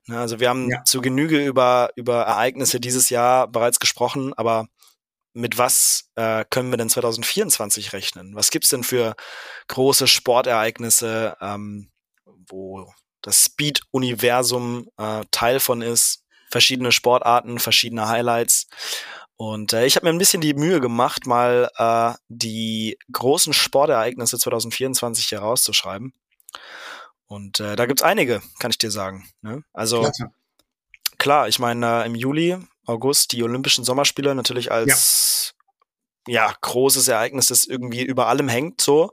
Na, 0.06 0.22
also 0.22 0.40
wir 0.40 0.48
haben 0.48 0.70
ja. 0.70 0.82
zu 0.84 1.02
Genüge 1.02 1.44
über, 1.44 1.90
über 1.94 2.22
Ereignisse 2.22 2.80
dieses 2.80 3.10
Jahr 3.10 3.46
bereits 3.48 3.78
gesprochen, 3.78 4.32
aber 4.34 4.66
mit 5.38 5.58
was 5.58 6.10
äh, 6.16 6.44
können 6.50 6.70
wir 6.70 6.76
denn 6.76 6.90
2024 6.90 7.92
rechnen? 7.92 8.34
Was 8.34 8.50
gibt's 8.50 8.70
denn 8.70 8.84
für 8.84 9.14
große 9.68 10.06
Sportereignisse, 10.06 11.36
ähm, 11.40 11.90
wo 12.24 12.92
das 13.22 13.44
Speed-Universum 13.44 14.88
äh, 14.98 15.24
Teil 15.30 15.60
von 15.60 15.82
ist? 15.82 16.24
verschiedene 16.50 16.92
Sportarten, 16.92 17.58
verschiedene 17.58 18.08
Highlights. 18.08 18.68
Und 19.36 19.72
äh, 19.72 19.86
ich 19.86 19.94
habe 19.96 20.06
mir 20.06 20.12
ein 20.12 20.18
bisschen 20.18 20.40
die 20.40 20.54
Mühe 20.54 20.80
gemacht, 20.80 21.26
mal 21.26 21.70
äh, 21.76 22.14
die 22.28 22.98
großen 23.12 23.52
Sportereignisse 23.52 24.38
2024 24.38 25.26
hier 25.26 25.38
rauszuschreiben. 25.40 26.12
Und 27.26 27.60
äh, 27.60 27.76
da 27.76 27.86
gibt's 27.86 28.02
einige, 28.02 28.42
kann 28.58 28.70
ich 28.70 28.78
dir 28.78 28.90
sagen. 28.90 29.28
Ne? 29.42 29.62
Also 29.72 30.00
Klasse. 30.00 30.30
klar, 31.18 31.48
ich 31.48 31.58
meine, 31.58 32.02
äh, 32.02 32.06
im 32.06 32.14
Juli, 32.14 32.58
August 32.88 33.32
die 33.32 33.42
Olympischen 33.42 33.84
Sommerspiele 33.84 34.34
natürlich 34.34 34.72
als 34.72 35.54
ja. 36.26 36.46
ja 36.46 36.54
großes 36.60 37.08
Ereignis, 37.08 37.46
das 37.46 37.64
irgendwie 37.64 38.02
über 38.02 38.26
allem 38.26 38.48
hängt 38.48 38.80
so. 38.80 39.12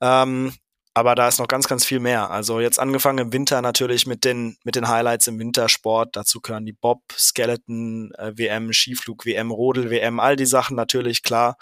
Ähm, 0.00 0.54
aber 0.94 1.14
da 1.14 1.26
ist 1.26 1.38
noch 1.38 1.48
ganz, 1.48 1.68
ganz 1.68 1.86
viel 1.86 2.00
mehr. 2.00 2.30
Also 2.30 2.60
jetzt 2.60 2.78
angefangen 2.78 3.18
im 3.18 3.32
Winter 3.32 3.62
natürlich 3.62 4.06
mit 4.06 4.24
den, 4.24 4.58
mit 4.62 4.76
den 4.76 4.88
Highlights 4.88 5.26
im 5.26 5.38
Wintersport. 5.38 6.16
Dazu 6.16 6.40
gehören 6.40 6.66
die 6.66 6.74
Bob, 6.74 7.00
Skeleton, 7.16 8.12
äh, 8.18 8.32
WM, 8.36 8.72
Skiflug, 8.74 9.24
WM, 9.24 9.50
Rodel, 9.50 9.90
WM, 9.90 10.20
all 10.20 10.36
die 10.36 10.46
Sachen 10.46 10.76
natürlich, 10.76 11.22
klar. 11.22 11.56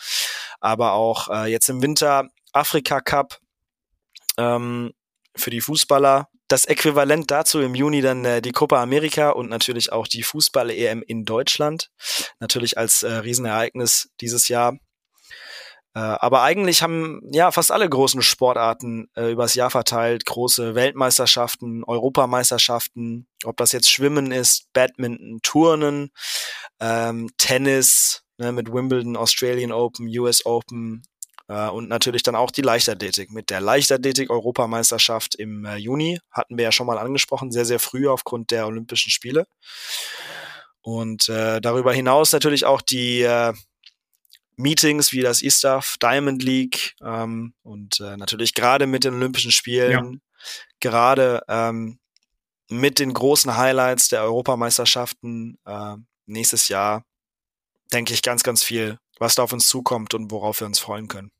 Aber 0.58 0.92
auch 0.92 1.28
äh, 1.28 1.46
jetzt 1.50 1.68
im 1.68 1.80
Winter 1.80 2.28
Afrika 2.52 3.00
Cup 3.00 3.38
ähm, 4.36 4.92
für 5.36 5.50
die 5.50 5.60
Fußballer. 5.60 6.29
Das 6.50 6.64
Äquivalent 6.64 7.30
dazu 7.30 7.60
im 7.60 7.76
Juni 7.76 8.00
dann 8.00 8.24
äh, 8.24 8.42
die 8.42 8.50
Copa 8.50 8.82
America 8.82 9.30
und 9.30 9.48
natürlich 9.48 9.92
auch 9.92 10.08
die 10.08 10.24
Fußball-EM 10.24 11.00
in 11.06 11.24
Deutschland. 11.24 11.92
Natürlich 12.40 12.76
als 12.76 13.04
äh, 13.04 13.12
Riesenereignis 13.12 14.10
dieses 14.20 14.48
Jahr. 14.48 14.72
Äh, 15.94 16.00
aber 16.00 16.42
eigentlich 16.42 16.82
haben 16.82 17.20
ja 17.30 17.52
fast 17.52 17.70
alle 17.70 17.88
großen 17.88 18.20
Sportarten 18.22 19.08
äh, 19.14 19.30
übers 19.30 19.54
Jahr 19.54 19.70
verteilt 19.70 20.26
große 20.26 20.74
Weltmeisterschaften, 20.74 21.84
Europameisterschaften, 21.84 23.28
ob 23.44 23.56
das 23.56 23.70
jetzt 23.70 23.88
Schwimmen 23.88 24.32
ist, 24.32 24.72
Badminton, 24.72 25.38
Turnen, 25.44 26.10
ähm, 26.80 27.30
Tennis 27.38 28.24
ne, 28.38 28.50
mit 28.50 28.72
Wimbledon, 28.72 29.16
Australian 29.16 29.70
Open, 29.70 30.08
US 30.18 30.44
Open 30.44 31.02
und 31.52 31.88
natürlich 31.88 32.22
dann 32.22 32.36
auch 32.36 32.50
die 32.50 32.62
Leichtathletik. 32.62 33.30
Mit 33.30 33.50
der 33.50 33.60
Leichtathletik-Europameisterschaft 33.60 35.34
im 35.34 35.64
äh, 35.64 35.76
Juni 35.76 36.20
hatten 36.30 36.56
wir 36.56 36.64
ja 36.64 36.72
schon 36.72 36.86
mal 36.86 36.98
angesprochen, 36.98 37.50
sehr, 37.50 37.64
sehr 37.64 37.80
früh 37.80 38.08
aufgrund 38.08 38.50
der 38.50 38.66
Olympischen 38.66 39.10
Spiele. 39.10 39.46
Und 40.82 41.28
äh, 41.28 41.60
darüber 41.60 41.92
hinaus 41.92 42.32
natürlich 42.32 42.64
auch 42.64 42.80
die 42.80 43.22
äh, 43.22 43.52
Meetings 44.56 45.12
wie 45.12 45.22
das 45.22 45.42
ISTAF, 45.42 45.96
Diamond 45.98 46.42
League 46.42 46.94
ähm, 47.02 47.54
und 47.62 48.00
äh, 48.00 48.16
natürlich 48.16 48.54
gerade 48.54 48.86
mit 48.86 49.04
den 49.04 49.14
Olympischen 49.14 49.50
Spielen, 49.50 49.90
ja. 49.90 50.18
gerade 50.80 51.42
ähm, 51.48 51.98
mit 52.68 52.98
den 52.98 53.12
großen 53.12 53.56
Highlights 53.56 54.08
der 54.08 54.22
Europameisterschaften 54.22 55.58
äh, 55.66 55.96
nächstes 56.26 56.68
Jahr, 56.68 57.04
denke 57.92 58.14
ich 58.14 58.22
ganz, 58.22 58.42
ganz 58.42 58.62
viel, 58.62 58.98
was 59.18 59.34
da 59.34 59.42
auf 59.42 59.52
uns 59.52 59.68
zukommt 59.68 60.14
und 60.14 60.30
worauf 60.30 60.60
wir 60.60 60.66
uns 60.66 60.78
freuen 60.78 61.08
können. 61.08 61.32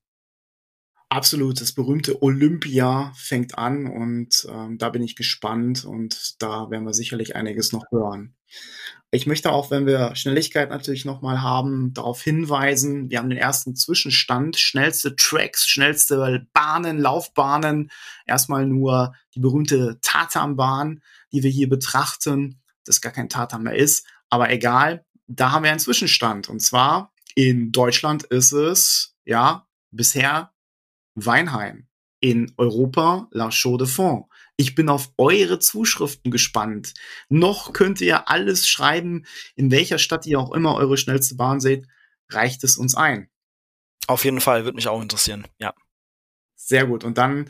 Absolut, 1.13 1.61
das 1.61 1.73
berühmte 1.73 2.23
Olympia 2.23 3.13
fängt 3.17 3.59
an 3.59 3.89
und 3.89 4.47
ähm, 4.49 4.79
da 4.79 4.91
bin 4.91 5.03
ich 5.03 5.17
gespannt 5.17 5.85
und 5.85 6.41
da 6.41 6.71
werden 6.71 6.87
wir 6.87 6.95
sicherlich 6.95 7.35
einiges 7.35 7.73
noch 7.73 7.83
hören. 7.91 8.37
Ich 9.11 9.27
möchte 9.27 9.51
auch, 9.51 9.73
wenn 9.73 9.87
wir 9.87 10.15
Schnelligkeit 10.15 10.71
natürlich 10.71 11.05
nochmal 11.05 11.43
haben, 11.43 11.93
darauf 11.95 12.23
hinweisen, 12.23 13.11
wir 13.11 13.19
haben 13.19 13.29
den 13.29 13.41
ersten 13.41 13.75
Zwischenstand, 13.75 14.57
schnellste 14.57 15.17
Tracks, 15.17 15.67
schnellste 15.67 16.47
Bahnen, 16.53 17.01
Laufbahnen, 17.01 17.91
erstmal 18.25 18.65
nur 18.67 19.13
die 19.35 19.41
berühmte 19.41 19.99
Tatanbahn, 20.03 21.03
die 21.33 21.43
wir 21.43 21.51
hier 21.51 21.69
betrachten, 21.69 22.61
das 22.85 23.01
gar 23.01 23.11
kein 23.11 23.29
Tatan 23.29 23.65
mehr 23.65 23.75
ist, 23.75 24.07
aber 24.29 24.53
egal, 24.53 25.05
da 25.27 25.51
haben 25.51 25.65
wir 25.65 25.73
einen 25.73 25.81
Zwischenstand 25.81 26.49
und 26.49 26.61
zwar 26.61 27.13
in 27.35 27.73
Deutschland 27.73 28.23
ist 28.23 28.53
es, 28.53 29.17
ja, 29.25 29.67
bisher 29.91 30.53
Weinheim. 31.27 31.87
in 32.21 32.53
Europa 32.59 33.29
La 33.31 33.51
Chaux 33.51 33.79
de 33.79 33.87
Fonds. 33.87 34.29
Ich 34.57 34.75
bin 34.75 34.89
auf 34.91 35.11
eure 35.16 35.59
Zuschriften 35.59 36.31
gespannt. 36.31 36.93
Noch 37.29 37.73
könnt 37.73 38.01
ihr 38.03 38.29
alles 38.29 38.68
schreiben, 38.68 39.25
in 39.57 39.71
welcher 39.71 39.99
Stadt 39.99 40.27
ihr 40.27 40.39
auch 40.39 40.53
immer 40.53 40.75
eure 40.77 40.99
schnellste 40.99 41.35
Bahn 41.35 41.61
seht, 41.61 41.87
reicht 42.29 42.62
es 42.62 42.77
uns 42.77 42.95
ein. 42.95 43.31
Auf 44.07 44.25
jeden 44.25 44.41
Fall, 44.41 44.64
würde 44.64 44.77
mich 44.77 44.89
auch 44.89 45.01
interessieren, 45.01 45.47
ja. 45.59 45.73
Sehr 46.57 46.87
gut. 46.87 47.05
Und 47.05 47.16
dann 47.16 47.49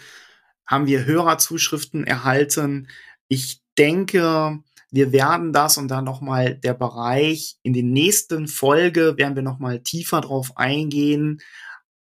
haben 0.66 0.86
wir 0.86 1.04
Hörerzuschriften 1.04 2.04
erhalten. 2.04 2.88
Ich 3.26 3.60
denke, 3.76 4.60
wir 4.92 5.12
werden 5.12 5.52
das 5.52 5.78
und 5.78 5.88
dann 5.88 6.04
nochmal 6.04 6.54
der 6.54 6.74
Bereich 6.74 7.56
in 7.62 7.72
den 7.72 7.92
nächsten 7.92 8.46
Folge 8.46 9.16
werden 9.16 9.34
wir 9.34 9.42
nochmal 9.42 9.80
tiefer 9.80 10.20
drauf 10.20 10.56
eingehen. 10.56 11.40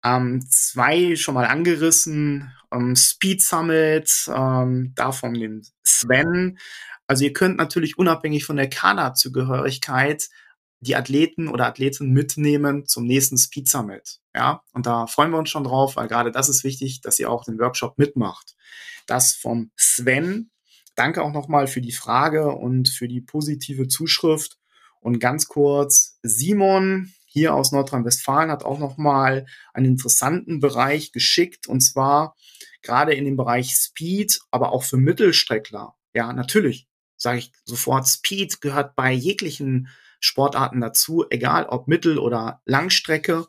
Ähm, 0.07 0.41
zwei 0.49 1.17
schon 1.17 1.35
mal 1.35 1.47
angerissen, 1.47 2.53
ähm, 2.73 2.95
Speed 2.95 3.43
Summit, 3.43 4.13
ähm, 4.29 4.93
da 4.95 5.11
von 5.11 5.35
dem 5.35 5.63
Sven. 5.85 6.59
Also 7.09 7.25
ihr 7.25 7.33
könnt 7.33 7.57
natürlich 7.57 7.99
unabhängig 7.99 8.45
von 8.45 8.57
der 8.57 8.71
Kaderzugehörigkeit 8.71 10.29
die 10.81 10.95
Athleten 10.95 11.49
oder 11.49 11.67
Athleten 11.67 12.13
mitnehmen 12.13 12.87
zum 12.87 13.05
nächsten 13.05 13.37
Speed 13.37 13.69
Summit. 13.69 14.21
Ja, 14.35 14.63
und 14.73 14.87
da 14.87 15.09
freuen 15.09 15.33
wir 15.33 15.39
uns 15.39 15.51
schon 15.51 15.65
drauf, 15.65 15.97
weil 15.97 16.07
gerade 16.07 16.31
das 16.31 16.49
ist 16.49 16.63
wichtig, 16.63 17.01
dass 17.01 17.19
ihr 17.19 17.29
auch 17.29 17.45
den 17.45 17.59
Workshop 17.59 17.99
mitmacht. 17.99 18.55
Das 19.07 19.35
vom 19.35 19.73
Sven. 19.77 20.51
Danke 20.95 21.23
auch 21.23 21.33
nochmal 21.33 21.67
für 21.67 21.81
die 21.81 21.93
Frage 21.93 22.51
und 22.53 22.89
für 22.89 23.09
die 23.09 23.21
positive 23.21 23.89
Zuschrift. 23.89 24.59
Und 25.01 25.19
ganz 25.19 25.49
kurz, 25.49 26.19
Simon 26.23 27.13
hier 27.37 27.53
aus 27.53 27.71
Nordrhein-Westfalen 27.71 28.51
hat 28.51 28.65
auch 28.65 28.79
nochmal 28.79 29.45
einen 29.75 29.85
interessanten 29.85 30.59
Bereich 30.59 31.13
geschickt 31.13 31.67
und 31.67 31.83
zwar 31.83 32.35
gerade 32.81 33.13
in 33.13 33.27
dem 33.27 33.37
Bereich 33.37 33.75
Speed, 33.75 34.41
aber 34.51 34.73
auch 34.73 34.85
für 34.85 34.97
Mittelstreckler. 34.97 35.95
Ja, 36.15 36.33
natürlich 36.33 36.89
sage 37.19 37.41
ich 37.41 37.53
sofort, 37.67 38.09
Speed 38.09 38.63
gehört 38.63 38.97
bei 38.97 39.13
jeglichen 39.13 39.89
Sportarten 40.19 40.81
dazu, 40.81 41.27
egal 41.29 41.67
ob 41.67 41.89
Mittel- 41.89 42.19
oder 42.19 42.63
Langstrecke. 42.65 43.45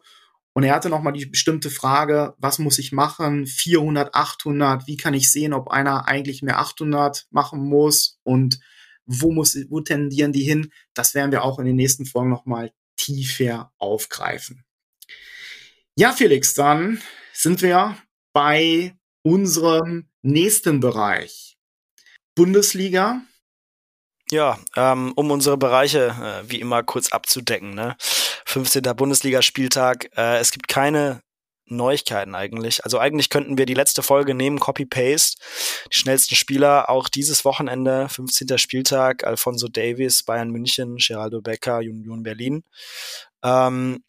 Und 0.51 0.63
er 0.63 0.75
hatte 0.75 0.89
nochmal 0.89 1.13
die 1.13 1.27
bestimmte 1.27 1.69
Frage, 1.69 2.35
was 2.39 2.59
muss 2.59 2.79
ich 2.79 2.91
machen? 2.91 3.47
400, 3.47 4.13
800, 4.13 4.85
wie 4.85 4.97
kann 4.97 5.13
ich 5.13 5.31
sehen, 5.31 5.53
ob 5.53 5.69
einer 5.69 6.09
eigentlich 6.09 6.41
mehr 6.41 6.59
800 6.59 7.27
machen 7.29 7.61
muss 7.61 8.19
und 8.23 8.59
wo 9.05 9.31
muss, 9.31 9.57
wo 9.69 9.79
tendieren 9.79 10.33
die 10.33 10.43
hin? 10.43 10.73
Das 10.93 11.15
werden 11.15 11.31
wir 11.31 11.45
auch 11.45 11.57
in 11.59 11.65
den 11.65 11.77
nächsten 11.77 12.05
Folgen 12.05 12.29
nochmal 12.29 12.73
tiefer 12.97 13.71
aufgreifen. 13.77 14.65
Ja, 15.95 16.11
Felix, 16.11 16.53
dann 16.53 17.01
sind 17.33 17.61
wir 17.61 17.97
bei 18.33 18.95
unserem 19.23 20.09
nächsten 20.21 20.79
Bereich. 20.79 21.57
Bundesliga. 22.35 23.21
Ja, 24.29 24.59
ähm, 24.75 25.13
um 25.15 25.31
unsere 25.31 25.57
Bereiche 25.57 26.07
äh, 26.09 26.49
wie 26.49 26.59
immer 26.59 26.83
kurz 26.83 27.11
abzudecken. 27.11 27.73
Ne? 27.73 27.95
15. 28.45 28.83
Bundesligaspieltag. 28.95 30.09
Äh, 30.15 30.37
es 30.37 30.51
gibt 30.51 30.67
keine 30.67 31.21
Neuigkeiten 31.67 32.35
eigentlich. 32.35 32.83
Also 32.83 32.99
eigentlich 32.99 33.29
könnten 33.29 33.57
wir 33.57 33.65
die 33.65 33.73
letzte 33.73 34.03
Folge 34.03 34.33
nehmen, 34.33 34.59
Copy-Paste. 34.59 35.37
Die 35.93 35.97
schnellsten 35.97 36.35
Spieler 36.35 36.89
auch 36.89 37.09
dieses 37.09 37.45
Wochenende, 37.45 38.09
15. 38.09 38.57
Spieltag, 38.57 39.25
Alfonso 39.25 39.67
Davis, 39.67 40.23
Bayern 40.23 40.49
München, 40.49 40.97
Geraldo 40.97 41.41
Becker, 41.41 41.77
Union 41.79 42.23
Berlin. 42.23 42.63
Ähm, 43.43 44.03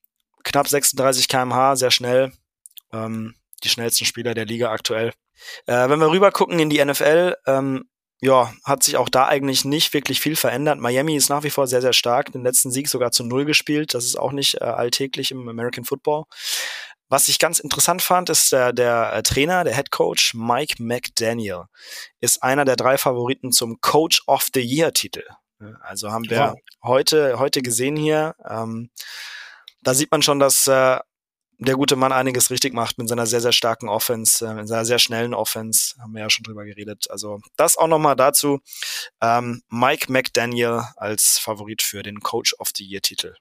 knapp 0.44 0.68
36 0.68 1.28
kmh, 1.28 1.76
sehr 1.76 1.90
schnell. 1.90 2.32
Ähm, 2.92 3.34
die 3.64 3.68
schnellsten 3.68 4.04
Spieler 4.04 4.34
der 4.34 4.46
Liga 4.46 4.70
aktuell. 4.70 5.12
Äh, 5.66 5.88
wenn 5.88 6.00
wir 6.00 6.11
rüber 6.11 6.30
gucken 6.30 6.59
in 6.59 6.70
die 6.70 6.84
NFL, 6.84 7.34
ähm, 7.46 7.84
ja, 8.20 8.52
hat 8.64 8.82
sich 8.82 8.96
auch 8.96 9.09
da 9.09 9.28
eigentlich 9.28 9.64
nicht 9.64 9.94
wirklich 9.94 10.20
viel 10.20 10.34
verändert. 10.34 10.80
Miami 10.80 11.14
ist 11.14 11.28
nach 11.28 11.44
wie 11.44 11.50
vor 11.50 11.68
sehr, 11.68 11.80
sehr 11.80 11.92
stark. 11.92 12.32
Den 12.32 12.42
letzten 12.42 12.72
Sieg 12.72 12.88
sogar 12.88 13.12
zu 13.12 13.22
Null 13.22 13.44
gespielt. 13.44 13.94
Das 13.94 14.04
ist 14.04 14.18
auch 14.18 14.32
nicht 14.32 14.56
äh, 14.56 14.64
alltäglich 14.64 15.30
im 15.30 15.48
American 15.48 15.84
Football. 15.84 16.24
Was 17.09 17.28
ich 17.28 17.38
ganz 17.38 17.59
interessant 17.59 18.02
fand, 18.02 18.28
ist 18.28 18.52
der, 18.52 18.72
der 18.72 19.12
äh, 19.14 19.22
Trainer, 19.22 19.64
der 19.64 19.74
Head 19.74 19.90
Coach 19.90 20.34
Mike 20.34 20.82
McDaniel, 20.82 21.64
ist 22.20 22.42
einer 22.42 22.64
der 22.64 22.76
drei 22.76 22.98
Favoriten 22.98 23.52
zum 23.52 23.80
Coach 23.80 24.22
of 24.26 24.48
the 24.52 24.61
Year 24.61 24.92
Titel. 24.92 25.24
Also 25.80 26.12
haben 26.12 26.28
wir 26.30 26.38
wow. 26.38 26.59
heute, 26.84 27.38
heute 27.38 27.62
gesehen 27.62 27.96
hier. 27.96 28.36
Ähm, 28.48 28.90
da 29.82 29.94
sieht 29.94 30.11
man 30.11 30.22
schon, 30.22 30.38
dass 30.38 30.66
äh, 30.66 30.98
der 31.61 31.74
gute 31.74 31.96
Mann 31.96 32.12
einiges 32.12 32.50
richtig 32.50 32.72
macht 32.72 32.98
mit 32.98 33.09
seiner 33.09 33.26
sehr, 33.26 33.40
sehr 33.40 33.52
starken 33.52 33.88
Offense, 33.88 34.46
äh, 34.46 34.54
mit 34.54 34.68
seiner 34.68 34.84
sehr 34.84 35.00
schnellen 35.00 35.34
Offense. 35.34 35.96
Haben 36.00 36.14
wir 36.14 36.22
ja 36.22 36.30
schon 36.30 36.44
drüber 36.44 36.64
geredet. 36.64 37.11
Also 37.11 37.40
das 37.56 37.76
auch 37.76 37.88
nochmal 37.88 38.14
dazu. 38.14 38.61
Ähm, 39.20 39.62
Mike 39.68 40.12
McDaniel 40.12 40.82
als 40.96 41.38
Favorit 41.38 41.82
für 41.82 42.02
den 42.02 42.20
Coach 42.20 42.54
of 42.59 42.68
the 42.76 42.84
Year 42.84 43.02
Titel. 43.02 43.34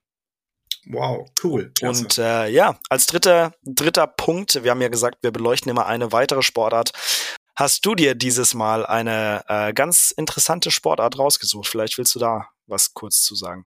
Wow, 0.86 1.30
cool. 1.44 1.72
Klasse. 1.74 2.04
Und 2.04 2.18
äh, 2.18 2.48
ja, 2.50 2.80
als 2.90 3.08
dritter, 3.08 3.54
dritter 3.64 4.08
Punkt, 4.08 4.64
wir 4.64 4.72
haben 4.72 4.82
ja 4.82 4.88
gesagt, 4.88 5.18
wir 5.22 5.32
beleuchten 5.32 5.70
immer 5.70 5.86
eine 5.86 6.12
weitere 6.12 6.42
Sportart. 6.42 6.92
Hast 7.56 7.86
du 7.86 7.96
dir 7.96 8.14
dieses 8.14 8.54
Mal 8.54 8.86
eine 8.86 9.44
äh, 9.48 9.74
ganz 9.74 10.12
interessante 10.12 10.70
Sportart 10.70 11.18
rausgesucht? 11.18 11.68
Vielleicht 11.68 11.98
willst 11.98 12.14
du 12.16 12.20
da 12.20 12.50
was 12.68 12.94
kurz 12.94 13.22
zu 13.22 13.36
sagen. 13.36 13.66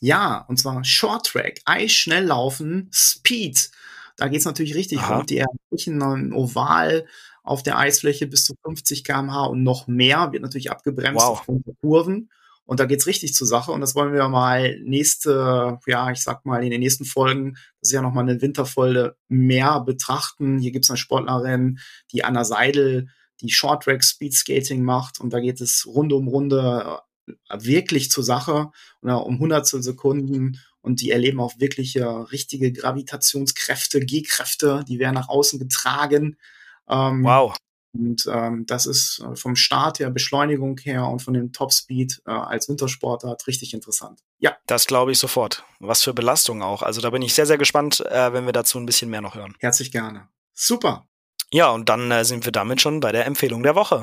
Ja, 0.00 0.44
und 0.48 0.58
zwar 0.58 0.84
Short 0.84 1.26
Track, 1.26 1.60
Eisschnelllaufen, 1.64 2.90
Speed. 2.92 3.70
Da 4.16 4.28
geht's 4.28 4.44
natürlich 4.44 4.74
richtig 4.74 4.98
Aha. 4.98 5.16
rund. 5.16 5.30
Die 5.30 5.38
erreichen 5.38 6.32
Oval 6.32 7.06
auf 7.42 7.62
der 7.62 7.78
Eisfläche 7.78 8.26
bis 8.26 8.44
zu 8.44 8.54
50 8.62 9.04
km/h 9.04 9.46
und 9.46 9.62
noch 9.62 9.86
mehr, 9.86 10.32
wird 10.32 10.42
natürlich 10.42 10.70
abgebremst 10.70 11.24
wow. 11.24 11.42
der 11.46 11.74
Kurven. 11.80 12.30
Und 12.66 12.80
da 12.80 12.86
geht's 12.86 13.06
richtig 13.06 13.34
zur 13.34 13.46
Sache. 13.46 13.72
Und 13.72 13.80
das 13.80 13.94
wollen 13.94 14.14
wir 14.14 14.28
mal 14.28 14.78
nächste, 14.80 15.78
ja, 15.86 16.10
ich 16.10 16.20
sag 16.20 16.46
mal, 16.46 16.64
in 16.64 16.70
den 16.70 16.80
nächsten 16.80 17.04
Folgen, 17.04 17.54
das 17.80 17.90
ist 17.90 17.92
ja 17.92 18.02
nochmal 18.02 18.24
eine 18.28 18.40
Winterfolge, 18.40 19.16
mehr 19.28 19.80
betrachten. 19.80 20.58
Hier 20.58 20.72
gibt's 20.72 20.90
eine 20.90 20.96
Sportlerin, 20.96 21.78
die 22.12 22.24
Anna 22.24 22.44
Seidel, 22.44 23.08
die 23.40 23.50
Short 23.50 23.82
Track 23.82 24.02
Speed 24.02 24.34
Skating 24.34 24.82
macht. 24.82 25.20
Und 25.20 25.32
da 25.32 25.40
geht 25.40 25.60
es 25.60 25.86
Runde 25.86 26.16
um 26.16 26.28
Runde 26.28 27.00
äh, 27.26 27.58
wirklich 27.58 28.10
zur 28.10 28.24
Sache 28.24 28.70
um 29.02 29.38
hundertstel 29.38 29.82
Sekunden. 29.82 30.58
Und 30.80 31.00
die 31.00 31.10
erleben 31.10 31.40
auch 31.40 31.58
wirklich 31.58 31.96
äh, 31.96 32.04
richtige 32.04 32.72
Gravitationskräfte, 32.72 34.00
G-Kräfte, 34.00 34.84
die 34.86 34.98
werden 34.98 35.14
nach 35.14 35.28
außen 35.28 35.58
getragen. 35.58 36.36
Ähm, 36.88 37.24
wow. 37.24 37.56
Und 37.94 38.26
ähm, 38.28 38.66
das 38.66 38.86
ist 38.86 39.20
äh, 39.20 39.36
vom 39.36 39.54
Start 39.54 40.00
her, 40.00 40.10
Beschleunigung 40.10 40.78
her 40.78 41.06
und 41.06 41.20
von 41.20 41.32
dem 41.32 41.52
Topspeed 41.52 42.22
äh, 42.26 42.30
als 42.30 42.68
Wintersportart 42.68 43.46
richtig 43.46 43.72
interessant. 43.72 44.20
Ja. 44.38 44.56
Das 44.66 44.86
glaube 44.86 45.12
ich 45.12 45.18
sofort. 45.18 45.64
Was 45.78 46.02
für 46.02 46.12
Belastung 46.12 46.62
auch. 46.62 46.82
Also 46.82 47.00
da 47.00 47.10
bin 47.10 47.22
ich 47.22 47.34
sehr, 47.34 47.46
sehr 47.46 47.58
gespannt, 47.58 48.00
äh, 48.00 48.32
wenn 48.32 48.46
wir 48.46 48.52
dazu 48.52 48.78
ein 48.78 48.86
bisschen 48.86 49.10
mehr 49.10 49.20
noch 49.20 49.36
hören. 49.36 49.54
Herzlich 49.60 49.92
gerne. 49.92 50.28
Super. 50.52 51.06
Ja, 51.52 51.70
und 51.70 51.88
dann 51.88 52.10
äh, 52.10 52.24
sind 52.24 52.44
wir 52.44 52.52
damit 52.52 52.80
schon 52.80 52.98
bei 52.98 53.12
der 53.12 53.26
Empfehlung 53.26 53.62
der 53.62 53.76
Woche. 53.76 54.02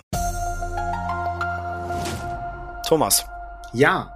Thomas. 2.88 3.26
Ja, 3.74 4.14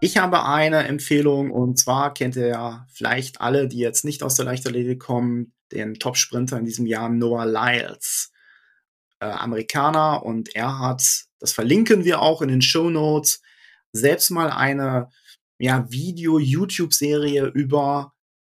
ich 0.00 0.18
habe 0.18 0.44
eine 0.44 0.86
Empfehlung 0.86 1.50
und 1.50 1.78
zwar 1.78 2.12
kennt 2.12 2.36
ihr 2.36 2.48
ja 2.48 2.86
vielleicht 2.92 3.40
alle, 3.40 3.66
die 3.66 3.78
jetzt 3.78 4.04
nicht 4.04 4.22
aus 4.22 4.34
der 4.34 4.44
Leichtathletik 4.44 5.00
kommen, 5.00 5.54
den 5.72 5.94
Top-Sprinter 5.94 6.58
in 6.58 6.66
diesem 6.66 6.86
Jahr 6.86 7.08
Noah 7.08 7.46
Lyles 7.46 8.30
Amerikaner 9.32 10.24
und 10.24 10.54
er 10.54 10.78
hat, 10.78 11.02
das 11.38 11.52
verlinken 11.52 12.04
wir 12.04 12.22
auch 12.22 12.42
in 12.42 12.48
den 12.48 12.62
Show 12.62 12.90
Notes, 12.90 13.42
selbst 13.92 14.30
mal 14.30 14.50
eine 14.50 15.08
ja, 15.58 15.90
Video-YouTube-Serie 15.90 17.46
über 17.46 18.12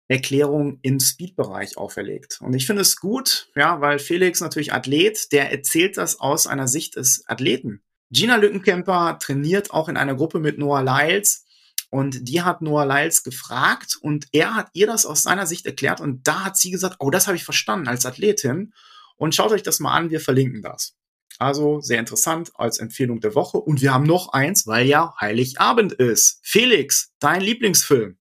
Erklärung 0.07 0.79
im 0.83 0.99
Speed-Bereich 0.99 1.77
auferlegt. 1.77 2.39
Und 2.41 2.53
ich 2.53 2.65
finde 2.65 2.81
es 2.81 2.95
gut, 2.95 3.49
ja, 3.55 3.81
weil 3.81 3.99
Felix 3.99 4.39
natürlich 4.39 4.73
Athlet, 4.73 5.31
der 5.31 5.51
erzählt 5.51 5.97
das 5.97 6.19
aus 6.19 6.47
einer 6.47 6.67
Sicht 6.67 6.95
des 6.95 7.23
Athleten. 7.27 7.81
Gina 8.09 8.37
Lückenkämper 8.37 9.19
trainiert 9.19 9.71
auch 9.71 9.89
in 9.89 9.97
einer 9.97 10.15
Gruppe 10.15 10.39
mit 10.39 10.57
Noah 10.57 10.81
Lyles 10.81 11.45
und 11.89 12.29
die 12.29 12.41
hat 12.41 12.61
Noah 12.61 12.85
Lyles 12.85 13.23
gefragt 13.23 13.97
und 14.01 14.27
er 14.31 14.55
hat 14.55 14.69
ihr 14.71 14.87
das 14.87 15.05
aus 15.05 15.23
seiner 15.23 15.45
Sicht 15.45 15.65
erklärt 15.65 15.99
und 15.99 16.25
da 16.25 16.45
hat 16.45 16.57
sie 16.57 16.71
gesagt, 16.71 16.97
oh, 16.99 17.09
das 17.09 17.27
habe 17.27 17.35
ich 17.35 17.43
verstanden 17.43 17.89
als 17.89 18.05
Athletin 18.05 18.73
und 19.17 19.35
schaut 19.35 19.51
euch 19.51 19.63
das 19.63 19.79
mal 19.79 19.93
an, 19.93 20.09
wir 20.09 20.21
verlinken 20.21 20.61
das. 20.61 20.95
Also 21.39 21.81
sehr 21.81 21.99
interessant 21.99 22.51
als 22.55 22.79
Empfehlung 22.79 23.19
der 23.19 23.35
Woche. 23.35 23.57
Und 23.57 23.81
wir 23.81 23.93
haben 23.93 24.05
noch 24.05 24.33
eins, 24.33 24.65
weil 24.65 24.87
ja 24.87 25.13
Heiligabend 25.19 25.93
ist. 25.93 26.39
Felix, 26.43 27.11
dein 27.19 27.41
Lieblingsfilm. 27.41 28.17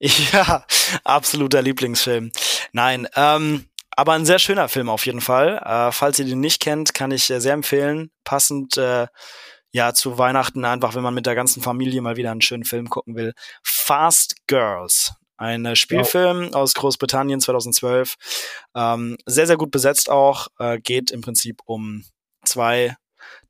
Ja, 0.32 0.64
absoluter 1.04 1.60
Lieblingsfilm. 1.60 2.32
Nein, 2.72 3.06
ähm, 3.16 3.66
aber 3.90 4.14
ein 4.14 4.24
sehr 4.24 4.38
schöner 4.38 4.70
Film 4.70 4.88
auf 4.88 5.04
jeden 5.04 5.20
Fall. 5.20 5.58
Äh, 5.58 5.92
falls 5.92 6.18
ihr 6.18 6.24
den 6.24 6.40
nicht 6.40 6.62
kennt, 6.62 6.94
kann 6.94 7.10
ich 7.10 7.30
äh, 7.30 7.38
sehr 7.38 7.52
empfehlen. 7.52 8.10
Passend 8.24 8.78
äh, 8.78 9.08
ja 9.72 9.92
zu 9.92 10.16
Weihnachten 10.16 10.64
einfach, 10.64 10.94
wenn 10.94 11.02
man 11.02 11.12
mit 11.12 11.26
der 11.26 11.34
ganzen 11.34 11.62
Familie 11.62 12.00
mal 12.00 12.16
wieder 12.16 12.30
einen 12.30 12.40
schönen 12.40 12.64
Film 12.64 12.88
gucken 12.88 13.14
will. 13.14 13.34
Fast 13.62 14.36
Girls 14.46 15.12
ein 15.40 15.74
Spielfilm 15.74 16.48
wow. 16.48 16.54
aus 16.54 16.74
Großbritannien 16.74 17.40
2012. 17.40 18.16
Ähm, 18.74 19.16
sehr, 19.24 19.46
sehr 19.46 19.56
gut 19.56 19.70
besetzt 19.70 20.10
auch. 20.10 20.48
Äh, 20.58 20.78
geht 20.80 21.10
im 21.10 21.22
Prinzip 21.22 21.62
um 21.64 22.04
zwei 22.44 22.96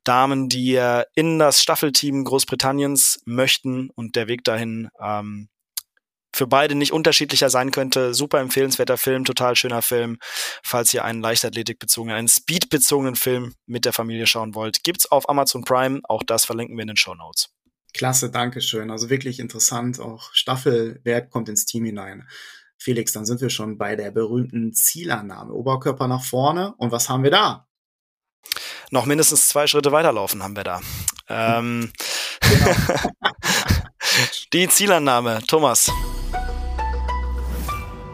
Damen, 0.05 0.47
die 0.47 0.75
äh, 0.75 1.03
in 1.15 1.37
das 1.37 1.61
Staffelteam 1.61 2.23
Großbritanniens 2.23 3.21
möchten 3.25 3.89
und 3.89 4.15
der 4.15 4.27
Weg 4.27 4.45
dahin 4.45 4.89
ähm, 5.01 5.49
für 6.33 6.47
beide 6.47 6.75
nicht 6.75 6.93
unterschiedlicher 6.93 7.49
sein 7.49 7.71
könnte. 7.71 8.13
Super 8.13 8.39
empfehlenswerter 8.39 8.97
Film, 8.97 9.25
total 9.25 9.57
schöner 9.57 9.81
Film. 9.81 10.17
Falls 10.63 10.93
ihr 10.93 11.03
einen 11.03 11.21
Leichtathletik-bezogenen, 11.21 12.17
einen 12.17 12.29
Speed-bezogenen 12.29 13.15
Film 13.17 13.53
mit 13.65 13.83
der 13.83 13.91
Familie 13.91 14.27
schauen 14.27 14.55
wollt, 14.55 14.83
gibt's 14.85 15.11
auf 15.11 15.27
Amazon 15.27 15.65
Prime. 15.65 15.99
Auch 16.05 16.23
das 16.23 16.45
verlinken 16.45 16.77
wir 16.77 16.83
in 16.83 16.87
den 16.87 16.97
Show 16.97 17.15
Notes. 17.15 17.49
Klasse, 17.93 18.29
danke 18.31 18.61
schön. 18.61 18.89
Also 18.91 19.09
wirklich 19.09 19.39
interessant. 19.39 19.99
Auch 19.99 20.31
Staffelwerk 20.33 21.29
kommt 21.29 21.49
ins 21.49 21.65
Team 21.65 21.85
hinein. 21.85 22.27
Felix, 22.77 23.11
dann 23.11 23.25
sind 23.25 23.41
wir 23.41 23.49
schon 23.49 23.77
bei 23.77 23.95
der 23.95 24.11
berühmten 24.11 24.73
Zielannahme. 24.73 25.53
Oberkörper 25.53 26.07
nach 26.07 26.23
vorne. 26.23 26.73
Und 26.77 26.91
was 26.91 27.09
haben 27.09 27.23
wir 27.23 27.31
da? 27.31 27.67
Noch 28.89 29.05
mindestens 29.05 29.47
zwei 29.47 29.67
Schritte 29.67 29.91
weiterlaufen 29.91 30.41
haben 30.41 30.55
wir 30.55 30.63
da. 30.63 30.81
Ähm, 31.29 31.91
genau. 32.41 33.11
die 34.53 34.67
Zielannahme, 34.67 35.41
Thomas. 35.47 35.91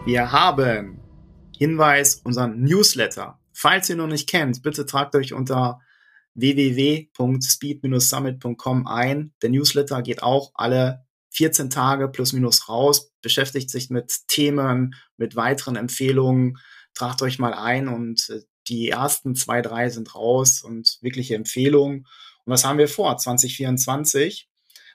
Wir 0.05 0.31
haben 0.31 0.99
Hinweis, 1.57 2.21
unseren 2.23 2.61
Newsletter. 2.61 3.39
Falls 3.51 3.89
ihr 3.89 3.95
noch 3.95 4.07
nicht 4.07 4.29
kennt, 4.29 4.61
bitte 4.61 4.85
tragt 4.85 5.15
euch 5.15 5.33
unter 5.33 5.79
www.speed-summit.com 6.37 8.87
ein. 8.87 9.33
Der 9.41 9.49
Newsletter 9.49 10.01
geht 10.01 10.23
auch 10.23 10.51
alle 10.53 11.05
14 11.31 11.69
Tage 11.69 12.07
plus 12.07 12.31
minus 12.33 12.69
raus, 12.69 13.11
beschäftigt 13.21 13.69
sich 13.69 13.89
mit 13.89 14.27
Themen, 14.27 14.95
mit 15.17 15.35
weiteren 15.35 15.75
Empfehlungen. 15.75 16.57
Tragt 16.93 17.21
euch 17.21 17.37
mal 17.37 17.53
ein 17.53 17.89
und 17.89 18.29
äh, 18.29 18.43
die 18.67 18.89
ersten 18.89 19.35
zwei, 19.35 19.61
drei 19.61 19.89
sind 19.89 20.15
raus 20.15 20.63
und 20.63 20.97
wirkliche 21.01 21.35
Empfehlungen. 21.35 22.07
Und 22.45 22.53
was 22.53 22.63
haben 22.65 22.79
wir 22.79 22.87
vor? 22.87 23.17
2024. 23.17 24.49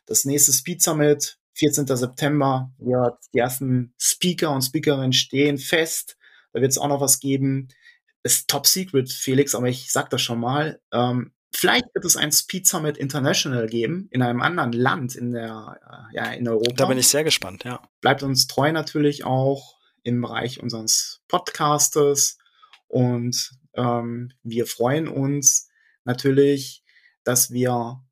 Das 0.07 0.25
nächste 0.25 0.53
Speed 0.53 0.83
Summit, 0.83 1.39
14. 1.55 1.87
September, 1.87 2.73
wird 2.79 3.19
die 3.33 3.39
ersten 3.39 3.95
Speaker 3.99 4.51
und 4.53 4.63
Speakerinnen 4.63 5.13
stehen 5.13 5.59
fest. 5.59 6.17
Da 6.53 6.61
wird 6.61 6.73
es 6.73 6.79
auch 6.79 6.89
noch 6.89 7.01
was 7.01 7.21
geben 7.21 7.69
ist 8.23 8.49
top 8.49 8.67
secret, 8.67 9.11
Felix, 9.11 9.55
aber 9.55 9.69
ich 9.69 9.91
sag 9.91 10.11
das 10.11 10.23
schon 10.23 10.41
mal. 10.41 10.81
Ähm, 10.93 11.33
vielleicht 11.53 11.87
wird 11.95 12.05
es 12.05 12.17
ein 12.17 12.33
Speed 12.33 12.67
Summit 12.67 12.97
International 12.97 13.67
geben 13.67 14.09
in 14.11 14.23
einem 14.23 14.41
anderen 14.41 14.73
Land 14.73 15.15
in 15.15 15.33
der, 15.33 15.81
äh, 16.13 16.17
ja, 16.17 16.33
in 16.33 16.49
Europa. 16.49 16.75
Da 16.77 16.87
bin 16.87 16.99
ich 16.99 17.09
sehr 17.09 17.25
gespannt, 17.25 17.65
ja. 17.65 17.83
Bleibt 18.01 18.23
uns 18.23 18.47
treu 18.47 18.73
natürlich 18.73 19.25
auch 19.25 19.79
im 20.03 20.21
Bereich 20.21 20.63
unseres 20.63 21.21
Podcastes 21.29 22.39
und 22.89 23.53
ähm, 23.75 24.33
wir 24.43 24.67
freuen 24.67 25.09
uns 25.09 25.69
natürlich, 26.05 26.83
dass 27.25 27.53
wir 27.53 28.03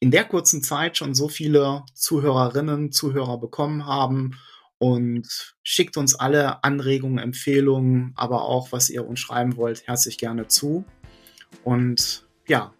in 0.00 0.10
der 0.10 0.24
kurzen 0.24 0.62
Zeit 0.62 0.96
schon 0.98 1.14
so 1.14 1.28
viele 1.28 1.84
Zuhörerinnen, 1.94 2.92
Zuhörer 2.92 3.38
bekommen 3.38 3.86
haben 3.86 4.38
und 4.78 5.54
schickt 5.62 5.96
uns 5.96 6.14
alle 6.14 6.62
Anregungen, 6.64 7.18
Empfehlungen, 7.18 8.12
aber 8.16 8.42
auch, 8.42 8.72
was 8.72 8.90
ihr 8.90 9.06
uns 9.06 9.20
schreiben 9.20 9.56
wollt, 9.56 9.86
herzlich 9.86 10.18
gerne 10.18 10.48
zu. 10.48 10.84
Und 11.64 12.26
ja, 12.46 12.72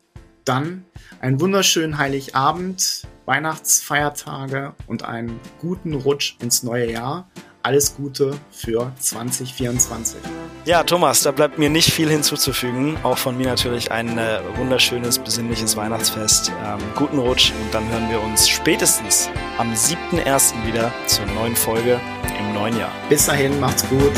dann 0.45 0.85
einen 1.21 1.41
wunderschönen 1.41 1.99
Heiligabend, 1.99 3.07
Weihnachtsfeiertage 3.25 4.75
und 4.87 5.03
einen 5.03 5.41
guten 5.59 5.95
Rutsch 5.95 6.37
ins 6.41 6.63
neue 6.63 6.91
Jahr 6.91 7.29
alles 7.67 7.97
Gute 7.97 8.39
für 8.53 8.93
2024. 9.01 10.21
Ja, 10.67 10.85
Thomas, 10.85 11.23
da 11.25 11.33
bleibt 11.33 11.59
mir 11.59 11.69
nicht 11.69 11.93
viel 11.93 12.09
hinzuzufügen. 12.09 12.97
Auch 13.03 13.19
von 13.19 13.37
mir 13.37 13.49
natürlich 13.49 13.91
ein 13.91 14.19
äh, 14.19 14.39
wunderschönes, 14.57 15.19
besinnliches 15.19 15.77
Weihnachtsfest. 15.77 16.53
Ähm, 16.65 16.79
guten 16.95 17.19
Rutsch 17.19 17.51
und 17.51 17.75
dann 17.75 17.89
hören 17.91 18.09
wir 18.09 18.23
uns 18.23 18.49
spätestens 18.49 19.29
am 19.59 19.73
7.1. 19.73 20.65
wieder 20.65 20.93
zur 21.09 21.27
neuen 21.27 21.57
Folge 21.57 22.01
im 22.39 22.55
neuen 22.55 22.79
Jahr. 22.79 22.93
Bis 23.09 23.27
dahin, 23.27 23.59
macht's 23.59 23.85
gut. 23.89 24.13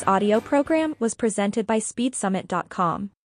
This 0.00 0.08
audio 0.08 0.40
program 0.40 0.96
was 0.98 1.12
presented 1.12 1.66
by 1.66 1.78
SpeedSummit.com. 1.78 3.10